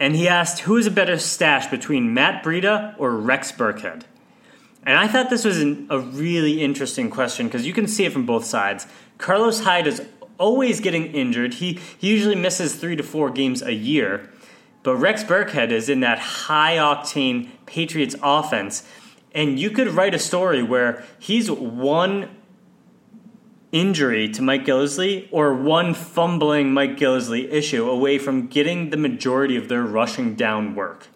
And 0.00 0.16
he 0.16 0.26
asked, 0.26 0.60
who 0.60 0.76
is 0.76 0.86
a 0.86 0.90
better 0.90 1.18
stash 1.18 1.68
between 1.68 2.12
Matt 2.12 2.42
Breida 2.42 2.94
or 2.98 3.16
Rex 3.16 3.52
Burkhead? 3.52 4.02
And 4.84 4.98
I 4.98 5.06
thought 5.06 5.30
this 5.30 5.44
was 5.44 5.60
an, 5.60 5.86
a 5.90 6.00
really 6.00 6.62
interesting 6.62 7.08
question 7.08 7.46
because 7.46 7.66
you 7.66 7.72
can 7.72 7.86
see 7.86 8.04
it 8.04 8.12
from 8.12 8.26
both 8.26 8.44
sides. 8.44 8.86
Carlos 9.18 9.60
Hyde 9.60 9.86
is 9.86 10.02
always 10.38 10.80
getting 10.80 11.06
injured. 11.12 11.54
He, 11.54 11.78
he 11.98 12.10
usually 12.10 12.34
misses 12.34 12.74
three 12.74 12.96
to 12.96 13.02
four 13.02 13.30
games 13.30 13.62
a 13.62 13.74
year. 13.74 14.28
But 14.82 14.96
Rex 14.96 15.22
Burkhead 15.22 15.70
is 15.70 15.88
in 15.88 16.00
that 16.00 16.18
high 16.18 16.76
octane 16.76 17.50
Patriots 17.66 18.16
offense. 18.22 18.82
And 19.34 19.60
you 19.60 19.70
could 19.70 19.88
write 19.88 20.14
a 20.14 20.18
story 20.18 20.62
where 20.62 21.04
he's 21.18 21.50
one 21.50 22.30
injury 23.72 24.28
to 24.28 24.42
Mike 24.42 24.64
Gillislee 24.64 25.28
or 25.30 25.54
one 25.54 25.94
fumbling 25.94 26.72
Mike 26.72 26.96
Gillislee 26.96 27.50
issue 27.50 27.88
away 27.88 28.18
from 28.18 28.46
getting 28.46 28.90
the 28.90 28.96
majority 28.96 29.56
of 29.56 29.68
their 29.68 29.82
rushing 29.82 30.34
down 30.34 30.74
work. 30.74 31.08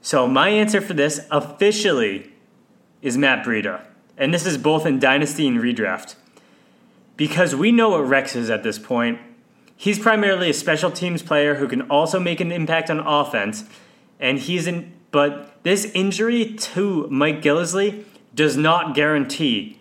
So, 0.00 0.28
my 0.28 0.50
answer 0.50 0.80
for 0.80 0.94
this 0.94 1.20
officially 1.32 2.32
is 3.02 3.18
Matt 3.18 3.44
Breida. 3.44 3.84
And 4.16 4.32
this 4.32 4.46
is 4.46 4.56
both 4.56 4.86
in 4.86 4.98
Dynasty 4.98 5.46
and 5.46 5.58
Redraft. 5.58 6.14
Because 7.16 7.54
we 7.54 7.72
know 7.72 7.90
what 7.90 8.06
Rex 8.06 8.36
is 8.36 8.48
at 8.48 8.62
this 8.62 8.78
point. 8.78 9.18
He's 9.76 9.98
primarily 9.98 10.50
a 10.50 10.54
special 10.54 10.90
teams 10.90 11.22
player 11.22 11.56
who 11.56 11.68
can 11.68 11.82
also 11.82 12.18
make 12.20 12.40
an 12.40 12.52
impact 12.52 12.88
on 12.88 13.00
offense. 13.00 13.64
And 14.20 14.38
he's 14.38 14.66
in, 14.66 14.94
but 15.10 15.62
this 15.64 15.86
injury 15.86 16.54
to 16.54 17.08
Mike 17.10 17.42
Gillislee 17.42 18.04
does 18.34 18.56
not 18.56 18.94
guarantee 18.94 19.75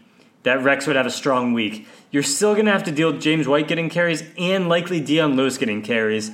that 0.46 0.64
Rex 0.64 0.86
would 0.86 0.96
have 0.96 1.08
a 1.08 1.12
strong 1.12 1.54
week. 1.54 1.88
You're 2.12 2.24
still 2.24 2.54
going 2.54 2.68
to 2.68 2.72
have 2.72 2.84
to 2.84 2.92
deal 2.92 3.12
with 3.12 3.22
James 3.22 3.48
White 3.48 3.68
getting 3.68 3.90
carries 3.90 4.24
and 4.38 4.70
likely 4.70 5.02
Dion 5.02 5.36
Lewis 5.36 5.58
getting 5.58 5.82
carries. 5.82 6.32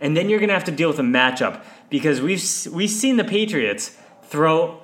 And 0.00 0.16
then 0.16 0.28
you're 0.28 0.40
going 0.40 0.48
to 0.48 0.54
have 0.54 0.64
to 0.64 0.72
deal 0.72 0.88
with 0.88 0.98
a 0.98 1.04
matchup 1.04 1.64
because 1.88 2.20
we've 2.20 2.42
we've 2.72 2.90
seen 2.90 3.16
the 3.16 3.24
Patriots 3.24 3.96
throw 4.24 4.82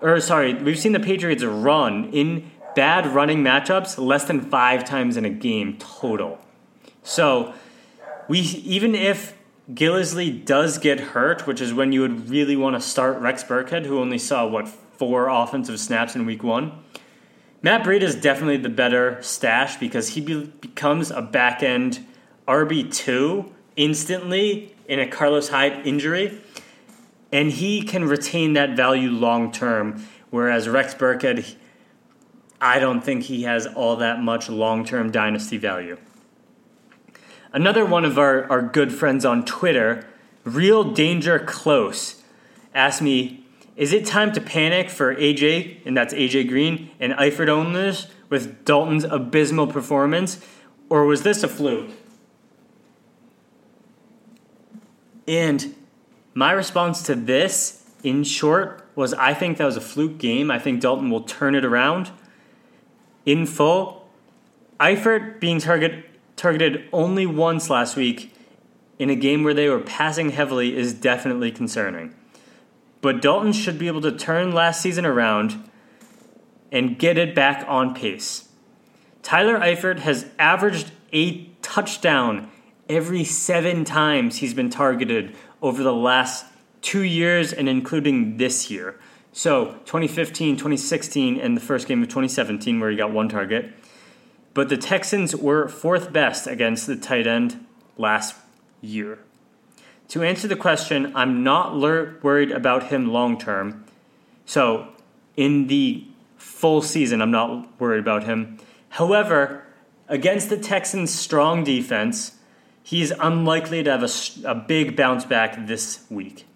or 0.00 0.20
sorry, 0.20 0.54
we've 0.54 0.78
seen 0.78 0.92
the 0.92 1.00
Patriots 1.00 1.42
run 1.42 2.10
in 2.12 2.48
bad 2.76 3.06
running 3.06 3.42
matchups 3.42 3.98
less 3.98 4.24
than 4.24 4.40
5 4.40 4.84
times 4.84 5.16
in 5.16 5.24
a 5.24 5.30
game 5.30 5.76
total. 5.78 6.38
So, 7.02 7.54
we 8.28 8.38
even 8.38 8.94
if 8.94 9.36
Gillislee 9.72 10.44
does 10.44 10.78
get 10.78 11.00
hurt, 11.00 11.48
which 11.48 11.60
is 11.60 11.74
when 11.74 11.90
you 11.90 12.02
would 12.02 12.30
really 12.30 12.54
want 12.54 12.76
to 12.76 12.80
start 12.80 13.18
Rex 13.18 13.42
Burkhead, 13.42 13.84
who 13.84 13.98
only 13.98 14.18
saw 14.18 14.46
what 14.46 14.68
four 14.68 15.28
offensive 15.28 15.80
snaps 15.80 16.14
in 16.14 16.24
week 16.24 16.44
one 16.44 16.84
Matt 17.60 17.82
Breida 17.84 18.02
is 18.02 18.14
definitely 18.14 18.58
the 18.58 18.68
better 18.68 19.20
stash 19.20 19.76
because 19.76 20.10
he 20.10 20.20
be- 20.20 20.44
becomes 20.44 21.10
a 21.10 21.20
back 21.20 21.62
end 21.62 22.06
RB2 22.46 23.50
instantly 23.76 24.74
in 24.86 25.00
a 25.00 25.08
Carlos 25.08 25.48
Hyde 25.48 25.86
injury, 25.86 26.40
and 27.32 27.50
he 27.50 27.82
can 27.82 28.04
retain 28.04 28.52
that 28.52 28.76
value 28.76 29.10
long 29.10 29.50
term. 29.50 30.06
Whereas 30.30 30.68
Rex 30.68 30.94
Burkhead, 30.94 31.56
I 32.60 32.78
don't 32.78 33.02
think 33.02 33.24
he 33.24 33.42
has 33.42 33.66
all 33.66 33.96
that 33.96 34.20
much 34.20 34.48
long 34.48 34.84
term 34.84 35.10
dynasty 35.10 35.58
value. 35.58 35.98
Another 37.52 37.84
one 37.84 38.04
of 38.04 38.18
our, 38.18 38.48
our 38.50 38.62
good 38.62 38.92
friends 38.92 39.24
on 39.24 39.44
Twitter, 39.44 40.06
Real 40.44 40.84
Danger 40.84 41.38
Close, 41.38 42.22
asked 42.74 43.02
me 43.02 43.44
is 43.78 43.92
it 43.92 44.04
time 44.04 44.32
to 44.32 44.40
panic 44.40 44.90
for 44.90 45.14
AJ, 45.14 45.86
and 45.86 45.96
that's 45.96 46.12
AJ 46.12 46.48
Green, 46.48 46.90
and 46.98 47.12
Eifert 47.12 47.48
owners 47.48 48.08
with 48.28 48.64
Dalton's 48.64 49.04
abysmal 49.04 49.68
performance, 49.68 50.44
or 50.90 51.06
was 51.06 51.22
this 51.22 51.44
a 51.44 51.48
fluke? 51.48 51.92
And 55.28 55.76
my 56.34 56.50
response 56.50 57.02
to 57.04 57.14
this, 57.14 57.84
in 58.02 58.24
short, 58.24 58.84
was 58.96 59.14
I 59.14 59.32
think 59.32 59.58
that 59.58 59.64
was 59.64 59.76
a 59.76 59.80
fluke 59.80 60.18
game. 60.18 60.50
I 60.50 60.58
think 60.58 60.80
Dalton 60.80 61.08
will 61.08 61.22
turn 61.22 61.54
it 61.54 61.64
around 61.64 62.10
in 63.24 63.46
full. 63.46 64.08
Eifert 64.80 65.38
being 65.38 65.60
target, 65.60 66.04
targeted 66.34 66.88
only 66.92 67.26
once 67.26 67.70
last 67.70 67.94
week 67.94 68.34
in 68.98 69.08
a 69.08 69.14
game 69.14 69.44
where 69.44 69.54
they 69.54 69.68
were 69.68 69.78
passing 69.78 70.30
heavily 70.30 70.76
is 70.76 70.92
definitely 70.92 71.52
concerning. 71.52 72.12
But 73.00 73.22
Dalton 73.22 73.52
should 73.52 73.78
be 73.78 73.86
able 73.86 74.00
to 74.02 74.12
turn 74.12 74.52
last 74.52 74.80
season 74.80 75.06
around 75.06 75.68
and 76.72 76.98
get 76.98 77.16
it 77.16 77.34
back 77.34 77.64
on 77.68 77.94
pace. 77.94 78.48
Tyler 79.22 79.58
Eifert 79.58 80.00
has 80.00 80.26
averaged 80.38 80.90
a 81.12 81.46
touchdown 81.62 82.50
every 82.88 83.24
seven 83.24 83.84
times 83.84 84.36
he's 84.36 84.54
been 84.54 84.70
targeted 84.70 85.34
over 85.60 85.82
the 85.82 85.92
last 85.92 86.46
two 86.80 87.02
years 87.02 87.52
and 87.52 87.68
including 87.68 88.36
this 88.36 88.70
year. 88.70 88.98
So 89.32 89.72
2015, 89.84 90.56
2016, 90.56 91.38
and 91.38 91.56
the 91.56 91.60
first 91.60 91.86
game 91.86 92.02
of 92.02 92.08
2017, 92.08 92.80
where 92.80 92.90
he 92.90 92.96
got 92.96 93.12
one 93.12 93.28
target. 93.28 93.72
But 94.54 94.68
the 94.68 94.76
Texans 94.76 95.36
were 95.36 95.68
fourth 95.68 96.12
best 96.12 96.46
against 96.46 96.86
the 96.86 96.96
tight 96.96 97.26
end 97.26 97.64
last 97.96 98.34
year. 98.80 99.20
To 100.08 100.22
answer 100.22 100.48
the 100.48 100.56
question, 100.56 101.12
I'm 101.14 101.42
not 101.42 101.78
worried 101.78 102.50
about 102.50 102.84
him 102.84 103.12
long 103.12 103.38
term. 103.38 103.84
So, 104.46 104.88
in 105.36 105.66
the 105.66 106.06
full 106.38 106.80
season, 106.80 107.20
I'm 107.20 107.30
not 107.30 107.78
worried 107.78 108.00
about 108.00 108.24
him. 108.24 108.58
However, 108.90 109.64
against 110.08 110.48
the 110.48 110.56
Texans' 110.56 111.14
strong 111.14 111.62
defense, 111.62 112.38
he's 112.82 113.10
unlikely 113.10 113.82
to 113.82 113.90
have 113.90 114.02
a, 114.02 114.50
a 114.50 114.54
big 114.54 114.96
bounce 114.96 115.26
back 115.26 115.66
this 115.66 116.04
week. 116.08 116.46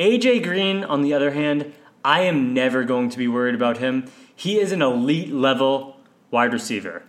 AJ 0.00 0.42
Green, 0.42 0.82
on 0.82 1.02
the 1.02 1.14
other 1.14 1.30
hand, 1.30 1.72
I 2.04 2.22
am 2.22 2.52
never 2.52 2.82
going 2.82 3.10
to 3.10 3.18
be 3.18 3.28
worried 3.28 3.54
about 3.54 3.78
him. 3.78 4.10
He 4.34 4.58
is 4.58 4.72
an 4.72 4.82
elite 4.82 5.32
level 5.32 5.98
wide 6.32 6.52
receiver. 6.52 7.04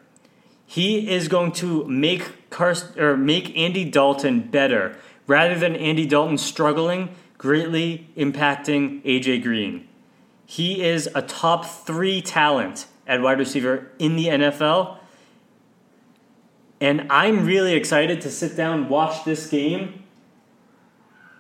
He 0.68 1.10
is 1.12 1.28
going 1.28 1.52
to 1.54 1.84
make 1.86 2.50
Carson, 2.52 3.00
or 3.00 3.18
make 3.18 3.58
Andy 3.58 3.86
Dalton 3.90 4.42
better 4.42 4.96
rather 5.28 5.58
than 5.58 5.76
Andy 5.76 6.06
Dalton 6.06 6.38
struggling, 6.38 7.16
greatly 7.38 8.08
impacting 8.18 9.04
AJ 9.04 9.44
Green. 9.44 9.88
He 10.46 10.84
is 10.84 11.10
a 11.16 11.22
top 11.22 11.66
three 11.66 12.22
talent 12.22 12.88
at 13.08 13.22
wide 13.22 13.40
receiver 13.40 13.92
in 14.00 14.16
the 14.16 14.28
NFL. 14.28 14.98
And 16.80 17.08
I'm 17.10 17.46
really 17.46 17.74
excited 17.74 18.22
to 18.22 18.30
sit 18.30 18.58
down, 18.58 18.90
watch 18.90 19.24
this 19.24 19.50
game, 19.50 20.04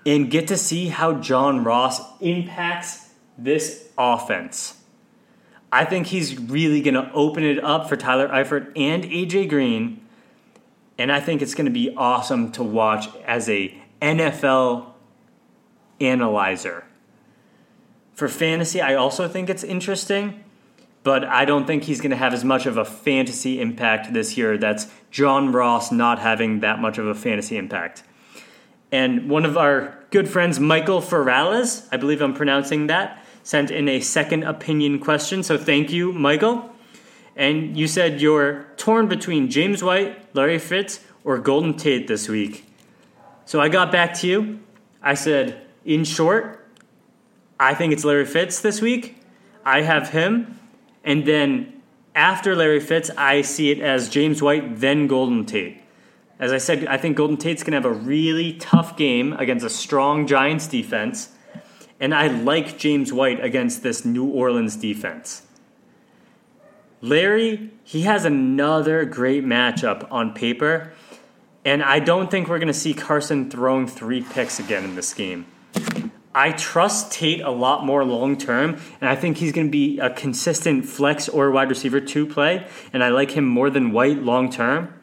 and 0.05 0.29
get 0.29 0.47
to 0.47 0.57
see 0.57 0.87
how 0.87 1.13
John 1.15 1.63
Ross 1.63 2.01
impacts 2.21 3.09
this 3.37 3.89
offense. 3.97 4.77
I 5.71 5.85
think 5.85 6.07
he's 6.07 6.39
really 6.39 6.81
going 6.81 6.93
to 6.93 7.11
open 7.13 7.43
it 7.43 7.63
up 7.63 7.89
for 7.89 7.95
Tyler 7.95 8.27
Eifert 8.27 8.71
and 8.75 9.03
AJ 9.03 9.49
Green. 9.49 10.02
And 10.97 11.11
I 11.11 11.19
think 11.19 11.41
it's 11.41 11.55
going 11.55 11.65
to 11.65 11.71
be 11.71 11.93
awesome 11.95 12.51
to 12.53 12.63
watch 12.63 13.07
as 13.25 13.49
a 13.49 13.75
NFL 14.01 14.87
analyzer. 15.99 16.83
For 18.13 18.27
fantasy, 18.27 18.79
I 18.79 18.93
also 18.93 19.27
think 19.27 19.49
it's 19.49 19.63
interesting, 19.63 20.43
but 21.01 21.23
I 21.23 21.45
don't 21.45 21.65
think 21.65 21.83
he's 21.83 21.99
going 21.99 22.11
to 22.11 22.17
have 22.17 22.33
as 22.33 22.43
much 22.43 22.65
of 22.65 22.77
a 22.77 22.85
fantasy 22.85 23.59
impact 23.59 24.13
this 24.13 24.37
year. 24.37 24.57
That's 24.57 24.87
John 25.09 25.51
Ross 25.51 25.91
not 25.91 26.19
having 26.19 26.59
that 26.59 26.79
much 26.79 26.97
of 26.97 27.07
a 27.07 27.15
fantasy 27.15 27.57
impact. 27.57 28.03
And 28.91 29.29
one 29.29 29.45
of 29.45 29.57
our 29.57 29.97
good 30.11 30.29
friends, 30.29 30.59
Michael 30.59 31.01
Ferrales, 31.01 31.87
I 31.91 31.97
believe 31.97 32.21
I'm 32.21 32.35
pronouncing 32.35 32.87
that, 32.87 33.25
sent 33.41 33.71
in 33.71 33.89
a 33.89 33.99
second 33.99 34.43
opinion 34.43 34.99
question. 34.99 35.41
So 35.41 35.57
thank 35.57 35.91
you, 35.91 36.13
Michael. 36.13 36.72
And 37.35 37.75
you 37.75 37.87
said 37.87 38.21
you're 38.21 38.67
torn 38.77 39.07
between 39.07 39.49
James 39.49 39.83
White, 39.83 40.35
Larry 40.35 40.59
Fitz, 40.59 40.99
or 41.23 41.37
Golden 41.39 41.75
Tate 41.75 42.07
this 42.07 42.29
week. 42.29 42.65
So 43.45 43.59
I 43.59 43.69
got 43.69 43.91
back 43.91 44.13
to 44.19 44.27
you. 44.27 44.59
I 45.01 45.15
said, 45.15 45.61
in 45.83 46.03
short, 46.03 46.65
I 47.59 47.73
think 47.73 47.93
it's 47.93 48.05
Larry 48.05 48.25
Fitz 48.25 48.61
this 48.61 48.81
week. 48.81 49.17
I 49.65 49.81
have 49.81 50.09
him. 50.09 50.59
And 51.03 51.25
then 51.25 51.81
after 52.15 52.55
Larry 52.55 52.79
Fitz, 52.79 53.09
I 53.17 53.41
see 53.41 53.71
it 53.71 53.79
as 53.79 54.09
James 54.09 54.41
White, 54.41 54.79
then 54.79 55.07
Golden 55.07 55.45
Tate. 55.45 55.81
As 56.39 56.51
I 56.51 56.57
said, 56.57 56.85
I 56.87 56.97
think 56.97 57.17
Golden 57.17 57.37
Tate's 57.37 57.63
going 57.63 57.71
to 57.71 57.87
have 57.87 57.97
a 57.97 57.99
really 57.99 58.53
tough 58.53 58.97
game 58.97 59.33
against 59.33 59.65
a 59.65 59.69
strong 59.69 60.27
Giants 60.27 60.67
defense. 60.67 61.29
And 61.99 62.13
I 62.13 62.27
like 62.27 62.77
James 62.77 63.13
White 63.13 63.43
against 63.43 63.81
this 63.81 64.03
New 64.03 64.25
Orleans 64.25 64.75
defense. 64.75 65.43
Larry, 67.03 67.69
he 67.83 68.03
has 68.03 68.23
another 68.23 69.03
great 69.03 69.43
matchup 69.43 70.09
on 70.09 70.33
paper. 70.33 70.93
And 71.65 71.83
I 71.83 71.99
don't 71.99 72.31
think 72.31 72.47
we're 72.47 72.59
going 72.59 72.67
to 72.69 72.73
see 72.73 72.93
Carson 72.93 73.51
throwing 73.51 73.87
three 73.87 74.21
picks 74.21 74.57
again 74.57 74.85
in 74.85 74.95
this 74.95 75.13
game. 75.13 75.45
I 76.33 76.53
trust 76.53 77.11
Tate 77.11 77.41
a 77.41 77.51
lot 77.51 77.85
more 77.85 78.05
long 78.05 78.37
term, 78.37 78.79
and 79.01 79.09
I 79.09 79.17
think 79.17 79.37
he's 79.37 79.51
going 79.51 79.67
to 79.67 79.71
be 79.71 79.99
a 79.99 80.09
consistent 80.09 80.85
flex 80.85 81.27
or 81.27 81.51
wide 81.51 81.69
receiver 81.69 81.99
two 81.99 82.25
play, 82.25 82.65
and 82.93 83.03
I 83.03 83.09
like 83.09 83.31
him 83.31 83.45
more 83.45 83.69
than 83.69 83.91
White 83.91 84.23
long 84.23 84.49
term. 84.49 84.93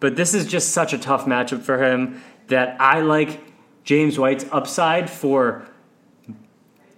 But 0.00 0.16
this 0.16 0.32
is 0.32 0.46
just 0.46 0.70
such 0.70 0.94
a 0.94 0.98
tough 0.98 1.26
matchup 1.26 1.62
for 1.62 1.84
him 1.84 2.22
that 2.48 2.80
I 2.80 3.00
like 3.00 3.40
James 3.84 4.18
White's 4.18 4.46
upside 4.50 5.10
for 5.10 5.66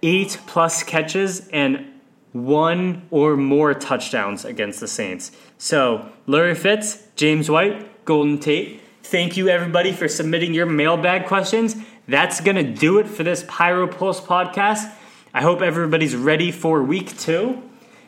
eight 0.01 0.39
plus 0.47 0.81
catches 0.81 1.47
and 1.49 1.92
one 2.33 3.07
or 3.11 3.37
more 3.37 3.73
touchdowns 3.73 4.43
against 4.43 4.79
the 4.79 4.87
Saints. 4.87 5.31
So, 5.57 6.09
Larry 6.27 6.55
Fitz, 6.55 7.07
James 7.15 7.49
White, 7.49 8.05
Golden 8.05 8.39
Tate. 8.39 8.81
Thank 9.03 9.37
you, 9.37 9.47
everybody, 9.49 9.91
for 9.91 10.07
submitting 10.07 10.53
your 10.53 10.65
mailbag 10.65 11.27
questions 11.27 11.75
that's 12.07 12.41
going 12.41 12.57
to 12.57 12.63
do 12.63 12.99
it 12.99 13.07
for 13.07 13.23
this 13.23 13.45
Pyro 13.47 13.87
Pulse 13.87 14.19
podcast. 14.19 14.91
I 15.33 15.41
hope 15.41 15.61
everybody's 15.61 16.15
ready 16.15 16.51
for 16.51 16.83
week 16.83 17.17
two. 17.17 17.61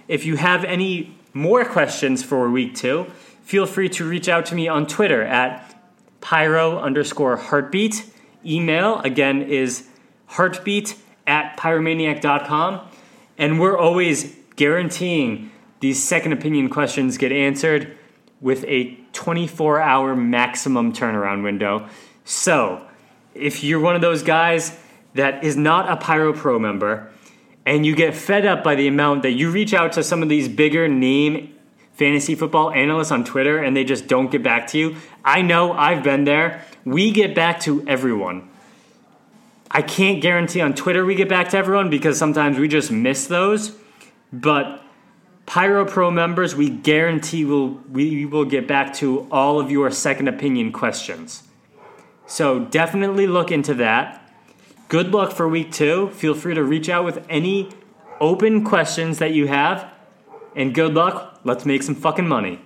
If 0.07 0.26
you 0.26 0.36
have 0.36 0.63
any 0.65 1.17
more 1.34 1.65
questions 1.65 2.21
for 2.21 2.49
week 2.49 2.76
two, 2.76 3.05
feel 3.41 3.65
free 3.65 3.89
to 3.89 4.07
reach 4.07 4.28
out 4.30 4.45
to 4.47 4.55
me 4.55 4.67
on 4.67 4.86
Twitter 4.86 5.23
at 5.23 5.76
pyro 6.21 6.80
underscore 6.80 7.38
hartbeat. 7.38 8.11
Email, 8.45 8.99
again, 8.99 9.41
is 9.41 9.88
hartbeat 10.28 10.95
at 11.26 11.57
pyromaniac.com. 11.57 12.88
And 13.38 13.59
we're 13.59 13.77
always 13.77 14.36
guaranteeing 14.55 15.51
these 15.79 16.01
second 16.01 16.33
opinion 16.33 16.69
questions 16.69 17.17
get 17.17 17.31
answered 17.31 17.97
with 18.41 18.63
a 18.65 18.97
24 19.13 19.79
hour 19.79 20.15
maximum 20.15 20.93
turnaround 20.93 21.43
window. 21.43 21.88
So, 22.23 22.86
if 23.33 23.63
you're 23.63 23.79
one 23.79 23.95
of 23.95 24.01
those 24.01 24.23
guys 24.23 24.77
that 25.13 25.43
is 25.43 25.57
not 25.57 25.89
a 25.91 25.97
Pyro 25.97 26.33
Pro 26.33 26.57
member 26.57 27.11
and 27.65 27.86
you 27.86 27.95
get 27.95 28.15
fed 28.15 28.45
up 28.45 28.63
by 28.63 28.75
the 28.75 28.88
amount 28.88 29.23
that 29.23 29.31
you 29.31 29.51
reach 29.51 29.73
out 29.73 29.93
to 29.93 30.03
some 30.03 30.21
of 30.21 30.29
these 30.29 30.47
bigger 30.47 30.88
name 30.88 31.53
fantasy 31.93 32.36
football 32.36 32.71
analysts 32.71 33.11
on 33.11 33.23
Twitter 33.23 33.57
and 33.57 33.75
they 33.75 33.83
just 33.83 34.07
don't 34.07 34.31
get 34.31 34.43
back 34.43 34.67
to 34.67 34.77
you, 34.77 34.95
I 35.23 35.41
know 35.41 35.73
I've 35.73 36.03
been 36.03 36.25
there. 36.25 36.63
We 36.83 37.11
get 37.11 37.33
back 37.33 37.61
to 37.61 37.86
everyone. 37.88 38.49
I 39.72 39.82
can't 39.82 40.22
guarantee 40.22 40.61
on 40.61 40.74
Twitter 40.74 41.05
we 41.05 41.16
get 41.16 41.28
back 41.28 41.49
to 41.49 41.57
everyone 41.57 41.89
because 41.89 42.18
sometimes 42.18 42.57
we 42.57 42.68
just 42.68 42.91
miss 42.91 43.28
those, 43.28 43.76
but 44.32 44.84
Pyro 45.45 45.86
Pro 45.86 46.09
members, 46.09 46.55
we 46.55 46.70
guarantee 46.70 47.45
will 47.45 47.82
we 47.91 48.26
will 48.26 48.45
get 48.45 48.68
back 48.68 48.93
to 48.95 49.28
all 49.32 49.59
of 49.59 49.70
your 49.70 49.91
second 49.91 50.28
opinion 50.28 50.72
questions. 50.72 51.43
So 52.26 52.66
definitely 52.66 53.28
look 53.28 53.51
into 53.51 53.74
that. 53.76 54.22
Good 54.88 55.11
luck 55.11 55.32
for 55.32 55.47
week 55.47 55.72
two. 55.72 56.09
Feel 56.09 56.34
free 56.34 56.55
to 56.55 56.63
reach 56.63 56.89
out 56.89 57.05
with 57.05 57.24
any 57.30 57.70
open 58.20 58.63
questions 58.63 59.20
that 59.20 59.34
you 59.34 59.47
have. 59.47 59.91
And 60.55 60.74
good 60.74 60.93
luck. 60.93 61.39
Let's 61.43 61.66
make 61.66 61.84
some 61.84 61.95
fucking 61.95 62.28
money. 62.28 62.61